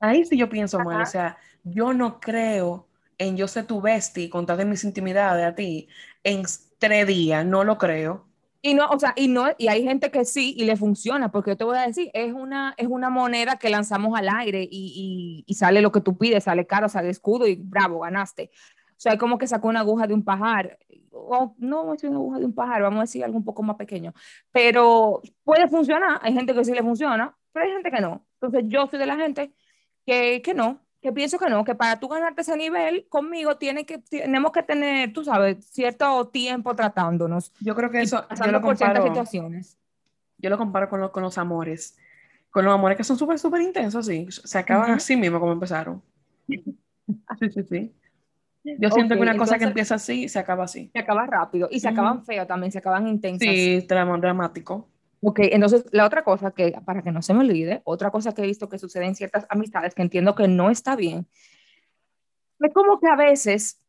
Ahí 0.00 0.24
sí 0.24 0.38
yo 0.38 0.48
pienso 0.48 0.78
mal, 0.80 1.02
o 1.02 1.06
sea, 1.06 1.36
yo 1.62 1.92
no 1.92 2.18
creo 2.20 2.88
en 3.18 3.36
yo 3.36 3.46
ser 3.46 3.66
tu 3.66 3.80
bestie, 3.80 4.30
contarte 4.30 4.64
mis 4.64 4.84
intimidades 4.84 5.46
a 5.46 5.54
ti 5.54 5.88
en 6.24 6.42
tres 6.78 7.06
días, 7.06 7.44
no 7.44 7.62
lo 7.62 7.78
creo. 7.78 8.26
Y 8.64 8.74
no, 8.74 8.86
o 8.88 8.98
sea, 8.98 9.12
y 9.16 9.26
no, 9.26 9.46
y 9.58 9.66
hay 9.66 9.82
gente 9.82 10.12
que 10.12 10.24
sí 10.24 10.54
y 10.56 10.64
le 10.64 10.76
funciona, 10.76 11.32
porque 11.32 11.50
yo 11.50 11.56
te 11.56 11.64
voy 11.64 11.76
a 11.78 11.86
decir, 11.86 12.10
es 12.14 12.32
una, 12.32 12.74
es 12.76 12.86
una 12.86 13.10
moneda 13.10 13.58
que 13.58 13.68
lanzamos 13.68 14.16
al 14.16 14.28
aire 14.28 14.62
y, 14.70 15.44
y, 15.44 15.54
sale 15.54 15.80
lo 15.82 15.90
que 15.90 16.00
tú 16.00 16.16
pides, 16.16 16.44
sale 16.44 16.64
caro, 16.64 16.88
sale 16.88 17.10
escudo 17.10 17.48
y 17.48 17.56
bravo, 17.56 18.00
ganaste. 18.00 18.50
O 18.90 19.00
sea, 19.02 19.14
es 19.14 19.18
como 19.18 19.36
que 19.36 19.48
sacó 19.48 19.66
una 19.66 19.80
aguja 19.80 20.06
de 20.06 20.14
un 20.14 20.24
pajar, 20.24 20.78
o 21.10 21.56
no 21.58 21.92
es 21.92 22.04
una 22.04 22.16
aguja 22.16 22.38
de 22.38 22.44
un 22.44 22.54
pajar, 22.54 22.82
vamos 22.82 22.98
a 22.98 23.02
decir 23.02 23.24
algo 23.24 23.36
un 23.36 23.44
poco 23.44 23.64
más 23.64 23.76
pequeño, 23.76 24.14
pero 24.52 25.22
puede 25.42 25.68
funcionar, 25.68 26.20
hay 26.22 26.32
gente 26.32 26.54
que 26.54 26.64
sí 26.64 26.72
le 26.72 26.82
funciona, 26.82 27.36
pero 27.52 27.66
hay 27.66 27.72
gente 27.72 27.90
que 27.90 28.00
no. 28.00 28.24
Entonces 28.40 28.64
yo 28.68 28.86
soy 28.86 29.00
de 29.00 29.06
la 29.06 29.16
gente 29.16 29.52
que, 30.06 30.40
que 30.40 30.54
no, 30.54 30.80
que 31.02 31.12
pienso 31.12 31.36
que 31.36 31.50
no, 31.50 31.64
que 31.64 31.74
para 31.74 31.98
tú 31.98 32.08
ganarte 32.08 32.42
ese 32.42 32.56
nivel 32.56 33.06
conmigo 33.08 33.56
tiene 33.56 33.84
que, 33.84 33.98
tenemos 33.98 34.52
que 34.52 34.62
tener, 34.62 35.12
tú 35.12 35.24
sabes, 35.24 35.64
cierto 35.66 36.28
tiempo 36.28 36.76
tratándonos. 36.76 37.52
Yo 37.60 37.74
creo 37.74 37.90
que 37.90 38.02
eso, 38.02 38.24
yo 38.38 38.52
lo 38.52 38.62
comparo, 38.62 39.04
situaciones. 39.04 39.76
Yo 40.38 40.48
lo 40.48 40.56
comparo 40.56 40.88
con, 40.88 41.08
con 41.08 41.24
los 41.24 41.36
amores, 41.38 41.98
con 42.50 42.64
los 42.64 42.72
amores 42.72 42.96
que 42.96 43.04
son 43.04 43.18
súper, 43.18 43.40
súper 43.40 43.62
intensos, 43.62 44.06
sí, 44.06 44.28
se 44.30 44.58
acaban 44.58 44.92
así 44.92 45.16
mismo 45.16 45.40
como 45.40 45.52
empezaron. 45.52 46.02
Sí, 47.40 47.50
sí, 47.50 47.62
sí. 47.68 47.94
Yo 48.78 48.88
siento 48.90 49.16
que 49.16 49.20
una 49.20 49.36
cosa 49.36 49.58
que 49.58 49.64
empieza 49.64 49.96
así, 49.96 50.28
se 50.28 50.38
acaba 50.38 50.64
así. 50.64 50.88
Se 50.94 51.00
acaba 51.00 51.26
rápido 51.26 51.68
y 51.70 51.80
se 51.80 51.88
acaban 51.88 52.24
feo 52.24 52.46
también, 52.46 52.70
se 52.70 52.78
acaban 52.78 53.08
intensas. 53.08 53.48
Sí, 53.48 53.86
dramático. 53.88 54.88
Ok, 55.24 55.38
entonces 55.42 55.84
la 55.92 56.04
otra 56.04 56.24
cosa 56.24 56.50
que, 56.50 56.72
para 56.84 57.00
que 57.02 57.12
no 57.12 57.22
se 57.22 57.32
me 57.32 57.40
olvide, 57.40 57.80
otra 57.84 58.10
cosa 58.10 58.34
que 58.34 58.42
he 58.42 58.46
visto 58.46 58.68
que 58.68 58.78
sucede 58.78 59.04
en 59.06 59.14
ciertas 59.14 59.46
amistades 59.48 59.94
que 59.94 60.02
entiendo 60.02 60.34
que 60.34 60.48
no 60.48 60.68
está 60.68 60.96
bien, 60.96 61.28
es 62.58 62.74
como 62.74 62.98
que 62.98 63.06
a 63.06 63.14
veces 63.14 63.80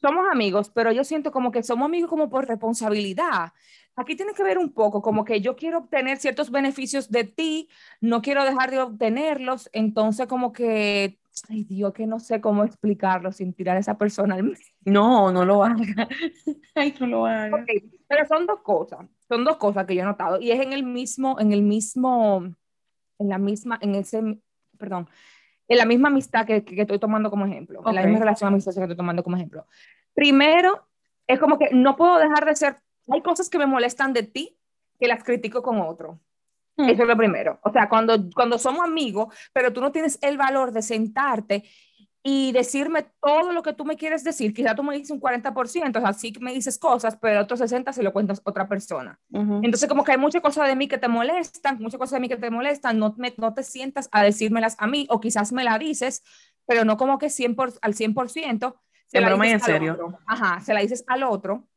somos 0.00 0.24
amigos, 0.30 0.70
pero 0.70 0.90
yo 0.90 1.04
siento 1.04 1.30
como 1.30 1.52
que 1.52 1.62
somos 1.62 1.86
amigos 1.86 2.10
como 2.10 2.28
por 2.28 2.48
responsabilidad. 2.48 3.52
Aquí 3.94 4.16
tiene 4.16 4.34
que 4.34 4.42
ver 4.42 4.58
un 4.58 4.72
poco 4.72 5.00
como 5.02 5.24
que 5.24 5.40
yo 5.40 5.54
quiero 5.54 5.78
obtener 5.78 6.18
ciertos 6.18 6.50
beneficios 6.50 7.10
de 7.12 7.22
ti, 7.22 7.68
no 8.00 8.20
quiero 8.20 8.44
dejar 8.44 8.72
de 8.72 8.80
obtenerlos, 8.80 9.70
entonces 9.72 10.26
como 10.26 10.52
que, 10.52 11.20
ay 11.48 11.62
Dios, 11.62 11.92
que 11.92 12.08
no 12.08 12.18
sé 12.18 12.40
cómo 12.40 12.64
explicarlo 12.64 13.30
sin 13.30 13.52
tirar 13.52 13.76
a 13.76 13.80
esa 13.80 13.98
persona 13.98 14.34
al 14.34 14.58
No, 14.84 15.30
no 15.30 15.44
lo 15.44 15.62
haga. 15.62 15.76
ay, 16.74 16.92
no 16.98 17.06
lo 17.06 17.26
haga. 17.26 17.62
Okay, 17.62 17.88
pero 18.08 18.26
son 18.26 18.46
dos 18.46 18.60
cosas 18.62 19.06
son 19.28 19.44
dos 19.44 19.56
cosas 19.56 19.86
que 19.86 19.94
yo 19.94 20.02
he 20.02 20.04
notado 20.04 20.40
y 20.40 20.50
es 20.50 20.60
en 20.60 20.72
el 20.72 20.84
mismo, 20.84 21.38
en 21.40 21.52
el 21.52 21.62
mismo, 21.62 22.44
en 23.18 23.28
la 23.28 23.38
misma, 23.38 23.78
en 23.80 23.94
ese, 23.94 24.38
perdón, 24.78 25.08
en 25.68 25.78
la 25.78 25.84
misma 25.84 26.08
amistad 26.08 26.46
que, 26.46 26.64
que 26.64 26.80
estoy 26.80 26.98
tomando 26.98 27.30
como 27.30 27.46
ejemplo, 27.46 27.82
en 27.86 27.94
la 27.94 28.02
misma 28.02 28.20
relación 28.20 28.48
amistad 28.48 28.72
que 28.74 28.82
estoy 28.82 28.96
tomando 28.96 29.22
como 29.24 29.36
ejemplo. 29.36 29.66
Primero, 30.14 30.86
es 31.26 31.38
como 31.38 31.58
que 31.58 31.70
no 31.72 31.96
puedo 31.96 32.18
dejar 32.18 32.44
de 32.44 32.54
ser, 32.54 32.76
hay 33.08 33.22
cosas 33.22 33.50
que 33.50 33.58
me 33.58 33.66
molestan 33.66 34.12
de 34.12 34.22
ti 34.22 34.56
que 34.98 35.08
las 35.08 35.24
critico 35.24 35.62
con 35.62 35.80
otro. 35.80 36.20
Hmm. 36.76 36.88
Eso 36.88 37.02
es 37.02 37.08
lo 37.08 37.16
primero. 37.16 37.58
O 37.62 37.72
sea, 37.72 37.88
cuando, 37.88 38.30
cuando 38.34 38.58
somos 38.58 38.84
amigos, 38.84 39.34
pero 39.52 39.72
tú 39.72 39.80
no 39.80 39.92
tienes 39.92 40.18
el 40.22 40.36
valor 40.36 40.72
de 40.72 40.82
sentarte 40.82 41.64
y 42.28 42.50
decirme 42.50 43.06
todo 43.22 43.52
lo 43.52 43.62
que 43.62 43.72
tú 43.72 43.84
me 43.84 43.96
quieres 43.96 44.24
decir. 44.24 44.52
Quizá 44.52 44.74
tú 44.74 44.82
me 44.82 44.96
dices 44.96 45.12
un 45.12 45.20
40%, 45.20 45.96
o 45.96 46.00
sea, 46.00 46.12
sí 46.12 46.32
me 46.40 46.52
dices 46.52 46.76
cosas, 46.76 47.16
pero 47.22 47.40
otro 47.40 47.56
60% 47.56 47.92
se 47.92 48.02
lo 48.02 48.12
cuentas 48.12 48.42
a 48.44 48.50
otra 48.50 48.68
persona. 48.68 49.20
Entonces, 49.30 49.88
como 49.88 50.02
que 50.02 50.10
hay 50.10 50.18
muchas 50.18 50.42
cosas 50.42 50.66
de 50.66 50.74
mí 50.74 50.88
que 50.88 50.98
te 50.98 51.06
molestan, 51.06 51.78
muchas 51.78 52.00
cosas 52.00 52.16
de 52.16 52.20
mí 52.20 52.28
que 52.28 52.36
te 52.36 52.50
molestan, 52.50 52.98
no, 52.98 53.14
me, 53.16 53.32
no 53.36 53.54
te 53.54 53.62
sientas 53.62 54.08
a 54.10 54.24
decírmelas 54.24 54.74
a 54.80 54.88
mí, 54.88 55.06
o 55.08 55.20
quizás 55.20 55.52
me 55.52 55.62
la 55.62 55.78
dices, 55.78 56.24
pero 56.66 56.84
no 56.84 56.96
como 56.96 57.16
que 57.18 57.30
100 57.30 57.56
al 57.80 57.94
100%. 57.94 58.74
Se 59.06 59.20
la 59.20 59.32
dices 59.32 59.52
en 59.52 59.60
serio. 59.60 59.92
Otro. 59.92 60.18
Ajá, 60.26 60.60
se 60.62 60.74
la 60.74 60.80
dices 60.80 61.04
al 61.06 61.22
otro, 61.22 61.68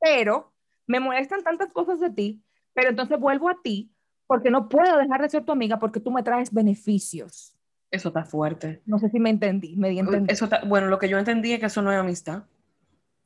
pero 0.00 0.54
me 0.86 1.00
molestan 1.00 1.42
tantas 1.42 1.70
cosas 1.70 2.00
de 2.00 2.08
ti, 2.08 2.42
pero 2.72 2.88
entonces 2.88 3.20
vuelvo 3.20 3.50
a 3.50 3.60
ti 3.62 3.92
porque 4.26 4.50
no 4.50 4.70
puedo 4.70 4.96
dejar 4.96 5.20
de 5.20 5.28
ser 5.28 5.44
tu 5.44 5.52
amiga 5.52 5.78
porque 5.78 6.00
tú 6.00 6.10
me 6.10 6.22
traes 6.22 6.50
beneficios. 6.50 7.55
Eso 7.96 8.08
está 8.08 8.24
fuerte. 8.24 8.82
No 8.86 8.98
sé 8.98 9.08
si 9.10 9.18
me 9.18 9.30
entendí, 9.30 9.76
me 9.76 9.88
di 9.88 9.98
entender. 9.98 10.32
Eso 10.32 10.48
bueno, 10.66 10.88
lo 10.88 10.98
que 10.98 11.08
yo 11.08 11.18
entendí 11.18 11.52
es 11.52 11.60
que 11.60 11.66
eso 11.66 11.82
no 11.82 11.92
es 11.92 11.98
amistad. 11.98 12.44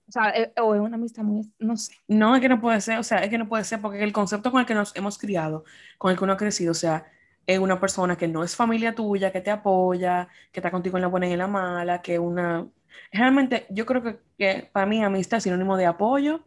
O 0.08 0.12
sea, 0.12 0.30
eh, 0.30 0.52
o 0.60 0.74
es 0.74 0.80
una 0.80 0.96
amistad 0.96 1.22
muy, 1.22 1.52
no 1.58 1.76
sé. 1.76 1.94
No, 2.08 2.34
es 2.34 2.40
que 2.40 2.48
no 2.48 2.60
puede 2.60 2.80
ser, 2.80 2.98
o 2.98 3.02
sea, 3.02 3.18
es 3.18 3.30
que 3.30 3.38
no 3.38 3.48
puede 3.48 3.62
ser 3.62 3.80
porque 3.80 4.02
el 4.02 4.12
concepto 4.12 4.50
con 4.50 4.60
el 4.60 4.66
que 4.66 4.74
nos 4.74 4.94
hemos 4.96 5.18
criado, 5.18 5.64
con 5.98 6.10
el 6.10 6.18
que 6.18 6.24
uno 6.24 6.32
ha 6.32 6.36
crecido, 6.36 6.72
o 6.72 6.74
sea, 6.74 7.06
es 7.46 7.58
una 7.58 7.78
persona 7.78 8.16
que 8.16 8.26
no 8.26 8.42
es 8.42 8.56
familia 8.56 8.94
tuya, 8.94 9.30
que 9.30 9.40
te 9.40 9.50
apoya, 9.50 10.28
que 10.50 10.60
está 10.60 10.70
contigo 10.70 10.96
en 10.98 11.02
la 11.02 11.08
buena 11.08 11.28
y 11.28 11.32
en 11.32 11.38
la 11.38 11.46
mala, 11.46 12.02
que 12.02 12.18
una... 12.18 12.66
Realmente, 13.12 13.66
yo 13.70 13.86
creo 13.86 14.02
que, 14.02 14.18
que 14.36 14.68
para 14.72 14.86
mí 14.86 15.02
amistad 15.02 15.38
es 15.38 15.44
sinónimo 15.44 15.76
de 15.76 15.86
apoyo, 15.86 16.44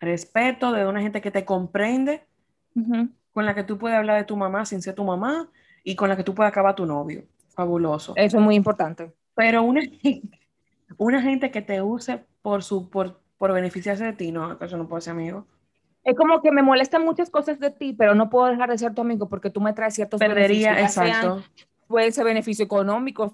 respeto, 0.00 0.72
de 0.72 0.86
una 0.86 1.00
gente 1.00 1.20
que 1.20 1.30
te 1.30 1.44
comprende, 1.44 2.24
con 3.32 3.46
la 3.46 3.54
que 3.54 3.64
tú 3.64 3.78
puedes 3.78 3.98
hablar 3.98 4.16
de 4.16 4.24
tu 4.24 4.36
mamá 4.36 4.64
sin 4.64 4.82
ser 4.82 4.94
tu 4.94 5.04
mamá, 5.04 5.50
y 5.84 5.96
con 5.96 6.08
la 6.08 6.16
que 6.16 6.24
tú 6.24 6.34
puedes 6.34 6.50
acabar 6.50 6.74
tu 6.74 6.86
novio. 6.86 7.24
Fabuloso. 7.54 8.14
Eso 8.16 8.38
es 8.38 8.42
muy 8.42 8.54
importante. 8.54 9.12
Pero 9.34 9.62
una, 9.62 9.82
una 10.96 11.22
gente 11.22 11.50
que 11.50 11.62
te 11.62 11.82
use 11.82 12.24
por, 12.42 12.62
su, 12.62 12.88
por, 12.88 13.20
por 13.38 13.52
beneficiarse 13.52 14.04
de 14.04 14.12
ti, 14.12 14.32
no, 14.32 14.58
eso 14.60 14.76
no 14.76 14.88
puede 14.88 15.02
ser 15.02 15.12
amigo. 15.12 15.46
Es 16.04 16.16
como 16.16 16.42
que 16.42 16.50
me 16.50 16.62
molestan 16.62 17.04
muchas 17.04 17.30
cosas 17.30 17.60
de 17.60 17.70
ti, 17.70 17.92
pero 17.92 18.14
no 18.14 18.28
puedo 18.28 18.46
dejar 18.46 18.70
de 18.70 18.78
ser 18.78 18.94
tu 18.94 19.02
amigo 19.02 19.28
porque 19.28 19.50
tú 19.50 19.60
me 19.60 19.72
traes 19.72 19.94
ciertos 19.94 20.18
Perdería, 20.18 20.74
beneficios. 20.74 21.06
exacto. 21.06 21.42
pueden 21.86 22.12
ser 22.12 22.24
beneficios 22.24 22.66
económicos, 22.66 23.32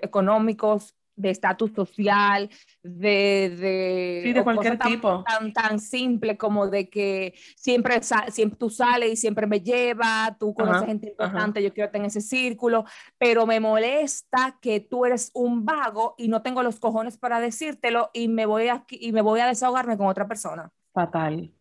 económicos, 0.00 0.94
de 1.18 1.30
estatus 1.30 1.72
social, 1.72 2.48
de... 2.82 3.54
de 3.58 4.20
sí, 4.24 4.32
de 4.32 4.44
cualquier 4.44 4.78
tipo. 4.78 5.24
Tan, 5.24 5.52
tan 5.52 5.78
simple 5.78 6.36
como 6.38 6.68
de 6.68 6.88
que 6.88 7.34
siempre, 7.56 8.00
siempre 8.28 8.56
tú 8.56 8.70
sales 8.70 9.12
y 9.12 9.16
siempre 9.16 9.46
me 9.46 9.60
lleva, 9.60 10.36
tú 10.38 10.54
conoces 10.54 10.86
gente 10.86 11.08
importante, 11.08 11.62
yo 11.62 11.74
quiero 11.74 11.90
tener 11.90 12.06
ese 12.06 12.20
círculo, 12.20 12.84
pero 13.18 13.46
me 13.46 13.60
molesta 13.60 14.58
que 14.62 14.80
tú 14.80 15.04
eres 15.04 15.30
un 15.34 15.64
vago 15.64 16.14
y 16.16 16.28
no 16.28 16.42
tengo 16.42 16.62
los 16.62 16.78
cojones 16.78 17.18
para 17.18 17.40
decírtelo 17.40 18.10
y 18.12 18.28
me 18.28 18.46
voy 18.46 18.68
a, 18.68 18.84
y 18.88 19.12
me 19.12 19.20
voy 19.20 19.40
a 19.40 19.46
desahogarme 19.46 19.96
con 19.96 20.06
otra 20.06 20.28
persona. 20.28 20.70
Fatal. 20.92 21.52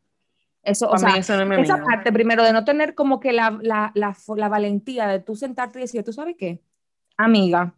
Eso, 0.63 0.89
o 0.89 0.97
sea, 0.97 1.15
esa 1.15 1.81
parte 1.81 2.11
primero 2.11 2.43
de 2.43 2.51
no 2.51 2.65
tener 2.65 2.93
como 2.93 3.21
que 3.21 3.31
la, 3.31 3.57
la, 3.61 3.91
la, 3.95 4.15
la 4.35 4.49
valentía 4.49 5.07
de 5.07 5.19
tú 5.19 5.33
sentarte 5.35 5.79
y 5.79 5.83
decir, 5.83 6.03
¿tú 6.03 6.11
sabes 6.11 6.35
qué? 6.37 6.61
Amiga, 7.15 7.73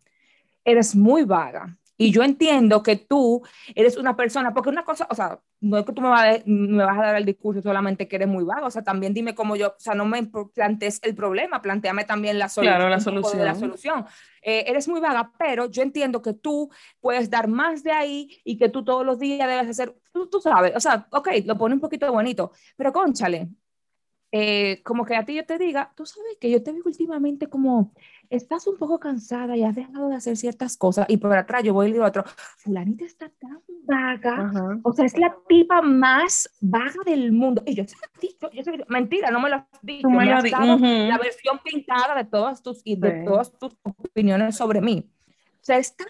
eres 0.71 0.95
muy 0.95 1.23
vaga. 1.23 1.77
Y 2.01 2.11
yo 2.11 2.23
entiendo 2.23 2.81
que 2.81 2.95
tú 2.95 3.43
eres 3.75 3.97
una 3.97 4.15
persona, 4.15 4.53
porque 4.53 4.69
una 4.69 4.85
cosa, 4.85 5.05
o 5.09 5.15
sea, 5.15 5.37
no 5.59 5.77
es 5.77 5.83
que 5.83 5.91
tú 5.91 6.01
me, 6.01 6.43
me 6.45 6.85
vas 6.85 6.97
a 6.97 7.01
dar 7.01 7.15
el 7.17 7.25
discurso 7.25 7.61
solamente 7.61 8.07
que 8.07 8.15
eres 8.15 8.29
muy 8.29 8.45
vago, 8.45 8.67
o 8.67 8.71
sea, 8.71 8.81
también 8.81 9.13
dime 9.13 9.35
cómo 9.35 9.57
yo, 9.57 9.67
o 9.67 9.79
sea, 9.79 9.95
no 9.95 10.05
me 10.05 10.23
plantees 10.53 11.01
el 11.03 11.13
problema, 11.13 11.61
planteame 11.61 12.05
también 12.05 12.39
la 12.39 12.47
solución. 12.47 12.77
Claro, 12.77 12.89
la 12.89 13.01
solución. 13.01 13.43
La 13.43 13.53
solución. 13.53 14.05
Eh, 14.41 14.63
eres 14.67 14.87
muy 14.87 15.01
vaga, 15.01 15.33
pero 15.37 15.69
yo 15.69 15.81
entiendo 15.81 16.21
que 16.21 16.31
tú 16.31 16.71
puedes 17.01 17.29
dar 17.29 17.49
más 17.49 17.83
de 17.83 17.91
ahí 17.91 18.29
y 18.45 18.57
que 18.57 18.69
tú 18.69 18.85
todos 18.85 19.05
los 19.05 19.19
días 19.19 19.45
debes 19.45 19.67
hacer, 19.67 19.93
tú, 20.13 20.29
tú 20.29 20.39
sabes, 20.39 20.73
o 20.77 20.79
sea, 20.79 21.05
ok, 21.11 21.27
lo 21.43 21.57
pone 21.57 21.75
un 21.75 21.81
poquito 21.81 22.09
bonito, 22.13 22.53
pero 22.77 22.93
conchale, 22.93 23.49
eh, 24.31 24.81
como 24.83 25.05
que 25.05 25.15
a 25.15 25.25
ti 25.25 25.33
yo 25.33 25.45
te 25.45 25.57
diga, 25.57 25.91
tú 25.95 26.05
sabes 26.05 26.37
que 26.39 26.51
yo 26.51 26.61
te 26.61 26.71
veo 26.71 26.83
últimamente 26.85 27.47
como 27.47 27.91
estás 28.29 28.67
un 28.67 28.77
poco 28.77 28.99
cansada 28.99 29.57
y 29.57 29.63
has 29.63 29.75
dejado 29.75 30.09
de 30.09 30.15
hacer 30.15 30.37
ciertas 30.37 30.77
cosas 30.77 31.07
y 31.09 31.17
por 31.17 31.35
atrás 31.35 31.63
yo 31.63 31.73
voy 31.73 31.89
y 31.89 31.93
digo 31.93 32.05
otro, 32.05 32.23
fulanita 32.57 33.05
está 33.05 33.29
tan 33.29 33.59
vaga, 33.85 34.79
o 34.83 34.93
sea, 34.93 35.05
es 35.05 35.17
la 35.17 35.35
tipa 35.47 35.81
más 35.81 36.47
vaga 36.61 37.01
del 37.05 37.31
mundo. 37.31 37.63
Y 37.65 37.73
yo, 37.73 37.83
yo, 38.53 38.61
yo 38.61 38.71
mentira, 38.87 39.31
no 39.31 39.39
me 39.39 39.49
lo 39.49 39.55
has 39.55 39.65
dicho, 39.81 40.07
me, 40.09 40.31
has 40.31 40.43
dado 40.43 40.77
la 40.77 41.17
versión 41.17 41.59
pintada 41.63 42.13
de 42.15 42.25
todas 42.25 42.61
tus, 42.61 42.81
y 42.83 42.97
de 42.97 43.23
todas 43.25 43.51
tus 43.57 43.75
opiniones 43.83 44.55
sobre 44.55 44.79
mí. 44.79 45.09
O 45.27 45.63
sea, 45.63 45.79
está, 45.79 46.05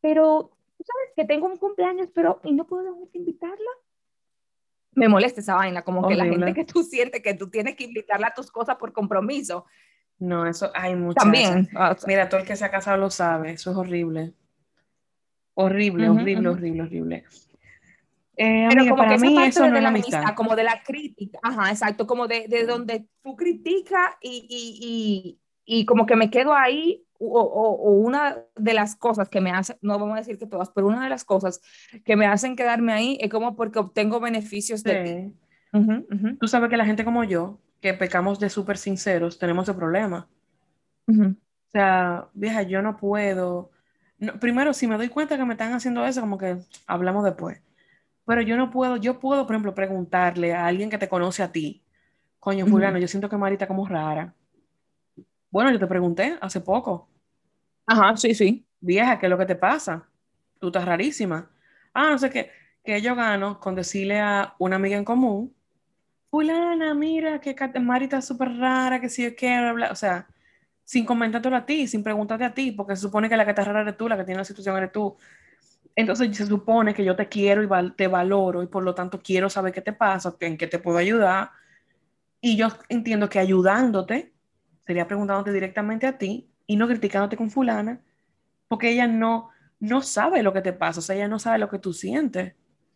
pero 0.00 0.50
tú 0.78 0.84
sabes 0.84 1.12
que 1.14 1.24
tengo 1.26 1.46
un 1.46 1.58
cumpleaños, 1.58 2.08
pero 2.14 2.40
y 2.42 2.52
no 2.52 2.66
puedo 2.66 2.96
invitarla 3.12 3.70
me 4.94 5.08
molesta 5.08 5.40
esa 5.40 5.54
vaina, 5.54 5.82
como 5.82 6.06
que 6.06 6.14
la 6.14 6.24
gente 6.24 6.52
que 6.54 6.64
tú 6.64 6.82
sientes 6.82 7.22
que 7.22 7.34
tú 7.34 7.48
tienes 7.48 7.76
que 7.76 7.84
invitarla 7.84 8.28
a 8.28 8.34
tus 8.34 8.50
cosas 8.50 8.76
por 8.76 8.92
compromiso. 8.92 9.66
No, 10.18 10.46
eso 10.46 10.70
hay 10.74 10.94
muchas. 10.94 11.24
También. 11.24 11.68
Mira, 12.06 12.28
todo 12.28 12.40
el 12.40 12.46
que 12.46 12.56
se 12.56 12.64
ha 12.64 12.70
casado 12.70 12.96
lo 12.96 13.10
sabe, 13.10 13.52
eso 13.52 13.70
es 13.70 13.76
horrible. 13.76 14.32
Horrible, 15.54 16.08
horrible, 16.08 16.48
horrible, 16.48 16.82
horrible. 16.82 17.24
Eh, 18.36 18.66
Pero 18.70 18.84
como 18.84 18.96
para 18.96 19.16
que 19.16 19.20
mí 19.20 19.36
eso 19.42 19.68
no 19.68 19.76
es 19.76 19.82
la 19.82 19.90
amistad. 19.90 20.34
como 20.34 20.56
de 20.56 20.64
la 20.64 20.82
crítica, 20.82 21.38
ajá, 21.42 21.70
exacto, 21.70 22.06
como 22.06 22.26
de, 22.26 22.46
de 22.48 22.64
donde 22.64 23.06
tú 23.22 23.36
criticas 23.36 24.16
y, 24.22 24.46
y, 24.48 25.38
y, 25.66 25.80
y, 25.80 25.84
como 25.84 26.06
que 26.06 26.16
me 26.16 26.30
quedo 26.30 26.54
ahí 26.54 27.04
o, 27.24 27.90
una 27.92 28.38
de 28.56 28.74
las 28.74 28.96
cosas 28.96 29.28
que 29.28 29.40
me 29.40 29.50
hace, 29.50 29.76
no 29.80 29.98
vamos 29.98 30.14
a 30.16 30.18
decir 30.18 30.38
que 30.38 30.46
todas, 30.46 30.70
pero 30.70 30.86
una 30.86 31.04
de 31.04 31.10
las 31.10 31.24
cosas 31.24 31.60
que 32.04 32.16
me 32.16 32.26
hacen 32.26 32.56
quedarme 32.56 32.92
ahí 32.92 33.18
es 33.20 33.30
como 33.30 33.54
porque 33.56 33.78
obtengo 33.78 34.20
beneficios 34.20 34.82
de 34.82 35.32
ti. 35.72 36.36
Tú 36.40 36.48
sabes 36.48 36.68
que 36.68 36.76
la 36.76 36.84
gente 36.84 37.04
como 37.04 37.24
yo, 37.24 37.58
que 37.80 37.94
pecamos 37.94 38.38
de 38.38 38.50
súper 38.50 38.76
sinceros, 38.76 39.38
tenemos 39.38 39.68
ese 39.68 39.76
problema. 39.76 40.28
O 41.08 41.70
sea, 41.70 42.28
vieja, 42.34 42.62
yo 42.62 42.82
no 42.82 42.96
puedo. 42.96 43.70
primero, 44.40 44.72
si 44.72 44.86
me 44.86 44.96
doy 44.96 45.08
cuenta 45.08 45.36
que 45.36 45.44
me 45.44 45.54
están 45.54 45.72
haciendo 45.72 46.04
eso, 46.04 46.20
como 46.20 46.38
que 46.38 46.58
hablamos 46.86 47.24
después. 47.24 47.60
Pero 48.24 48.42
yo 48.42 48.56
no 48.56 48.70
puedo, 48.70 48.96
yo 48.96 49.18
puedo, 49.18 49.46
por 49.46 49.54
ejemplo, 49.54 49.74
preguntarle 49.74 50.54
a 50.54 50.66
alguien 50.66 50.90
que 50.90 50.98
te 50.98 51.08
conoce 51.08 51.42
a 51.42 51.50
ti, 51.50 51.82
coño, 52.38 52.66
fulano, 52.66 52.98
yo 52.98 53.08
siento 53.08 53.28
que 53.28 53.36
Marita 53.36 53.66
como 53.66 53.86
rara. 53.86 54.34
Bueno, 55.50 55.70
yo 55.70 55.78
te 55.78 55.86
pregunté 55.86 56.38
hace 56.40 56.60
poco. 56.60 57.08
Ajá, 57.86 58.16
sí, 58.16 58.34
sí. 58.34 58.66
Vieja, 58.80 59.18
¿qué 59.18 59.26
es 59.26 59.30
lo 59.30 59.38
que 59.38 59.46
te 59.46 59.56
pasa? 59.56 60.08
Tú 60.58 60.68
estás 60.68 60.84
rarísima. 60.84 61.50
Ah, 61.94 62.10
no 62.10 62.18
sé 62.18 62.30
qué. 62.30 62.50
Que 62.84 63.00
yo 63.00 63.14
gano 63.14 63.60
con 63.60 63.74
decirle 63.74 64.18
a 64.20 64.54
una 64.58 64.76
amiga 64.76 64.96
en 64.96 65.04
común, 65.04 65.54
fulana, 66.30 66.94
mira, 66.94 67.40
que 67.40 67.56
Marita 67.80 68.18
es 68.18 68.26
súper 68.26 68.50
rara, 68.58 69.00
que 69.00 69.08
si 69.10 69.24
yo 69.24 69.36
quiero, 69.36 69.74
o 69.92 69.96
sea, 69.96 70.28
sin 70.84 71.06
comentártelo 71.06 71.56
a 71.56 71.66
ti, 71.66 71.88
sin 71.88 72.02
preguntarte 72.04 72.44
a 72.44 72.54
ti, 72.54 72.72
porque 72.72 72.96
se 72.96 73.02
supone 73.02 73.28
que 73.28 73.36
la 73.36 73.44
que 73.46 73.50
está 73.52 73.64
rara 73.64 73.82
eres 73.82 73.96
tú, 73.98 74.08
la 74.08 74.16
que 74.18 74.24
tiene 74.24 74.38
la 74.40 74.44
situación 74.46 74.76
eres 74.78 74.92
tú. 74.92 75.16
Entonces 75.96 76.36
se 76.36 76.46
supone 76.46 76.94
que 76.94 77.04
yo 77.04 77.16
te 77.16 77.28
quiero 77.28 77.62
y 77.64 77.92
te 77.96 78.08
valoro 78.08 78.62
y 78.62 78.68
por 78.68 78.82
lo 78.84 78.94
tanto 78.94 79.20
quiero 79.22 79.50
saber 79.50 79.72
qué 79.72 79.82
te 79.82 79.92
pasa, 79.94 80.36
en 80.40 80.58
qué 80.58 80.66
te 80.68 80.78
puedo 80.80 80.98
ayudar. 80.98 81.50
Y 82.40 82.56
yo 82.56 82.68
entiendo 82.88 83.28
que 83.28 83.38
ayudándote, 83.38 84.34
sería 84.86 85.06
preguntándote 85.08 85.52
directamente 85.52 86.06
a 86.06 86.18
ti, 86.18 86.51
y 86.66 86.76
no 86.76 86.86
criticándote 86.86 87.36
con 87.36 87.50
fulana, 87.50 88.00
porque 88.68 88.90
ella 88.90 89.06
no, 89.06 89.50
no 89.80 90.02
sabe 90.02 90.42
lo 90.42 90.52
que 90.52 90.62
te 90.62 90.72
pasa, 90.72 91.00
o 91.00 91.02
sea, 91.02 91.16
ella 91.16 91.28
no 91.28 91.38
sabe 91.38 91.58
lo 91.58 91.68
que 91.68 91.78
tú 91.78 91.92
sientes. 91.92 92.54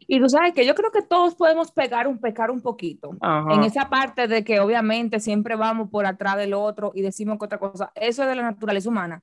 Y 0.09 0.21
tú 0.21 0.29
sabes 0.29 0.53
que 0.53 0.64
yo 0.64 0.75
creo 0.75 0.93
que 0.93 1.03
todos 1.03 1.35
podemos 1.35 1.73
pegar 1.73 2.07
un 2.07 2.19
pecar 2.19 2.51
un 2.51 2.61
poquito 2.61 3.17
en 3.51 3.62
esa 3.64 3.89
parte 3.89 4.29
de 4.29 4.45
que 4.45 4.61
obviamente 4.61 5.19
siempre 5.21 5.57
vamos 5.57 5.91
por 5.91 6.07
atrás 6.07 6.37
del 6.37 6.55
otro 6.55 6.93
y 6.95 7.03
decimos 7.03 7.39
que 7.39 7.47
otra 7.47 7.59
cosa. 7.59 7.91
Eso 7.95 8.23
es 8.23 8.29
de 8.29 8.35
la 8.37 8.43
naturaleza 8.43 8.89
humana. 8.89 9.23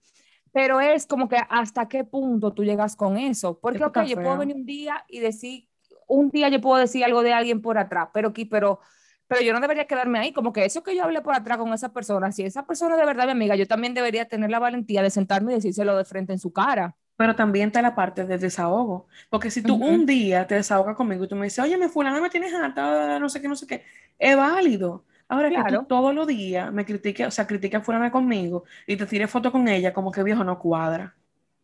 Pero 0.51 0.81
es 0.81 1.07
como 1.07 1.29
que 1.29 1.37
hasta 1.49 1.87
qué 1.87 2.03
punto 2.03 2.53
tú 2.53 2.63
llegas 2.63 2.95
con 2.95 3.17
eso. 3.17 3.57
Porque, 3.59 3.83
ok, 3.83 4.01
yo 4.03 4.15
puedo 4.15 4.37
venir 4.37 4.55
un 4.55 4.65
día 4.65 5.05
y 5.07 5.19
decir, 5.19 5.67
un 6.07 6.29
día 6.29 6.49
yo 6.49 6.59
puedo 6.59 6.77
decir 6.77 7.03
algo 7.05 7.23
de 7.23 7.33
alguien 7.33 7.61
por 7.61 7.77
atrás, 7.77 8.09
pero, 8.13 8.33
pero 8.49 8.79
pero 9.27 9.41
yo 9.41 9.53
no 9.53 9.59
debería 9.59 9.85
quedarme 9.85 10.19
ahí, 10.19 10.33
como 10.33 10.53
que 10.53 10.65
eso 10.65 10.83
que 10.83 10.95
yo 10.95 11.03
hablé 11.03 11.21
por 11.21 11.35
atrás 11.35 11.57
con 11.57 11.73
esa 11.73 11.93
persona, 11.93 12.31
si 12.31 12.43
esa 12.43 12.65
persona 12.65 12.97
de 12.97 13.05
verdad 13.05 13.25
mi 13.25 13.31
amiga, 13.31 13.55
yo 13.55 13.67
también 13.67 13.93
debería 13.93 14.25
tener 14.25 14.49
la 14.49 14.59
valentía 14.59 15.01
de 15.01 15.09
sentarme 15.09 15.51
y 15.51 15.55
decírselo 15.55 15.97
de 15.97 16.05
frente 16.05 16.33
en 16.33 16.39
su 16.39 16.51
cara. 16.51 16.95
Pero 17.15 17.35
también 17.35 17.67
está 17.67 17.81
la 17.81 17.95
parte 17.95 18.25
del 18.25 18.39
desahogo, 18.39 19.07
porque 19.29 19.51
si 19.51 19.61
tú 19.61 19.75
un 19.75 20.05
día 20.05 20.47
te 20.47 20.55
desahogas 20.55 20.95
conmigo 20.95 21.23
y 21.23 21.27
tú 21.27 21.35
me 21.35 21.45
dices, 21.45 21.63
oye, 21.63 21.77
me 21.77 21.87
fulana 21.87 22.19
me 22.19 22.29
tienes 22.29 22.53
harta, 22.53 23.19
no 23.19 23.29
sé 23.29 23.41
qué, 23.41 23.47
no 23.47 23.55
sé 23.55 23.67
qué, 23.67 23.83
es 24.17 24.35
válido. 24.35 25.05
Ahora 25.27 25.49
que 25.49 25.75
tú 25.75 25.85
todos 25.85 26.13
los 26.13 26.27
días 26.27 26.71
me 26.71 26.85
critiques, 26.85 27.27
o 27.27 27.31
sea, 27.31 27.47
critica 27.47 27.81
fulana 27.81 28.11
conmigo 28.11 28.65
y 28.85 28.97
te 28.97 29.05
tires 29.05 29.29
foto 29.29 29.51
con 29.51 29.67
ella, 29.67 29.93
como 29.93 30.11
que 30.11 30.21
viejo 30.21 30.43
no 30.43 30.59
cuadra. 30.59 31.15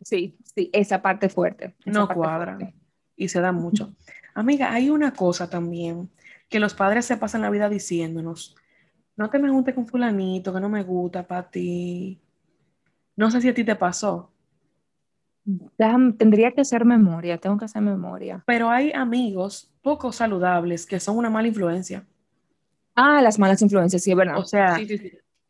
Sí, 0.02 0.38
sí, 0.56 0.70
esa 0.72 1.02
parte 1.02 1.30
fuerte. 1.30 1.76
no 1.86 2.08
cuadra. 2.08 2.58
Y 3.16 3.28
se 3.28 3.42
da 3.42 3.52
mucho. 3.52 3.94
Amiga, 4.34 4.72
hay 4.72 4.90
una 4.90 5.12
cosa 5.14 5.50
también 5.50 6.10
que 6.50 6.60
los 6.60 6.74
padres 6.74 7.06
se 7.06 7.18
pasan 7.18 7.42
la 7.42 7.50
vida 7.50 7.70
diciéndonos, 7.70 8.56
no 9.16 9.30
te 9.30 9.40
me 9.40 9.50
juntes 9.50 9.76
con 9.76 9.88
fulanito, 9.88 10.54
que 10.54 10.60
no 10.60 10.70
me 10.70 10.84
gusta 10.84 11.28
para 11.28 11.50
ti. 11.50 12.20
No 13.16 13.30
sé 13.30 13.42
si 13.42 13.50
a 13.50 13.54
ti 13.54 13.64
te 13.64 13.76
pasó. 13.76 14.32
Tendría 16.18 16.52
que 16.52 16.62
hacer 16.62 16.86
memoria, 16.86 17.38
tengo 17.38 17.58
que 17.58 17.66
hacer 17.66 17.82
memoria. 17.82 18.44
Pero 18.46 18.70
hay 18.70 18.92
amigos 18.92 19.72
poco 19.82 20.12
saludables 20.12 20.86
que 20.86 21.00
son 21.00 21.18
una 21.18 21.30
mala 21.30 21.48
influencia. 21.48 22.06
Ah, 22.96 23.22
las 23.22 23.40
malas 23.40 23.62
influencias, 23.62 24.04
sí, 24.04 24.12
es 24.12 24.18
verdad. 24.18 24.38
O 24.38 24.46
sea, 24.46 24.78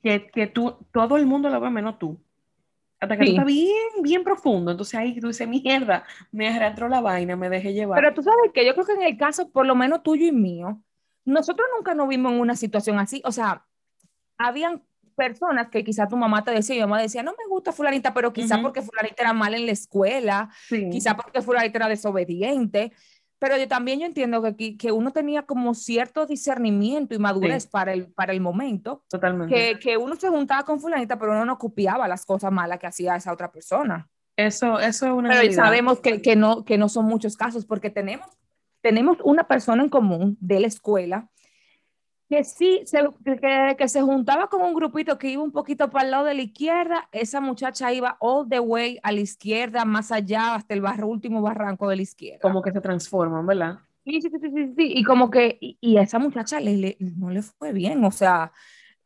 Que, 0.01 0.29
que, 0.31 0.47
tú, 0.47 0.77
todo 0.93 1.17
el 1.17 1.25
mundo 1.25 1.49
lo 1.49 1.59
ve 1.59 1.69
menos 1.69 1.99
tú. 1.99 2.17
Hasta 2.99 3.17
que 3.17 3.25
está 3.25 3.43
bien, 3.43 4.01
bien 4.01 4.23
profundo. 4.23 4.71
Entonces 4.71 4.95
ahí 4.95 5.19
tú 5.19 5.27
dices, 5.27 5.47
mierda, 5.47 6.05
me 6.31 6.49
arrastró 6.49 6.89
la 6.89 7.01
vaina, 7.01 7.35
me 7.35 7.49
dejé 7.49 7.73
llevar. 7.73 8.01
Pero 8.01 8.13
tú 8.13 8.23
sabes 8.23 8.51
que 8.53 8.65
yo 8.65 8.73
creo 8.73 8.85
que 8.85 8.93
en 8.93 9.03
el 9.03 9.17
caso, 9.17 9.49
por 9.49 9.65
lo 9.65 9.75
menos 9.75 10.03
tuyo 10.03 10.25
y 10.25 10.31
mío, 10.31 10.81
nosotros 11.25 11.67
nunca 11.75 11.93
nos 11.93 12.07
vimos 12.07 12.33
en 12.33 12.39
una 12.39 12.55
situación 12.55 12.99
así, 12.99 13.21
o 13.25 13.31
sea, 13.31 13.65
habían 14.37 14.83
personas 15.15 15.67
que 15.69 15.83
quizá 15.83 16.07
tu 16.07 16.15
mamá 16.15 16.43
te 16.43 16.51
decía, 16.51 16.77
y 16.77 16.79
mamá 16.79 17.01
decía, 17.01 17.23
no 17.23 17.31
me 17.31 17.47
gusta 17.49 17.73
fulanita, 17.73 18.13
pero 18.13 18.31
quizá 18.31 18.61
porque 18.61 18.81
fulanita 18.81 19.21
era 19.21 19.33
mal 19.33 19.53
en 19.53 19.65
la 19.65 19.73
escuela, 19.73 20.49
quizá 20.69 21.15
porque 21.15 21.41
fulanita 21.41 21.77
era 21.77 21.89
desobediente, 21.89 22.93
pero 23.39 23.57
yo 23.57 23.67
también 23.67 23.99
yo 23.99 24.05
entiendo 24.05 24.41
que, 24.55 24.77
que 24.77 24.91
uno 24.91 25.11
tenía 25.11 25.43
como 25.43 25.73
cierto 25.73 26.25
discernimiento 26.25 27.15
y 27.15 27.19
madurez 27.19 27.67
para, 27.67 27.93
el, 27.93 28.07
para 28.07 28.33
el 28.33 28.41
momento. 28.41 29.03
Totalmente. 29.09 29.53
Que, 29.53 29.79
que, 29.79 29.97
uno 29.97 30.15
se 30.15 30.27
juntaba 30.27 30.63
con 30.63 30.79
fulanita, 30.79 31.17
pero 31.17 31.31
uno 31.31 31.45
no 31.45 31.57
copiaba 31.57 32.07
las 32.07 32.25
cosas 32.25 32.51
malas 32.51 32.79
que 32.79 32.87
hacía 32.87 33.15
esa 33.15 33.31
otra 33.31 33.49
persona. 33.51 34.09
Eso, 34.35 34.79
eso 34.79 35.05
es 35.05 35.11
una 35.11 35.29
Pero 35.29 35.53
sabemos 35.53 35.99
que, 35.99 36.21
que, 36.21 36.35
no, 36.35 36.63
que 36.65 36.77
no 36.77 36.89
son 36.89 37.05
muchos 37.05 37.37
casos, 37.37 37.65
porque 37.65 37.89
tenemos 37.89 38.27
tenemos 38.81 39.17
una 39.23 39.45
persona 39.45 39.83
en 39.83 39.89
común 39.89 40.37
de 40.39 40.59
la 40.59 40.67
escuela 40.67 41.29
que 42.29 42.43
sí, 42.43 42.83
se, 42.85 42.99
que, 43.25 43.75
que, 43.75 43.87
se 43.87 44.01
juntaba 44.03 44.47
con 44.49 44.61
un 44.61 44.75
grupito 44.75 45.17
que 45.17 45.29
iba 45.29 45.41
un 45.41 45.51
poquito 45.51 45.89
para 45.89 46.05
el 46.05 46.11
lado 46.11 46.25
de 46.25 46.35
la 46.35 46.43
izquierda, 46.43 47.09
esa 47.11 47.41
muchacha 47.41 47.91
iba 47.91 48.17
all 48.19 48.47
the 48.47 48.59
way 48.59 48.99
a 49.01 49.11
la 49.11 49.19
izquierda, 49.19 49.83
más 49.83 50.11
allá, 50.11 50.53
hasta 50.53 50.75
el 50.75 50.81
barro, 50.81 51.07
último 51.07 51.41
barranco 51.41 51.89
de 51.89 51.95
la 51.95 52.01
izquierda. 52.03 52.39
Como 52.39 52.61
que 52.61 52.71
se 52.71 52.81
transforman, 52.81 53.47
¿verdad? 53.47 53.79
Sí, 54.05 54.21
sí, 54.21 54.29
sí, 54.29 54.37
sí, 54.39 54.73
sí. 54.77 54.93
y 54.95 55.03
como 55.03 55.31
que, 55.31 55.57
y, 55.59 55.97
a 55.97 56.03
esa 56.03 56.19
muchacha 56.19 56.59
le, 56.59 56.97
no 56.99 57.31
le 57.31 57.41
fue 57.41 57.73
bien, 57.73 58.03
o 58.05 58.11
sea, 58.11 58.51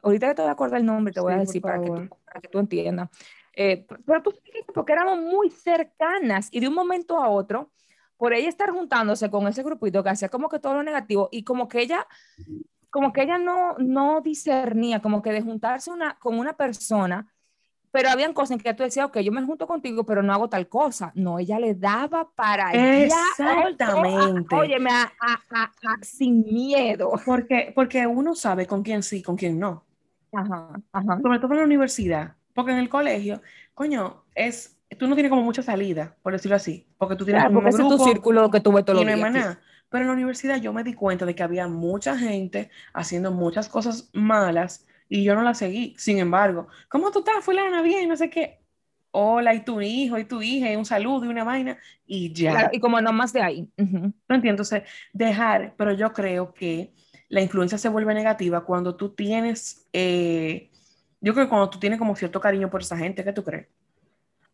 ahorita 0.02 0.28
que 0.28 0.36
te 0.36 0.42
voy 0.42 0.50
a 0.50 0.54
acordar 0.54 0.82
el 0.82 0.86
nombre, 0.86 1.14
te 1.14 1.22
voy 1.22 1.34
a 1.34 1.38
decir 1.38 1.62
para 1.62 1.80
que, 1.80 1.88
tú, 1.88 2.10
para 2.26 2.42
que, 2.42 2.48
tú, 2.50 2.60
entiendas. 2.60 3.10
Eh, 3.56 3.86
pero 4.06 4.22
tú 4.22 4.34
porque 4.74 4.94
éramos 4.94 5.20
muy 5.20 5.50
cercanas 5.50 6.50
y 6.52 6.60
de 6.60 6.68
un 6.68 6.74
momento 6.74 7.18
a 7.18 7.30
otro, 7.30 7.72
por 8.18 8.34
ella 8.34 8.49
estar 8.49 8.70
juntándose 8.72 9.30
con 9.30 9.47
ese 9.47 9.64
grupito 9.64 10.03
que 10.03 10.09
hacía 10.09 10.30
como 10.30 10.49
que 10.49 10.59
todo 10.59 10.76
lo 10.76 10.84
negativo 10.84 11.30
y 11.32 11.43
como 11.43 11.68
que 11.68 11.82
ella, 11.82 12.07
como 12.89 13.11
que 13.11 13.24
ella 13.24 13.38
no, 13.38 13.76
no 13.78 14.22
discernía, 14.22 15.01
como 15.01 15.22
que 15.22 15.32
de 15.32 15.41
juntarse 15.41 15.91
una, 15.91 16.18
con 16.20 16.38
una 16.38 16.53
persona, 16.53 17.34
pero 17.93 18.09
habían 18.09 18.34
cosas 18.34 18.51
en 18.51 18.59
que 18.59 18.74
tú 18.74 18.82
decías, 18.82 19.05
ok, 19.05 19.20
yo 19.20 19.32
me 19.32 19.45
junto 19.45 19.68
contigo, 19.68 20.03
pero 20.03 20.24
no 20.24 20.34
hago 20.34 20.49
tal 20.49 20.68
cosa. 20.68 21.11
No, 21.14 21.38
ella 21.38 21.59
le 21.59 21.76
daba 21.76 22.28
para 22.34 22.72
Exactamente. 22.72 24.55
Oye, 24.55 24.80
me 24.80 24.89
sin 26.01 26.43
miedo. 26.43 27.11
Porque, 27.24 27.72
porque 27.76 28.07
uno 28.07 28.34
sabe 28.34 28.66
con 28.66 28.82
quién 28.82 29.03
sí, 29.03 29.22
con 29.22 29.36
quién 29.36 29.59
no. 29.59 29.86
Ajá, 30.32 30.70
ajá. 30.91 31.20
Sobre 31.22 31.38
todo 31.38 31.51
en 31.53 31.59
la 31.59 31.66
universidad. 31.66 32.36
Porque 32.55 32.72
en 32.72 32.80
el 32.80 32.89
colegio, 32.89 33.43
coño, 33.76 34.24
es 34.34 34.73
tú 34.96 35.08
no 35.08 35.16
tienes 35.16 35.30
como 35.30 35.44
mucha 35.44 35.62
salida, 35.62 36.16
por 36.22 36.34
decirlo 36.34 36.56
así, 36.56 36.88
porque 36.98 37.16
tú 37.16 37.26
tienes 37.26 37.46
como 37.46 37.60
un 37.60 37.66
grupo, 37.66 37.98
tu 37.98 38.04
círculo 38.04 38.50
que 38.50 38.60
tuve 38.60 38.84
todo 38.84 39.04
los 39.04 39.06
días. 39.06 39.58
Pero 39.89 40.06
en 40.06 40.08
la 40.08 40.14
universidad 40.14 40.60
yo 40.60 40.74
me 40.74 40.84
di 40.84 40.94
cuenta 40.94 41.26
de 41.26 41.36
que 41.36 41.44
había 41.44 41.68
mucha 41.68 42.18
gente 42.18 42.72
haciendo 42.94 43.32
muchas 43.32 43.70
cosas 43.70 44.10
malas 44.12 44.88
y 45.08 45.24
yo 45.24 45.36
no 45.36 45.44
las 45.44 45.60
seguí. 45.60 45.94
Sin 45.98 46.18
embargo, 46.18 46.68
¿cómo 46.89 47.12
tú 47.12 47.20
estás, 47.20 47.46
fulana? 47.46 47.84
Bien, 47.84 48.10
no 48.10 48.18
sé 48.18 48.30
qué. 48.30 48.60
Hola, 49.12 49.54
y 49.54 49.64
tu 49.64 49.80
hijo, 49.80 50.18
y 50.18 50.26
tu 50.26 50.41
hija, 50.41 50.72
y 50.72 50.76
un 50.76 50.86
saludo, 50.86 51.26
y 51.26 51.28
una 51.28 51.44
vaina, 51.44 51.78
y 52.08 52.34
ya. 52.34 52.72
y 52.74 52.80
como 52.80 53.00
no 53.00 53.14
más 53.14 53.32
de 53.32 53.44
ahí. 53.44 53.70
No 53.78 54.36
entiendo, 54.36 54.64
entonces, 54.64 54.82
dejar, 55.14 55.76
pero 55.78 55.94
yo 55.94 56.12
creo 56.12 56.52
que 56.52 56.91
la 57.30 57.41
influencia 57.41 57.78
se 57.78 57.89
vuelve 57.89 58.16
negativa 58.16 58.66
cuando 58.66 58.96
tú 58.96 59.10
tienes, 59.14 59.88
eh, 59.94 60.72
yo 61.22 61.34
creo 61.34 61.46
que 61.46 61.50
cuando 61.50 61.70
tú 61.70 61.78
tienes 61.80 62.00
como 62.00 62.16
cierto 62.16 62.41
cariño 62.41 62.72
por 62.72 62.82
esa 62.82 62.98
gente, 62.98 63.24
¿qué 63.24 63.34
tú 63.34 63.44
crees? 63.44 63.68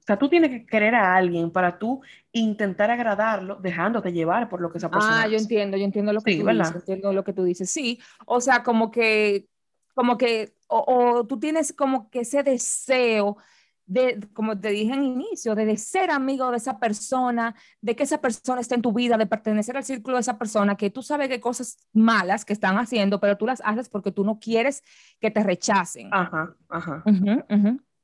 O 0.10 0.12
sea, 0.12 0.18
tú 0.18 0.28
tienes 0.28 0.50
que 0.50 0.66
querer 0.66 0.96
a 0.96 1.16
alguien 1.16 1.52
para 1.52 1.78
tú 1.78 2.02
intentar 2.32 2.90
agradarlo, 2.90 3.58
dejándote 3.58 4.12
llevar 4.12 4.50
por 4.50 4.60
lo 4.60 4.72
que 4.72 4.80
esa 4.80 4.90
persona 4.90 5.22
Ah, 5.22 5.28
yo 5.28 5.38
entiendo, 5.38 5.78
yo 5.78 5.84
entiendo 5.84 6.12
lo 6.12 6.22
que 6.22 6.36
tú 6.36 6.48
dices, 6.48 6.76
entiendo 6.76 7.14
lo 7.14 7.24
que 7.24 7.32
tú 7.32 7.44
dices. 7.44 7.70
Sí, 7.70 8.00
o 8.26 8.42
sea, 8.42 8.64
como 8.64 8.90
que, 8.90 9.48
como 9.94 10.18
que, 10.18 10.56
o 10.68 11.28
tú 11.28 11.40
tienes 11.40 11.74
como 11.74 12.10
que 12.10 12.22
ese 12.22 12.42
deseo 12.42 13.38
de, 13.86 14.20
como 14.34 14.60
te 14.60 14.70
dije 14.70 14.94
en 14.94 15.04
inicio, 15.04 15.54
de, 15.54 15.78
ser 15.78 16.10
amigo 16.10 16.50
de 16.50 16.58
esa 16.58 16.80
persona, 16.80 17.56
de 17.80 17.96
que 17.96 18.02
esa 18.02 18.20
persona 18.20 18.62
esté 18.62 18.74
en 18.74 18.82
tu 18.82 18.92
vida, 18.92 19.16
de 19.16 19.28
pertenecer 19.28 19.78
al 19.78 19.84
círculo 19.84 20.18
de 20.18 20.22
esa 20.22 20.40
persona, 20.40 20.76
que 20.76 20.90
tú 20.90 21.04
sabes 21.04 21.28
que 21.28 21.40
cosas 21.40 21.78
malas 21.94 22.46
que 22.46 22.54
están 22.54 22.80
haciendo, 22.80 23.20
pero 23.20 23.38
tú 23.38 23.46
las 23.46 23.62
haces 23.64 23.90
porque 23.90 24.12
tú 24.12 24.24
no 24.24 24.40
quieres 24.40 24.84
que 25.20 25.30
te 25.30 25.44
rechacen. 25.44 26.10
Ajá, 26.12 26.56
ajá. 26.68 27.04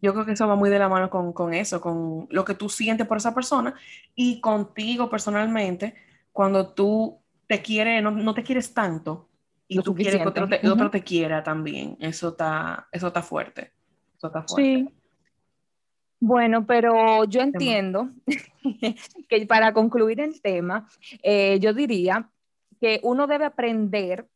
Yo 0.06 0.14
creo 0.14 0.24
que 0.24 0.34
eso 0.34 0.48
va 0.48 0.56
muy 0.56 0.70
de 0.70 0.78
la 0.78 0.88
mano 0.88 1.10
con, 1.10 1.34
con, 1.34 1.56
eso, 1.56 1.82
con 1.82 2.28
lo 2.30 2.46
que 2.46 2.54
tú 2.54 2.70
sientes 2.70 3.08
por 3.08 3.18
esa 3.18 3.34
persona 3.34 3.74
y 4.14 4.40
contigo 4.40 5.10
personalmente, 5.10 5.96
cuando 6.32 6.74
tú 6.74 7.18
te 7.48 7.64
quieres, 7.64 8.04
no, 8.04 8.12
no 8.12 8.36
te 8.36 8.44
quieres 8.44 8.72
tanto 8.72 9.28
y 9.68 9.80
tú 9.80 9.96
quieres 9.96 10.22
que 10.22 10.28
otro 10.28 10.48
te, 10.48 10.70
otro 10.70 10.92
te, 10.92 11.02
quiera 11.02 11.42
también. 11.42 11.98
Eso 12.00 12.30
está, 12.30 12.88
eso 12.92 13.08
está 13.08 13.24
fuerte. 13.24 13.72
Eso 14.16 14.28
está 14.28 14.44
fuerte. 14.44 14.62
Sí. 14.62 14.90
Bueno, 16.20 16.68
pero 16.68 17.24
yo 17.24 17.42
entiendo 17.42 18.12
que 19.28 19.48
para 19.48 19.74
concluir 19.74 20.20
el 20.20 20.40
tema, 20.40 20.88
eh, 21.24 21.58
yo 21.60 21.74
diría 21.74 22.30
que 22.80 23.00
uno 23.02 23.26
debe 23.26 23.46
aprender, 23.46 24.28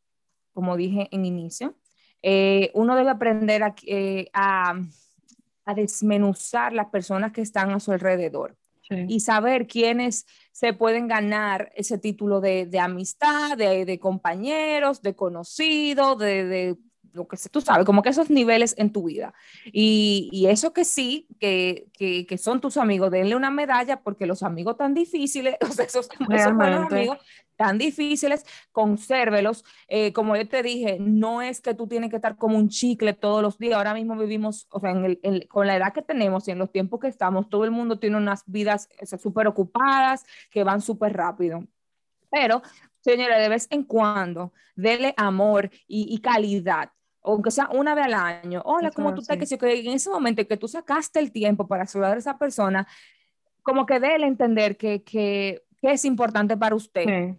como 0.52 0.78
dije 0.78 1.10
en 1.12 1.26
inicio, 1.26 1.76
eh, 2.24 2.72
uno 2.74 2.96
debe 2.96 3.12
aprender 3.12 3.62
eh, 3.86 4.30
a, 4.34 4.82
desmenuzar 5.74 6.74
las 6.74 6.88
personas 6.88 7.32
que 7.32 7.42
están 7.42 7.72
a 7.72 7.80
su 7.80 7.92
alrededor 7.92 8.56
y 9.08 9.20
saber 9.20 9.68
quiénes 9.68 10.26
se 10.52 10.74
pueden 10.74 11.08
ganar 11.08 11.72
ese 11.76 12.00
título 12.00 12.42
de, 12.42 12.68
amistad, 12.82 13.56
de, 13.56 14.00
compañeros, 14.00 15.04
de 15.04 15.16
conocidos, 15.16 16.18
de 16.18 16.76
lo 17.14 17.28
que 17.28 17.38
tú 17.52 17.62
sabes, 17.62 17.86
como 17.86 18.02
que 18.02 18.10
esos 18.10 18.30
niveles 18.30 18.76
en 18.78 18.92
tu 18.92 19.04
vida. 19.04 19.34
Y, 19.66 20.30
y 20.32 20.48
eso 20.48 20.74
que 20.74 20.86
sí, 20.86 21.28
que, 21.40 21.88
que, 21.94 22.26
que, 22.26 22.38
son 22.38 22.62
tus 22.62 22.78
amigos, 22.78 23.12
denle 23.12 23.36
una 23.36 23.52
medalla 23.52 24.02
porque 24.02 24.26
los 24.26 24.44
amigos 24.44 24.78
tan 24.78 24.94
difíciles, 24.94 25.56
o 25.62 25.68
sea, 25.68 25.86
esos, 25.86 26.10
esos 26.30 26.48
amigos 26.48 27.18
tan 27.56 27.78
difíciles, 27.78 28.46
consérvelos. 28.72 29.66
Eh, 29.88 30.14
como 30.14 30.36
yo 30.38 30.48
te 30.48 30.64
dije, 30.64 30.98
no 31.00 31.42
es 31.42 31.60
que 31.60 31.74
tú 31.74 31.88
tienes 31.88 32.10
que 32.10 32.16
estar 32.16 32.38
como 32.38 32.58
un 32.58 32.70
chicle 32.70 33.14
todos 33.14 33.42
los 33.42 33.58
días. 33.58 33.76
Ahora 33.76 33.94
mismo 33.94 34.16
vivimos, 34.18 34.68
o 34.72 34.80
sea, 34.80 34.92
en 34.92 35.20
el, 35.22 35.48
con 35.50 35.68
la 35.68 35.76
edad 35.76 35.94
que 35.94 36.02
tenemos 36.02 36.48
y 36.48 36.52
en 36.52 36.58
los 36.60 36.72
tiempos 36.72 37.02
que 37.02 37.08
estamos, 37.08 37.50
todo 37.50 37.66
el 37.66 37.72
mundo 37.72 38.00
tiene 38.00 38.16
unas 38.16 38.44
vidas 38.46 38.88
súper 39.22 39.48
ocupadas 39.48 40.26
que 40.50 40.64
van 40.64 40.82
súper 40.82 41.14
rápido. 41.14 41.66
Pero 42.32 42.62
Señora, 43.02 43.40
de 43.40 43.50
vez 43.50 43.68
en 43.70 43.84
cuando, 43.84 44.54
dele 44.76 45.14
amor 45.18 45.70
y, 45.88 46.14
y, 46.14 46.20
calidad 46.20 46.92
aunque 47.24 47.52
sea 47.52 47.70
una 47.72 47.96
vez 47.96 48.06
al 48.06 48.14
año, 48.14 48.62
hola, 48.66 48.92
¿cómo 48.92 49.14
tú 49.14 49.22
estás? 49.22 49.38
Que 49.38 49.80
en 49.80 49.94
ese 49.94 50.10
momento 50.10 50.46
que 50.48 50.58
tú 50.58 50.68
sacaste 50.68 51.20
el 51.20 51.32
tiempo 51.32 51.68
para 51.68 51.86
saludar 51.86 52.16
a 52.16 52.20
esa 52.20 52.38
persona, 52.38 52.88
como 53.62 53.86
que 53.86 54.00
déle 54.00 54.28
entender 54.28 54.78
que, 54.78 55.04
que, 55.04 55.64
que, 55.82 55.92
es 55.92 56.06
importante 56.06 56.56
para 56.58 56.76
usted. 56.76 57.36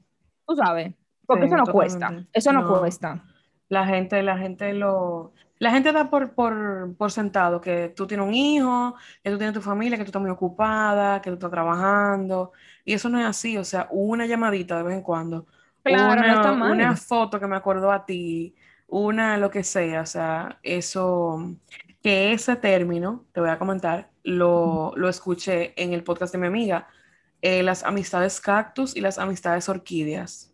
Tú 0.46 0.56
sabes, 0.56 0.94
porque 1.26 1.46
eso 1.46 1.56
no 1.56 1.66
cuesta, 1.66 2.24
eso 2.32 2.52
no, 2.52 2.80
cuesta. 2.80 3.24
La 3.68 3.86
gente, 3.86 4.22
la 4.22 4.36
gente 4.36 4.72
lo, 4.74 5.32
la 5.58 5.70
gente 5.70 5.92
da 5.92 6.10
por, 6.10 6.32
por, 6.32 6.94
por, 6.96 7.10
sentado 7.12 7.60
que 7.60 7.92
tú 7.94 8.06
tienes 8.06 8.26
un 8.26 8.34
hijo, 8.34 8.96
que 9.22 9.30
tú 9.30 9.38
tienes 9.38 9.54
tu 9.54 9.60
familia, 9.60 9.96
que 9.96 10.04
tú 10.04 10.08
estás 10.08 10.22
muy 10.22 10.30
ocupada, 10.30 11.22
que 11.22 11.30
tú 11.30 11.34
estás 11.34 11.50
trabajando, 11.50 12.52
y 12.84 12.94
eso 12.94 13.08
no 13.08 13.18
es 13.20 13.26
así, 13.26 13.56
o 13.56 13.64
sea, 13.64 13.86
una 13.90 14.26
llamadita 14.26 14.76
de 14.76 14.82
vez 14.82 14.96
en 14.96 15.02
cuando, 15.02 15.46
claro, 15.82 16.20
una, 16.20 16.72
una 16.72 16.96
foto 16.96 17.38
que 17.38 17.46
me 17.46 17.56
acordó 17.56 17.92
a 17.92 18.04
ti, 18.04 18.54
una, 18.90 19.38
lo 19.38 19.50
que 19.50 19.64
sea, 19.64 20.02
o 20.02 20.06
sea, 20.06 20.58
eso, 20.62 21.56
que 22.02 22.32
ese 22.32 22.56
término, 22.56 23.26
te 23.32 23.40
voy 23.40 23.50
a 23.50 23.58
comentar, 23.58 24.10
lo, 24.22 24.92
lo 24.96 25.08
escuché 25.08 25.74
en 25.82 25.92
el 25.92 26.04
podcast 26.04 26.32
de 26.32 26.38
mi 26.38 26.46
amiga, 26.46 26.88
eh, 27.42 27.62
las 27.62 27.84
amistades 27.84 28.40
cactus 28.40 28.96
y 28.96 29.00
las 29.00 29.18
amistades 29.18 29.68
orquídeas. 29.68 30.52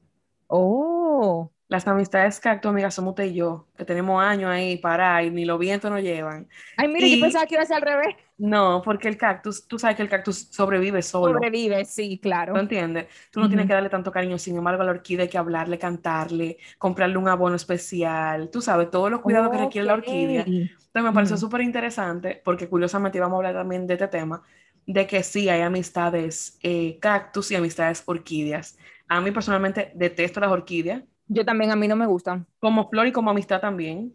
Oh. 0.49 1.51
Las 1.68 1.86
amistades 1.88 2.38
cactus, 2.38 2.70
amiga, 2.70 2.90
somos 2.92 3.10
usted 3.10 3.24
y 3.24 3.34
yo, 3.34 3.66
que 3.76 3.84
tenemos 3.84 4.22
años 4.22 4.50
ahí 4.50 4.76
para 4.78 5.22
y 5.24 5.30
ni 5.30 5.44
los 5.44 5.58
vientos 5.58 5.90
nos 5.90 6.00
llevan. 6.00 6.48
Ay, 6.76 6.86
mire, 6.86 7.10
yo 7.10 7.20
pensaba 7.20 7.44
que 7.46 7.54
iba 7.54 7.62
a 7.62 7.66
ser 7.66 7.76
al 7.76 7.82
revés. 7.82 8.16
No, 8.38 8.82
porque 8.84 9.08
el 9.08 9.16
cactus, 9.16 9.66
tú 9.66 9.78
sabes 9.78 9.96
que 9.96 10.02
el 10.02 10.08
cactus 10.08 10.48
sobrevive 10.50 11.02
solo. 11.02 11.34
Sobrevive, 11.34 11.84
sí, 11.84 12.20
claro. 12.22 12.52
¿Tú 12.52 12.60
entiendes? 12.60 13.06
Tú 13.32 13.40
no 13.40 13.48
tienes 13.48 13.66
que 13.66 13.72
darle 13.72 13.88
tanto 13.88 14.12
cariño, 14.12 14.38
sin 14.38 14.56
embargo, 14.56 14.82
a 14.82 14.84
la 14.84 14.92
orquídea 14.92 15.24
hay 15.24 15.28
que 15.28 15.38
hablarle, 15.38 15.78
cantarle, 15.78 16.58
comprarle 16.78 17.16
un 17.16 17.28
abono 17.28 17.56
especial, 17.56 18.50
tú 18.50 18.60
sabes, 18.60 18.90
todos 18.90 19.10
los 19.10 19.20
cuidados 19.20 19.50
que 19.50 19.58
requiere 19.58 19.86
la 19.86 19.94
orquídea. 19.94 20.42
Entonces 20.42 21.02
me 21.02 21.12
pareció 21.12 21.36
súper 21.36 21.62
interesante, 21.62 22.40
porque 22.44 22.68
curiosamente 22.68 23.18
íbamos 23.18 23.34
a 23.34 23.38
hablar 23.38 23.54
también 23.54 23.86
de 23.86 23.94
este 23.94 24.08
tema, 24.08 24.42
de 24.86 25.06
que 25.06 25.22
sí 25.22 25.48
hay 25.48 25.62
amistades 25.62 26.58
eh, 26.62 26.98
cactus 27.00 27.50
y 27.50 27.56
amistades 27.56 28.02
orquídeas. 28.06 28.78
A 29.08 29.20
mí 29.20 29.30
personalmente 29.30 29.92
detesto 29.94 30.40
las 30.40 30.50
orquídeas. 30.50 31.02
Yo 31.28 31.44
también, 31.44 31.70
a 31.70 31.76
mí 31.76 31.88
no 31.88 31.96
me 31.96 32.06
gustan. 32.06 32.46
Como 32.60 32.88
flor 32.88 33.06
y 33.06 33.12
como 33.12 33.30
amistad 33.30 33.60
también. 33.60 34.14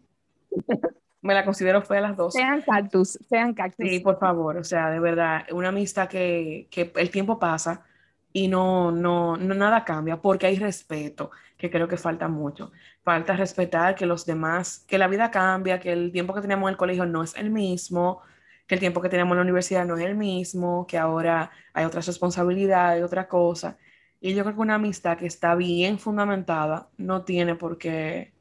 me 1.22 1.34
la 1.34 1.44
considero 1.44 1.82
fue 1.82 1.98
a 1.98 2.00
las 2.00 2.16
dos. 2.16 2.34
Sean 2.34 2.60
cactus, 2.62 3.18
sean 3.28 3.54
cactus. 3.54 3.88
Sí, 3.88 4.00
por 4.00 4.18
favor, 4.18 4.56
o 4.56 4.64
sea, 4.64 4.90
de 4.90 4.98
verdad, 4.98 5.46
una 5.52 5.68
amistad 5.68 6.08
que, 6.08 6.68
que 6.70 6.92
el 6.96 7.10
tiempo 7.10 7.38
pasa 7.38 7.84
y 8.32 8.48
no, 8.48 8.90
no, 8.90 9.36
no, 9.36 9.54
nada 9.54 9.84
cambia 9.84 10.20
porque 10.20 10.46
hay 10.46 10.58
respeto, 10.58 11.30
que 11.56 11.70
creo 11.70 11.86
que 11.86 11.96
falta 11.96 12.28
mucho. 12.28 12.72
Falta 13.04 13.36
respetar 13.36 13.94
que 13.94 14.06
los 14.06 14.26
demás, 14.26 14.84
que 14.88 14.98
la 14.98 15.06
vida 15.06 15.30
cambia, 15.30 15.78
que 15.78 15.92
el 15.92 16.12
tiempo 16.12 16.34
que 16.34 16.40
teníamos 16.40 16.68
en 16.68 16.72
el 16.72 16.76
colegio 16.76 17.06
no 17.06 17.22
es 17.22 17.36
el 17.36 17.50
mismo, 17.50 18.22
que 18.66 18.74
el 18.74 18.80
tiempo 18.80 19.00
que 19.00 19.08
teníamos 19.08 19.32
en 19.32 19.38
la 19.38 19.42
universidad 19.42 19.86
no 19.86 19.96
es 19.96 20.04
el 20.04 20.16
mismo, 20.16 20.86
que 20.86 20.98
ahora 20.98 21.50
hay 21.72 21.84
otras 21.84 22.06
responsabilidades, 22.06 23.04
otra 23.04 23.28
cosa. 23.28 23.78
Y 24.24 24.34
yo 24.34 24.44
creo 24.44 24.54
que 24.54 24.60
una 24.60 24.76
amistad 24.76 25.18
que 25.18 25.26
está 25.26 25.56
bien 25.56 25.98
fundamentada 25.98 26.88
no 26.96 27.24
tiene 27.24 27.56
por 27.56 27.76
qué, 27.76 28.32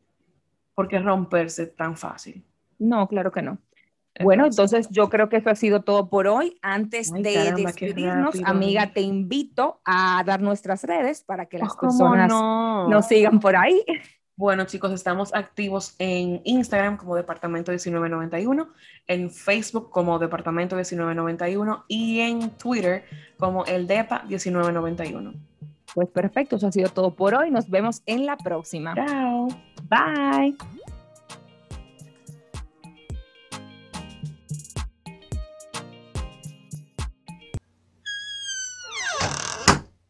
por 0.75 0.87
qué 0.87 0.99
romperse 0.99 1.65
tan 1.65 1.97
fácil. 1.97 2.45
No, 2.77 3.07
claro 3.07 3.31
que 3.31 3.41
no. 3.41 3.57
Bueno, 4.21 4.45
entonces 4.45 4.87
yo 4.91 5.09
creo 5.09 5.27
que 5.27 5.37
eso 5.37 5.49
ha 5.49 5.55
sido 5.55 5.81
todo 5.81 6.07
por 6.07 6.27
hoy. 6.27 6.59
Antes 6.61 7.11
de 7.11 7.53
despedirnos, 7.55 8.39
amiga, 8.45 8.93
te 8.93 9.01
invito 9.01 9.81
a 9.83 10.23
dar 10.23 10.39
nuestras 10.39 10.83
redes 10.83 11.23
para 11.23 11.47
que 11.47 11.57
las 11.57 11.75
personas 11.75 12.29
nos 12.29 13.07
sigan 13.07 13.39
por 13.39 13.55
ahí. 13.55 13.83
Bueno, 14.35 14.65
chicos, 14.65 14.91
estamos 14.91 15.33
activos 15.33 15.95
en 15.97 16.41
Instagram 16.45 16.97
como 16.97 17.15
Departamento 17.15 17.71
1991, 17.71 18.69
en 19.07 19.31
Facebook 19.31 19.89
como 19.89 20.19
Departamento 20.19 20.75
1991 20.75 21.85
y 21.87 22.19
en 22.19 22.51
Twitter 22.51 23.03
como 23.37 23.65
el 23.65 23.87
DEPA 23.87 24.23
1991. 24.23 25.33
Pues 25.93 26.09
perfecto, 26.09 26.55
eso 26.55 26.67
ha 26.67 26.71
sido 26.71 26.89
todo 26.89 27.15
por 27.15 27.33
hoy. 27.35 27.51
Nos 27.51 27.69
vemos 27.69 28.01
en 28.05 28.25
la 28.25 28.37
próxima. 28.37 28.93
Chao. 28.95 29.47
Bye. 29.89 30.55